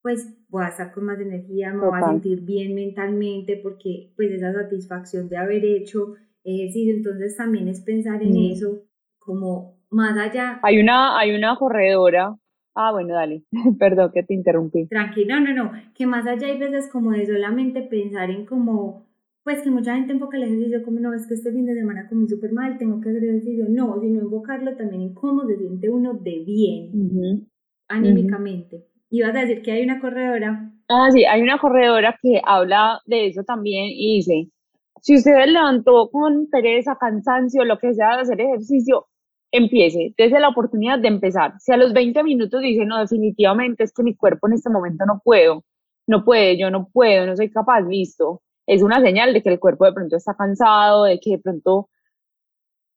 Pues 0.02 0.38
voy 0.50 0.64
a 0.64 0.70
estar 0.70 0.92
con 0.94 1.06
más 1.06 1.20
energía, 1.20 1.74
me 1.74 1.86
voy 1.86 2.00
a 2.00 2.08
sentir 2.08 2.42
bien 2.42 2.76
mentalmente 2.76 3.60
porque 3.62 4.14
pues 4.16 4.32
esa 4.32 4.54
satisfacción 4.54 5.28
de 5.30 5.38
haber 5.38 5.66
hecho 5.66 6.14
ejercicio, 6.44 6.94
entonces 6.94 7.36
también 7.36 7.68
es 7.68 7.82
pensar 7.82 8.22
en 8.22 8.34
mm. 8.34 8.52
eso 8.52 8.84
como 9.18 9.80
más 9.90 10.18
allá. 10.18 10.60
Hay 10.62 10.80
una, 10.80 11.20
hay 11.20 11.36
una 11.36 11.56
corredora 11.56 12.36
Ah, 12.76 12.92
bueno, 12.92 13.14
dale. 13.14 13.44
Perdón 13.80 14.12
que 14.14 14.24
te 14.24 14.34
interrumpí. 14.34 14.88
Tranquilo, 14.88 15.40
no, 15.40 15.54
no, 15.54 15.72
que 15.94 16.06
más 16.06 16.28
allá 16.28 16.48
hay 16.48 16.60
veces 16.60 16.90
como 16.92 17.12
de 17.12 17.26
solamente 17.26 17.82
pensar 17.82 18.30
en 18.30 18.46
como 18.46 19.06
pues 19.46 19.62
que 19.62 19.70
mucha 19.70 19.94
gente 19.96 20.12
enfoca 20.12 20.38
el 20.38 20.44
ejercicio 20.44 20.84
como 20.84 21.00
no, 21.00 21.14
es 21.14 21.28
que 21.28 21.36
este 21.36 21.52
fin 21.52 21.68
de 21.68 21.76
semana 21.76 22.08
comí 22.10 22.28
súper 22.28 22.52
mal, 22.52 22.80
tengo 22.80 23.00
que 23.00 23.10
hacer 23.10 23.24
ejercicio. 23.24 23.68
No, 23.70 24.00
sino 24.02 24.22
enfocarlo 24.22 24.76
también 24.76 25.04
en 25.04 25.14
cómo 25.14 25.46
se 25.46 25.56
siente 25.56 25.88
uno 25.88 26.16
de 26.16 26.44
bien, 26.44 27.48
anímicamente. 27.88 28.88
Y 29.08 29.22
vas 29.22 29.36
a 29.36 29.42
decir 29.42 29.62
que 29.62 29.72
hay 29.72 29.84
una 29.84 30.00
corredora. 30.00 30.72
Ah, 30.90 31.10
sí, 31.12 31.26
hay 31.26 31.44
una 31.44 31.60
corredora 31.60 32.18
que 32.20 32.42
habla 32.44 33.00
de 33.06 33.28
eso 33.28 33.44
también 33.44 33.86
y 33.90 34.16
dice, 34.16 34.50
si 35.02 35.16
usted 35.16 35.46
levantó 35.46 36.10
con 36.10 36.48
pereza, 36.50 36.98
cansancio, 37.00 37.64
lo 37.66 37.78
que 37.78 37.94
sea 37.94 38.16
de 38.16 38.22
hacer 38.24 38.42
ejercicio, 38.42 39.06
empiece, 39.58 40.14
desde 40.18 40.40
la 40.40 40.50
oportunidad 40.50 41.00
de 41.00 41.08
empezar. 41.08 41.54
Si 41.60 41.72
a 41.72 41.78
los 41.78 41.94
20 41.94 42.24
minutos 42.24 42.62
dice, 42.62 42.86
no, 42.86 43.00
definitivamente 43.00 43.84
es 43.84 43.94
que 43.94 44.04
mi 44.04 44.16
cuerpo 44.16 44.48
en 44.48 44.54
este 44.54 44.70
momento 44.70 45.06
no 45.06 45.22
puedo, 45.24 45.64
no 46.08 46.24
puede, 46.24 46.58
yo 46.58 46.70
no 46.72 46.90
puedo, 46.92 47.26
no 47.26 47.36
soy 47.36 47.50
capaz, 47.50 47.82
listo 47.82 48.42
es 48.68 48.82
una 48.82 49.02
señal 49.02 49.34
de 49.34 49.42
que 49.44 49.50
el 49.50 49.60
cuerpo 49.60 49.86
de 49.86 49.94
pronto 49.94 50.16
está 50.16 50.36
cansado, 50.36 51.04
de 51.06 51.20
que 51.20 51.32
de 51.32 51.40
pronto 51.40 51.90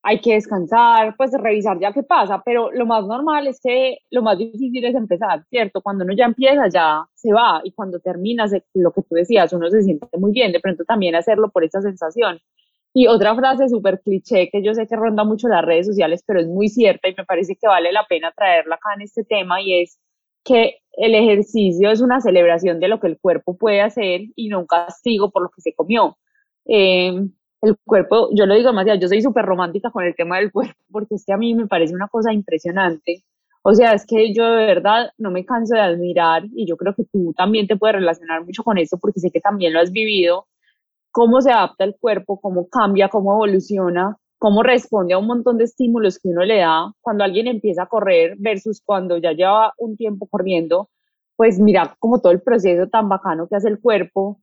hay 0.03 0.21
que 0.21 0.35
descansar, 0.35 1.17
pues 1.17 1.33
revisar 1.33 1.79
ya 1.81 1.93
qué 1.93 2.03
pasa, 2.03 2.41
pero 2.45 2.71
lo 2.73 2.87
más 2.87 3.05
normal 3.07 3.47
es 3.47 3.61
que 3.61 3.99
lo 4.11 4.23
más 4.23 4.39
difícil 4.39 4.85
es 4.85 4.95
empezar, 4.95 5.45
¿cierto? 5.51 5.83
Cuando 5.83 6.05
uno 6.05 6.15
ya 6.15 6.25
empieza 6.25 6.69
ya 6.69 7.05
se 7.15 7.33
va 7.33 7.61
y 7.65 7.73
cuando 7.73 7.99
terminas, 8.01 8.53
lo 8.75 8.93
que 8.93 9.03
tú 9.03 9.15
decías, 9.15 9.53
uno 9.53 9.69
se 9.71 9.83
siente 9.83 10.07
muy 10.17 10.33
bien, 10.33 10.53
de 10.53 10.61
pronto 10.61 10.85
también 10.85 11.15
hacerlo 11.15 11.51
por 11.51 11.65
esa 11.65 11.83
sensación. 11.83 12.39
Y 12.95 13.07
otra 13.07 13.35
frase 13.35 13.69
súper 13.69 14.01
cliché 14.01 14.49
que 14.51 14.63
yo 14.63 14.75
sé 14.75 14.87
que 14.87 14.97
ronda 14.97 15.25
mucho 15.25 15.49
las 15.49 15.65
redes 15.65 15.87
sociales, 15.87 16.23
pero 16.27 16.41
es 16.41 16.47
muy 16.47 16.69
cierta 16.69 17.09
y 17.09 17.15
me 17.17 17.25
parece 17.25 17.57
que 17.57 17.69
vale 17.69 17.93
la 17.93 18.07
pena 18.09 18.33
traerla 18.33 18.77
acá 18.77 18.95
en 18.95 19.03
este 19.03 19.25
tema 19.25 19.61
y 19.61 19.83
es 19.83 19.99
que 20.45 20.79
el 20.93 21.15
ejercicio 21.15 21.91
es 21.91 22.01
una 22.01 22.21
celebración 22.21 22.81
de 22.81 22.89
lo 22.89 22.99
que 23.01 23.09
el 23.09 23.19
cuerpo 23.19 23.57
puede 23.57 23.83
hacer 23.83 24.23
y 24.35 24.49
no 24.49 24.61
un 24.61 24.67
castigo 24.67 25.31
por 25.31 25.43
lo 25.43 25.51
que 25.51 25.61
se 25.61 25.75
comió. 25.75 26.17
Eh, 26.67 27.13
el 27.63 27.77
cuerpo, 27.85 28.31
yo 28.35 28.47
lo 28.47 28.55
digo 28.55 28.69
demasiado, 28.69 28.99
yo 29.01 29.09
soy 29.09 29.23
súper 29.23 29.45
romántica 29.45 29.91
con 29.91 30.05
el 30.05 30.15
tema 30.15 30.39
del 30.39 30.53
cuerpo, 30.53 30.81
porque 30.91 31.17
es 31.17 31.25
que 31.25 31.33
a 31.33 31.37
mí 31.37 31.55
me 31.55 31.67
parece 31.67 31.95
una 31.95 32.09
cosa 32.09 32.33
impresionante. 32.33 33.25
O 33.63 33.75
sea, 33.75 33.93
es 33.93 34.07
que 34.07 34.33
yo 34.33 34.45
de 34.53 34.67
verdad 34.67 35.11
no 35.19 35.31
me 35.31 35.45
canso 35.45 35.75
de 35.75 35.81
admirar 35.81 36.45
y 36.55 36.67
yo 36.67 36.77
creo 36.77 36.95
que 36.95 37.05
tú 37.05 37.35
también 37.37 37.67
te 37.67 37.77
puedes 37.77 37.97
relacionar 37.97 38.45
mucho 38.45 38.63
con 38.63 38.79
eso 38.79 38.99
porque 38.99 39.21
sé 39.21 39.31
que 39.31 39.41
también 39.41 39.73
lo 39.73 39.81
has 39.81 39.93
vivido, 39.93 40.47
cómo 41.19 41.41
se 41.41 41.51
adapta 41.51 41.83
el 41.83 41.97
cuerpo, 41.97 42.41
cómo 42.41 42.69
cambia, 42.69 43.09
cómo 43.09 43.33
evoluciona, 43.33 44.17
cómo 44.39 44.63
responde 44.63 45.15
a 45.15 45.19
un 45.19 45.27
montón 45.27 45.59
de 45.59 45.65
estímulos 45.65 46.17
que 46.21 46.29
uno 46.29 46.45
le 46.45 46.59
da 46.59 46.93
cuando 47.01 47.25
alguien 47.25 47.49
empieza 47.49 47.83
a 47.83 47.87
correr 47.87 48.37
versus 48.39 48.81
cuando 48.85 49.17
ya 49.19 49.33
lleva 49.33 49.75
un 49.79 49.97
tiempo 49.97 50.29
corriendo, 50.29 50.91
pues 51.35 51.59
mira 51.59 51.97
como 51.99 52.21
todo 52.21 52.31
el 52.31 52.41
proceso 52.41 52.87
tan 52.87 53.09
bacano 53.09 53.49
que 53.49 53.57
hace 53.57 53.69
el 53.69 53.81
cuerpo, 53.81 54.41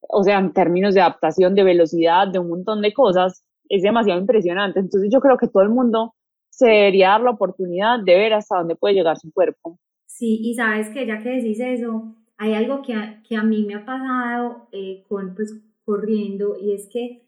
o 0.00 0.24
sea, 0.24 0.40
en 0.40 0.52
términos 0.52 0.94
de 0.94 1.00
adaptación, 1.00 1.54
de 1.54 1.62
velocidad, 1.62 2.26
de 2.26 2.40
un 2.40 2.48
montón 2.48 2.82
de 2.82 2.92
cosas, 2.92 3.44
es 3.68 3.82
demasiado 3.82 4.18
impresionante. 4.18 4.80
Entonces 4.80 5.08
yo 5.12 5.20
creo 5.20 5.38
que 5.38 5.46
todo 5.46 5.62
el 5.62 5.70
mundo 5.70 6.16
se 6.50 6.66
debería 6.66 7.10
dar 7.10 7.20
la 7.20 7.30
oportunidad 7.30 8.00
de 8.00 8.16
ver 8.16 8.34
hasta 8.34 8.58
dónde 8.58 8.74
puede 8.74 8.96
llegar 8.96 9.16
su 9.16 9.32
cuerpo. 9.32 9.78
Sí, 10.06 10.40
y 10.42 10.54
sabes 10.54 10.88
que 10.88 11.06
ya 11.06 11.22
que 11.22 11.28
decís 11.28 11.60
eso, 11.60 12.16
hay 12.36 12.54
algo 12.54 12.82
que 12.82 12.94
a, 12.94 13.22
que 13.22 13.36
a 13.36 13.44
mí 13.44 13.64
me 13.64 13.76
ha 13.76 13.84
pasado 13.84 14.66
eh, 14.72 15.04
con, 15.08 15.36
pues, 15.36 15.54
corriendo 15.84 16.56
y 16.60 16.72
es 16.72 16.88
que 16.92 17.22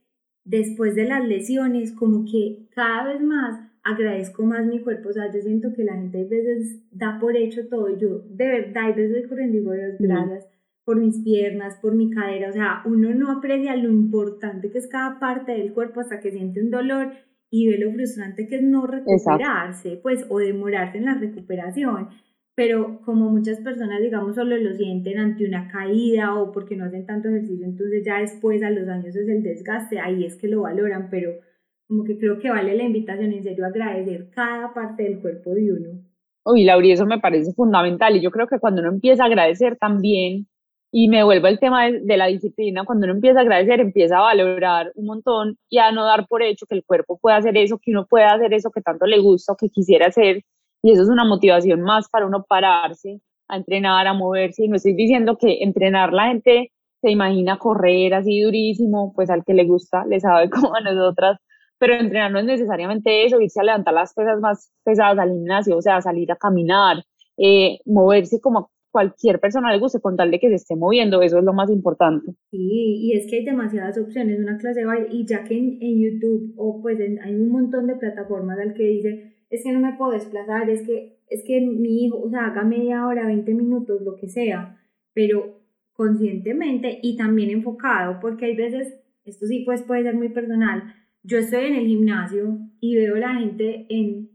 después 0.45 0.95
de 0.95 1.05
las 1.05 1.27
lesiones, 1.27 1.93
como 1.93 2.25
que 2.25 2.69
cada 2.75 3.13
vez 3.13 3.23
más 3.23 3.61
agradezco 3.83 4.45
más 4.45 4.67
mi 4.67 4.81
cuerpo, 4.81 5.11
o 5.11 5.13
sea, 5.13 5.33
yo 5.33 5.41
siento 5.41 5.73
que 5.75 5.85
la 5.85 5.95
gente 5.95 6.21
a 6.21 6.25
veces 6.25 6.83
da 6.91 7.19
por 7.21 7.37
hecho 7.37 7.69
todo, 7.69 7.97
yo 7.97 8.23
de 8.29 8.47
verdad, 8.47 8.85
a 8.85 8.93
veces 8.93 9.13
voy 9.13 9.29
corriendo 9.29 9.57
y 9.57 9.61
digo, 9.61 9.73
Dios, 9.73 9.97
gracias 9.99 10.47
por 10.85 11.01
mis 11.01 11.19
piernas, 11.23 11.77
por 11.83 11.95
mi 11.95 12.11
cadera, 12.11 12.51
o 12.51 12.53
sea, 12.53 12.83
uno 12.85 13.13
no 13.15 13.31
aprecia 13.31 13.77
lo 13.77 13.91
importante 13.91 14.71
que 14.71 14.79
es 14.79 14.87
cada 14.87 15.19
parte 15.19 15.53
del 15.53 15.73
cuerpo 15.73 16.01
hasta 16.01 16.21
que 16.21 16.31
siente 16.31 16.61
un 16.61 16.71
dolor 16.71 17.13
y 17.51 17.69
ve 17.69 17.79
lo 17.79 17.93
frustrante 17.93 18.47
que 18.47 18.57
es 18.57 18.63
no 18.63 18.87
recuperarse, 18.87 19.99
pues, 20.03 20.27
o 20.29 20.39
demorarse 20.39 20.99
en 20.99 21.07
la 21.07 21.15
recuperación. 21.15 22.09
Pero 22.57 23.01
como 23.05 23.31
muchas 23.31 23.61
personas, 23.61 24.01
digamos, 24.01 24.35
solo 24.35 24.57
lo 24.57 24.75
sienten 24.75 25.19
ante 25.19 25.47
una 25.47 25.69
caída 25.69 26.35
o 26.35 26.51
porque 26.51 26.75
no 26.75 26.87
hacen 26.87 27.07
tanto 27.07 27.29
ejercicio, 27.29 27.67
entonces 27.67 28.03
ya 28.05 28.19
después 28.19 28.63
a 28.63 28.71
los 28.71 28.89
años 28.89 29.15
es 29.15 29.29
el 29.29 29.43
desgaste, 29.43 30.01
ahí 30.01 30.25
es 30.25 30.37
que 30.37 30.49
lo 30.49 30.63
valoran, 30.63 31.09
pero 31.11 31.33
como 31.87 32.03
que 32.03 32.19
creo 32.19 32.39
que 32.39 32.51
vale 32.51 32.75
la 32.75 32.83
invitación, 32.83 33.33
en 33.33 33.43
serio, 33.43 33.67
agradecer 33.67 34.31
cada 34.31 34.75
parte 34.75 35.05
del 35.05 35.21
cuerpo 35.21 35.51
de 35.55 35.73
uno. 35.73 36.01
Uy, 36.45 36.65
Lauri, 36.65 36.93
eso 36.93 37.07
me 37.07 37.21
parece 37.21 37.53
fundamental 37.53 38.17
y 38.17 38.23
yo 38.23 38.31
creo 38.31 38.47
que 38.47 38.59
cuando 38.59 38.81
uno 38.81 38.91
empieza 38.91 39.25
a 39.25 39.27
agradecer 39.27 39.77
también 39.77 40.47
y 40.91 41.09
me 41.09 41.25
vuelvo 41.25 41.49
al 41.49 41.59
tema 41.59 41.91
de, 41.91 42.17
la 42.17 42.27
disciplina, 42.27 42.85
cuando 42.85 43.05
uno 43.05 43.15
empieza 43.15 43.41
a 43.41 43.43
agradecer, 43.43 43.81
empieza 43.81 44.17
a 44.17 44.23
valorar 44.23 44.93
un 44.95 45.07
montón 45.07 45.59
y 45.69 45.79
a 45.79 45.93
no 45.93 46.05
dar 46.05 46.27
por 46.27 46.43
hecho 46.43 46.65
que 46.67 46.75
el 46.75 46.85
cuerpo 46.85 47.19
puede 47.19 47.37
hacer 47.37 47.57
eso, 47.57 47.79
que 47.83 47.91
uno 47.91 48.07
puede 48.07 48.25
hacer 48.25 48.55
eso 48.55 48.71
que 48.71 48.81
tanto 48.81 49.05
le 49.05 49.19
gusta 49.19 49.53
o 49.53 49.57
que 49.57 49.69
quisiera 49.69 50.07
hacer. 50.07 50.43
Y 50.83 50.93
eso 50.93 51.03
es 51.03 51.09
una 51.09 51.25
motivación 51.25 51.83
más 51.83 52.09
para 52.09 52.27
uno 52.27 52.45
pararse, 52.49 53.21
a 53.49 53.57
entrenar, 53.57 54.07
a 54.07 54.15
moverse. 54.15 54.65
Y 54.65 54.69
no 54.69 54.77
estoy 54.77 54.95
diciendo 54.95 55.37
que 55.37 55.63
entrenar 55.63 56.13
la 56.13 56.29
gente 56.29 56.73
se 57.01 57.11
imagina 57.11 57.59
correr 57.59 58.15
así 58.15 58.41
durísimo, 58.41 59.13
pues 59.15 59.31
al 59.31 59.45
que 59.45 59.55
le 59.55 59.65
gusta, 59.65 60.05
le 60.07 60.21
sabe 60.21 60.51
como 60.51 60.75
a 60.75 60.81
nosotras, 60.81 61.39
pero 61.79 61.95
entrenar 61.95 62.33
no 62.33 62.39
es 62.39 62.47
necesariamente 62.47 63.27
eso, 63.27 63.41
irse 63.41 63.61
a 63.61 63.65
levantar 63.65 63.95
las 63.95 64.15
pesas 64.15 64.41
más 64.41 64.73
pesadas 64.85 65.19
al 65.19 65.31
gimnasio, 65.31 65.77
o 65.77 65.83
sea, 65.83 66.01
salir 66.01 66.33
a 66.33 66.37
caminar, 66.37 67.05
eh, 67.37 67.79
moverse 67.85 68.41
como 68.41 68.71
cualquier 68.91 69.39
persona 69.41 69.71
le 69.71 69.79
guste 69.79 70.01
con 70.01 70.17
tal 70.17 70.31
de 70.31 70.41
que 70.41 70.49
se 70.49 70.55
esté 70.55 70.75
moviendo, 70.75 71.21
eso 71.21 71.39
es 71.39 71.45
lo 71.45 71.53
más 71.53 71.71
importante. 71.71 72.33
Sí, 72.51 72.59
y 72.59 73.13
es 73.13 73.27
que 73.29 73.37
hay 73.37 73.45
demasiadas 73.45 73.99
opciones, 73.99 74.41
una 74.41 74.57
clase 74.57 74.81
de 74.81 74.87
baile, 74.87 75.09
y 75.13 75.27
ya 75.27 75.45
que 75.45 75.55
en, 75.55 76.01
YouTube 76.01 76.55
o 76.57 76.81
pues 76.81 76.99
hay 76.99 77.35
un 77.35 77.51
montón 77.51 77.89
de 77.89 77.97
plataformas 77.97 78.59
al 78.59 78.73
que 78.73 78.85
dice, 78.85 79.36
es 79.51 79.63
que 79.63 79.73
no 79.73 79.81
me 79.81 79.95
puedo 79.95 80.13
desplazar, 80.13 80.69
es 80.71 80.83
que, 80.83 81.19
es 81.29 81.43
que 81.45 81.61
mi 81.61 82.05
hijo, 82.05 82.21
o 82.21 82.31
sea, 82.31 82.47
haga 82.47 82.65
media 82.65 83.07
hora, 83.07 83.27
20 83.27 83.55
minutos, 83.55 84.03
lo 84.03 84.17
que 84.17 84.29
sea, 84.29 84.81
pero 85.13 85.61
conscientemente 85.93 86.99
y 87.03 87.17
también 87.17 87.51
enfocado, 87.51 88.21
porque 88.21 88.47
hay 88.47 88.57
veces, 88.57 89.01
esto 89.25 89.47
sí 89.47 89.63
pues 89.65 89.83
puede 89.83 90.03
ser 90.03 90.15
muy 90.15 90.29
personal, 90.29 90.95
yo 91.23 91.39
estoy 91.39 91.67
en 91.67 91.75
el 91.75 91.87
gimnasio 91.87 92.59
y 92.81 92.97
veo 92.97 93.17
a 93.17 93.21
la 93.21 93.35
gente 93.35 93.87
en, 93.89 94.31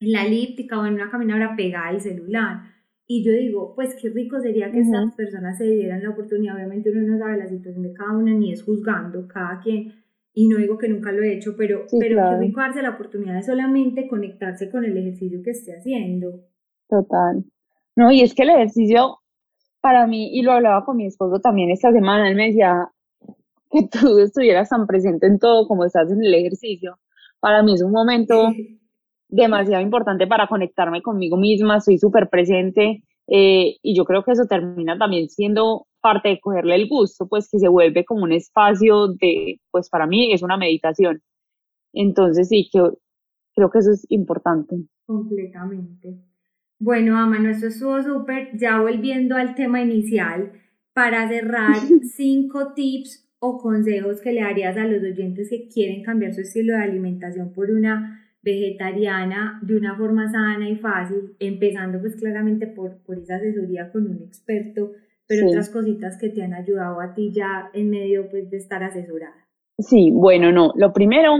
en 0.00 0.12
la 0.12 0.26
elíptica 0.26 0.78
o 0.78 0.86
en 0.86 0.94
una 0.94 1.10
caminadora 1.10 1.54
pegada 1.56 1.88
al 1.88 2.00
celular 2.00 2.74
y 3.06 3.22
yo 3.22 3.32
digo, 3.32 3.74
pues 3.74 3.94
qué 4.00 4.08
rico 4.08 4.40
sería 4.40 4.72
que 4.72 4.80
estas 4.80 5.14
personas 5.14 5.58
se 5.58 5.64
dieran 5.64 6.02
la 6.02 6.10
oportunidad. 6.10 6.56
Obviamente 6.56 6.90
uno 6.90 7.02
no 7.02 7.18
sabe 7.18 7.36
la 7.36 7.46
situación 7.46 7.82
de 7.82 7.92
cada 7.92 8.16
una 8.16 8.32
ni 8.32 8.52
es 8.52 8.62
juzgando 8.62 9.28
cada 9.28 9.60
quien. 9.60 9.92
Y 10.34 10.48
no 10.48 10.58
digo 10.58 10.76
que 10.76 10.88
nunca 10.88 11.12
lo 11.12 11.22
he 11.22 11.34
hecho, 11.34 11.54
pero, 11.56 11.86
pero 11.98 12.30
qué 12.30 12.36
rico 12.38 12.60
darse 12.60 12.82
la 12.82 12.90
oportunidad 12.90 13.36
de 13.36 13.42
solamente 13.42 14.08
conectarse 14.08 14.68
con 14.68 14.84
el 14.84 14.96
ejercicio 14.96 15.40
que 15.44 15.50
esté 15.50 15.76
haciendo. 15.76 16.40
Total. 16.88 17.44
No, 17.94 18.10
y 18.10 18.22
es 18.22 18.34
que 18.34 18.42
el 18.42 18.50
ejercicio 18.50 19.18
para 19.80 20.06
mí, 20.06 20.30
y 20.32 20.42
lo 20.42 20.52
hablaba 20.52 20.84
con 20.84 20.96
mi 20.96 21.06
esposo 21.06 21.40
también 21.40 21.70
esta 21.70 21.92
semana, 21.92 22.28
él 22.28 22.36
me 22.36 22.46
decía 22.46 22.88
que 23.70 23.86
tú 23.92 24.18
estuvieras 24.18 24.70
tan 24.70 24.86
presente 24.86 25.26
en 25.26 25.38
todo 25.38 25.68
como 25.68 25.84
estás 25.84 26.10
en 26.10 26.24
el 26.24 26.34
ejercicio. 26.34 26.98
Para 27.38 27.62
mí 27.62 27.74
es 27.74 27.82
un 27.82 27.92
momento 27.92 28.50
demasiado 29.28 29.82
importante 29.82 30.26
para 30.26 30.46
conectarme 30.48 31.02
conmigo 31.02 31.36
misma, 31.36 31.80
soy 31.80 31.98
súper 31.98 32.28
presente 32.28 33.04
eh, 33.26 33.76
y 33.82 33.96
yo 33.96 34.04
creo 34.04 34.22
que 34.22 34.32
eso 34.32 34.46
termina 34.46 34.98
también 34.98 35.28
siendo 35.28 35.86
parte 36.00 36.28
de 36.28 36.40
cogerle 36.40 36.74
el 36.74 36.88
gusto, 36.88 37.26
pues 37.26 37.48
que 37.50 37.58
se 37.58 37.68
vuelve 37.68 38.04
como 38.04 38.24
un 38.24 38.32
espacio 38.32 39.08
de, 39.08 39.60
pues 39.70 39.88
para 39.88 40.06
mí 40.06 40.32
es 40.32 40.42
una 40.42 40.56
meditación. 40.56 41.22
Entonces 41.92 42.48
sí, 42.48 42.68
que, 42.70 42.80
creo 43.54 43.70
que 43.70 43.78
eso 43.78 43.92
es 43.92 44.06
importante. 44.10 44.76
Completamente. 45.06 46.18
Bueno, 46.78 47.16
Ama, 47.16 47.38
nuestro 47.38 47.68
estuvo 47.68 48.02
súper, 48.02 48.50
ya 48.58 48.80
volviendo 48.80 49.36
al 49.36 49.54
tema 49.54 49.80
inicial, 49.80 50.52
para 50.92 51.28
cerrar 51.28 51.76
cinco 52.02 52.74
tips 52.74 53.30
o 53.38 53.58
consejos 53.58 54.20
que 54.20 54.32
le 54.32 54.42
darías 54.42 54.76
a 54.76 54.86
los 54.86 55.02
oyentes 55.02 55.50
que 55.50 55.68
quieren 55.68 56.02
cambiar 56.02 56.34
su 56.34 56.42
estilo 56.42 56.74
de 56.74 56.82
alimentación 56.82 57.52
por 57.52 57.70
una 57.70 58.23
vegetariana 58.44 59.58
de 59.62 59.76
una 59.76 59.96
forma 59.96 60.30
sana 60.30 60.68
y 60.68 60.76
fácil, 60.76 61.34
empezando 61.38 61.98
pues 62.00 62.16
claramente 62.16 62.66
por, 62.66 62.98
por 63.02 63.18
esa 63.18 63.36
asesoría 63.36 63.90
con 63.90 64.06
un 64.06 64.22
experto, 64.22 64.92
pero 65.26 65.48
otras 65.48 65.70
cositas 65.70 66.18
que 66.18 66.28
te 66.28 66.42
han 66.42 66.52
ayudado 66.52 67.00
a 67.00 67.14
ti 67.14 67.32
ya 67.32 67.70
en 67.72 67.90
medio 67.90 68.28
pues 68.28 68.50
de 68.50 68.58
estar 68.58 68.84
asesorada. 68.84 69.34
Sí, 69.78 70.10
bueno, 70.12 70.52
no, 70.52 70.72
lo 70.76 70.92
primero 70.92 71.36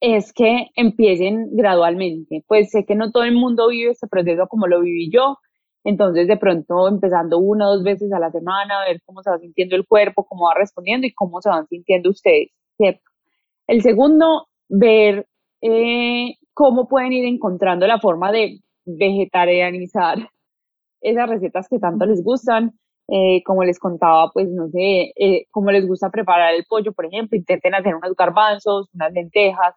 es 0.00 0.32
que 0.32 0.68
empiecen 0.76 1.54
gradualmente, 1.56 2.44
pues 2.46 2.70
sé 2.70 2.86
que 2.86 2.94
no 2.94 3.10
todo 3.10 3.24
el 3.24 3.34
mundo 3.34 3.68
vive 3.68 3.90
este 3.90 4.06
proceso 4.06 4.46
como 4.48 4.66
lo 4.66 4.80
viví 4.80 5.10
yo, 5.12 5.36
entonces 5.84 6.28
de 6.28 6.36
pronto 6.36 6.88
empezando 6.88 7.38
una 7.38 7.68
o 7.68 7.74
dos 7.74 7.82
veces 7.82 8.12
a 8.12 8.20
la 8.20 8.30
semana, 8.30 8.80
a 8.80 8.88
ver 8.88 9.02
cómo 9.04 9.22
se 9.22 9.30
va 9.30 9.38
sintiendo 9.38 9.76
el 9.76 9.86
cuerpo, 9.86 10.24
cómo 10.24 10.46
va 10.46 10.54
respondiendo 10.54 11.06
y 11.06 11.12
cómo 11.12 11.42
se 11.42 11.48
van 11.48 11.66
sintiendo 11.66 12.10
ustedes, 12.10 12.50
¿cierto? 12.76 13.02
El 13.66 13.82
segundo, 13.82 14.46
ver 14.68 15.26
eh, 15.62 16.36
cómo 16.54 16.88
pueden 16.88 17.12
ir 17.12 17.24
encontrando 17.26 17.86
la 17.86 18.00
forma 18.00 18.32
de 18.32 18.60
vegetarianizar 18.84 20.18
esas 21.00 21.28
recetas 21.28 21.68
que 21.68 21.78
tanto 21.78 22.06
les 22.06 22.22
gustan. 22.22 22.72
Eh, 23.12 23.42
como 23.44 23.64
les 23.64 23.80
contaba, 23.80 24.30
pues 24.32 24.48
no 24.50 24.68
sé, 24.68 25.12
eh, 25.16 25.46
les 25.72 25.88
gusta 25.88 26.10
preparar 26.10 26.54
el 26.54 26.64
pollo, 26.68 26.92
por 26.92 27.06
ejemplo, 27.06 27.36
intenten 27.36 27.74
hacer 27.74 27.96
unos 27.96 28.14
garbanzos, 28.14 28.88
unas 28.94 29.12
lentejas. 29.12 29.74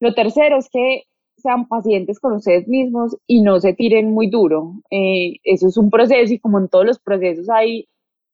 Lo 0.00 0.12
tercero 0.14 0.58
es 0.58 0.68
que 0.70 1.04
sean 1.36 1.68
pacientes 1.68 2.18
con 2.20 2.34
ustedes 2.34 2.66
mismos 2.66 3.16
y 3.28 3.42
no 3.42 3.60
se 3.60 3.72
tiren 3.74 4.12
muy 4.12 4.28
duro. 4.30 4.72
eso 4.90 5.68
es 5.68 5.76
un 5.76 5.90
proceso 5.90 6.34
y 6.34 6.40
como 6.40 6.58
en 6.58 6.68
todos 6.68 6.84
los 6.86 6.98
procesos 6.98 7.48
hay 7.50 7.86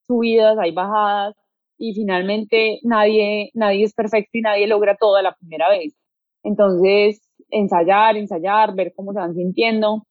subidas, 0.07 0.59
hay 0.59 0.72
bajadas 0.72 1.35
y 1.78 1.95
finalmente 1.95 2.80
nadie, 2.85 3.51
nadie 3.55 3.85
es 3.85 3.95
perfecto 3.95 4.39
y 4.39 4.43
nadie 4.43 4.66
logra 4.66 4.97
todo 4.97 5.16
a 5.16 5.22
la 5.22 5.35
primera 5.35 5.68
vez. 5.70 5.95
Entonces, 6.45 7.22
ensayar, 7.51 8.16
ensayar, 8.16 8.74
ver 8.74 8.92
cómo 8.95 9.12
se 9.12 9.18
van 9.18 9.34
sintiendo. 9.34 10.07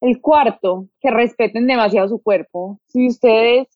El 0.00 0.20
cuarto, 0.20 0.88
que 1.00 1.10
respeten 1.10 1.66
demasiado 1.66 2.08
su 2.08 2.22
cuerpo. 2.22 2.80
Si 2.86 3.06
ustedes 3.06 3.68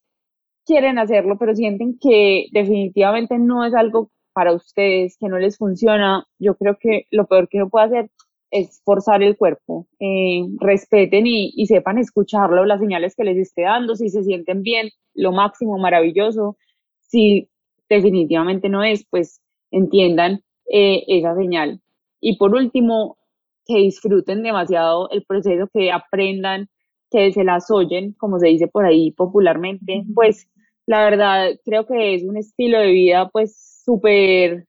quieren 0.66 0.98
hacerlo, 0.98 1.38
pero 1.38 1.54
sienten 1.54 1.98
que 1.98 2.46
definitivamente 2.52 3.38
no 3.38 3.64
es 3.64 3.74
algo 3.74 4.10
para 4.32 4.52
ustedes, 4.52 5.16
que 5.18 5.28
no 5.28 5.38
les 5.38 5.56
funciona, 5.58 6.26
yo 6.38 6.56
creo 6.56 6.76
que 6.78 7.06
lo 7.10 7.26
peor 7.26 7.48
que 7.48 7.58
uno 7.58 7.70
puede 7.70 7.86
hacer 7.86 8.10
es 8.50 8.82
forzar 8.84 9.22
el 9.22 9.36
cuerpo. 9.36 9.86
Eh, 9.98 10.42
respeten 10.58 11.26
y, 11.26 11.52
y, 11.56 11.66
sepan 11.66 11.98
escucharlo, 11.98 12.64
las 12.64 12.80
señales 12.80 13.14
que 13.16 13.24
les 13.24 13.38
esté 13.38 13.62
dando, 13.62 13.96
si 13.96 14.10
se 14.10 14.24
sienten 14.24 14.62
bien, 14.62 14.90
lo 15.14 15.32
máximo, 15.32 15.78
maravilloso. 15.78 16.56
Si 17.00 17.48
definitivamente 17.88 18.68
no 18.68 18.82
es, 18.84 19.06
pues 19.08 19.40
entiendan 19.70 20.42
eh, 20.70 21.04
esa 21.08 21.34
señal. 21.34 21.80
Y 22.20 22.36
por 22.36 22.54
último, 22.54 23.18
que 23.66 23.78
disfruten 23.78 24.42
demasiado 24.42 25.10
el 25.10 25.24
proceso, 25.24 25.68
que 25.72 25.92
aprendan, 25.92 26.68
que 27.10 27.32
se 27.32 27.44
las 27.44 27.70
oyen, 27.70 28.12
como 28.14 28.38
se 28.38 28.48
dice 28.48 28.68
por 28.68 28.84
ahí 28.86 29.12
popularmente, 29.12 30.04
pues 30.14 30.48
la 30.86 31.04
verdad 31.04 31.50
creo 31.64 31.86
que 31.86 32.14
es 32.14 32.24
un 32.24 32.36
estilo 32.36 32.78
de 32.78 32.90
vida 32.90 33.28
pues 33.30 33.82
súper, 33.84 34.66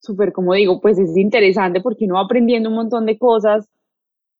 súper, 0.00 0.32
como 0.32 0.54
digo, 0.54 0.80
pues 0.80 0.98
es 0.98 1.16
interesante 1.16 1.80
porque 1.80 2.04
uno 2.04 2.14
va 2.14 2.22
aprendiendo 2.22 2.68
un 2.68 2.76
montón 2.76 3.06
de 3.06 3.18
cosas, 3.18 3.68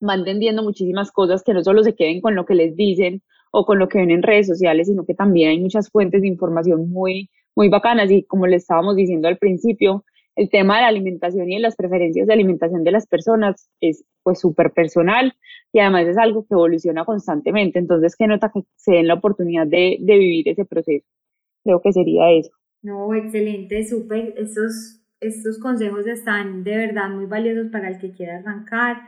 va 0.06 0.14
entendiendo 0.14 0.62
muchísimas 0.62 1.10
cosas 1.12 1.42
que 1.42 1.54
no 1.54 1.62
solo 1.62 1.82
se 1.82 1.94
queden 1.94 2.20
con 2.20 2.34
lo 2.34 2.44
que 2.44 2.54
les 2.54 2.76
dicen 2.76 3.22
o 3.52 3.64
con 3.64 3.78
lo 3.78 3.88
que 3.88 3.98
ven 3.98 4.10
en 4.10 4.22
redes 4.22 4.48
sociales, 4.48 4.88
sino 4.88 5.04
que 5.04 5.14
también 5.14 5.50
hay 5.50 5.60
muchas 5.60 5.90
fuentes 5.90 6.22
de 6.22 6.28
información 6.28 6.90
muy, 6.90 7.30
muy 7.54 7.68
bacanas. 7.68 8.10
Y 8.10 8.24
como 8.24 8.46
le 8.46 8.56
estábamos 8.56 8.96
diciendo 8.96 9.28
al 9.28 9.38
principio, 9.38 10.04
el 10.36 10.50
tema 10.50 10.76
de 10.76 10.82
la 10.82 10.88
alimentación 10.88 11.50
y 11.50 11.56
de 11.56 11.60
las 11.60 11.76
preferencias 11.76 12.26
de 12.26 12.32
alimentación 12.32 12.82
de 12.84 12.90
las 12.90 13.06
personas 13.06 13.70
es 13.80 14.04
pues 14.22 14.40
súper 14.40 14.72
personal 14.72 15.34
y 15.72 15.80
además 15.80 16.06
es 16.06 16.18
algo 16.18 16.46
que 16.46 16.54
evoluciona 16.54 17.04
constantemente. 17.04 17.78
Entonces, 17.78 18.16
que 18.16 18.26
nota 18.26 18.50
que 18.52 18.62
se 18.76 18.92
den 18.92 19.08
la 19.08 19.14
oportunidad 19.14 19.66
de, 19.66 19.98
de 20.00 20.18
vivir 20.18 20.48
ese 20.48 20.64
proceso. 20.64 21.06
Creo 21.62 21.80
que 21.80 21.92
sería 21.92 22.30
eso. 22.32 22.50
No, 22.82 23.14
excelente, 23.14 23.84
súper. 23.84 24.34
Estos, 24.36 25.00
estos 25.20 25.58
consejos 25.58 26.06
están 26.06 26.64
de 26.64 26.76
verdad 26.76 27.08
muy 27.10 27.26
valiosos 27.26 27.70
para 27.70 27.88
el 27.88 27.98
que 27.98 28.12
quiera 28.12 28.38
arrancar. 28.38 28.98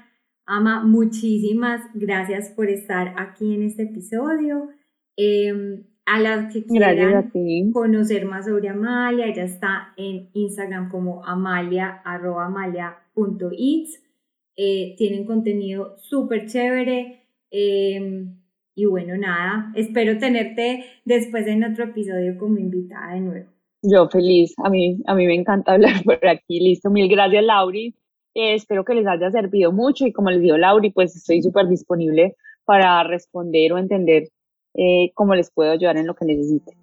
Ama, 0.46 0.84
muchísimas 0.84 1.82
gracias 1.92 2.50
por 2.50 2.70
estar 2.70 3.14
aquí 3.18 3.54
en 3.54 3.64
este 3.64 3.82
episodio. 3.82 4.70
Em, 5.16 5.84
a 6.06 6.20
las 6.20 6.52
que 6.52 6.64
quieran 6.64 7.30
conocer 7.72 8.26
más 8.26 8.46
sobre 8.46 8.68
Amalia, 8.68 9.26
ella 9.26 9.42
está 9.42 9.92
en 9.96 10.30
Instagram 10.32 10.88
como 10.88 11.24
amalia, 11.24 12.00
arroba 12.04 12.48
eh, 14.58 14.94
tienen 14.96 15.26
contenido 15.26 15.96
súper 15.98 16.46
chévere. 16.46 17.24
Em, 17.50 18.38
y 18.74 18.84
bueno, 18.86 19.16
nada, 19.16 19.72
espero 19.74 20.16
tenerte 20.18 20.84
después 21.04 21.46
en 21.46 21.64
otro 21.64 21.84
episodio 21.84 22.38
como 22.38 22.58
invitada 22.58 23.14
de 23.14 23.20
nuevo. 23.20 23.50
Yo 23.82 24.08
feliz, 24.08 24.54
a 24.64 24.70
mí, 24.70 24.98
a 25.06 25.14
mí 25.14 25.26
me 25.26 25.34
encanta 25.34 25.72
hablar 25.72 25.92
por 26.04 26.26
aquí, 26.26 26.60
listo. 26.60 26.88
Mil 26.90 27.08
gracias, 27.08 27.44
Lauri. 27.44 27.94
Eh, 28.34 28.54
espero 28.54 28.84
que 28.84 28.94
les 28.94 29.06
haya 29.06 29.30
servido 29.30 29.72
mucho 29.72 30.06
y 30.06 30.12
como 30.12 30.30
les 30.30 30.40
digo, 30.40 30.56
Lauri, 30.56 30.90
pues 30.90 31.16
estoy 31.16 31.42
súper 31.42 31.66
disponible 31.68 32.36
para 32.64 33.02
responder 33.02 33.72
o 33.72 33.78
entender 33.78 34.28
eh, 34.76 35.10
cómo 35.14 35.34
les 35.34 35.50
puedo 35.50 35.72
ayudar 35.72 35.96
en 35.96 36.06
lo 36.06 36.14
que 36.14 36.24
necesiten. 36.24 36.74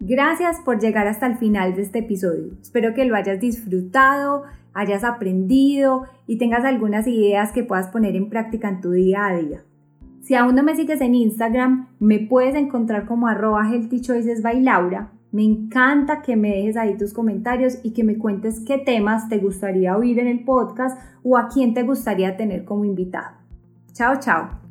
Gracias 0.00 0.60
por 0.64 0.80
llegar 0.80 1.06
hasta 1.06 1.26
el 1.26 1.38
final 1.38 1.74
de 1.74 1.82
este 1.82 2.00
episodio. 2.00 2.52
Espero 2.60 2.92
que 2.92 3.06
lo 3.06 3.16
hayas 3.16 3.40
disfrutado, 3.40 4.42
hayas 4.74 5.02
aprendido 5.02 6.04
y 6.26 6.36
tengas 6.36 6.64
algunas 6.64 7.06
ideas 7.06 7.52
que 7.52 7.64
puedas 7.64 7.88
poner 7.88 8.14
en 8.14 8.28
práctica 8.28 8.68
en 8.68 8.80
tu 8.82 8.90
día 8.90 9.26
a 9.26 9.36
día. 9.36 9.64
Si 10.20 10.34
aún 10.34 10.54
no 10.54 10.62
me 10.62 10.76
sigues 10.76 11.00
en 11.00 11.14
Instagram, 11.14 11.88
me 12.00 12.18
puedes 12.18 12.54
encontrar 12.54 13.06
como 13.06 13.28
arroba 13.28 13.70
healthy 13.70 14.02
by 14.42 14.60
Laura. 14.60 15.12
Me 15.32 15.42
encanta 15.42 16.22
que 16.22 16.36
me 16.36 16.50
dejes 16.50 16.76
ahí 16.76 16.96
tus 16.96 17.12
comentarios 17.12 17.78
y 17.82 17.92
que 17.92 18.04
me 18.04 18.18
cuentes 18.18 18.60
qué 18.60 18.78
temas 18.78 19.28
te 19.28 19.38
gustaría 19.38 19.96
oír 19.96 20.18
en 20.18 20.28
el 20.28 20.44
podcast 20.44 20.98
o 21.22 21.36
a 21.36 21.48
quién 21.48 21.74
te 21.74 21.82
gustaría 21.82 22.36
tener 22.36 22.64
como 22.64 22.84
invitado. 22.84 23.36
Chao, 23.92 24.16
chao. 24.20 24.63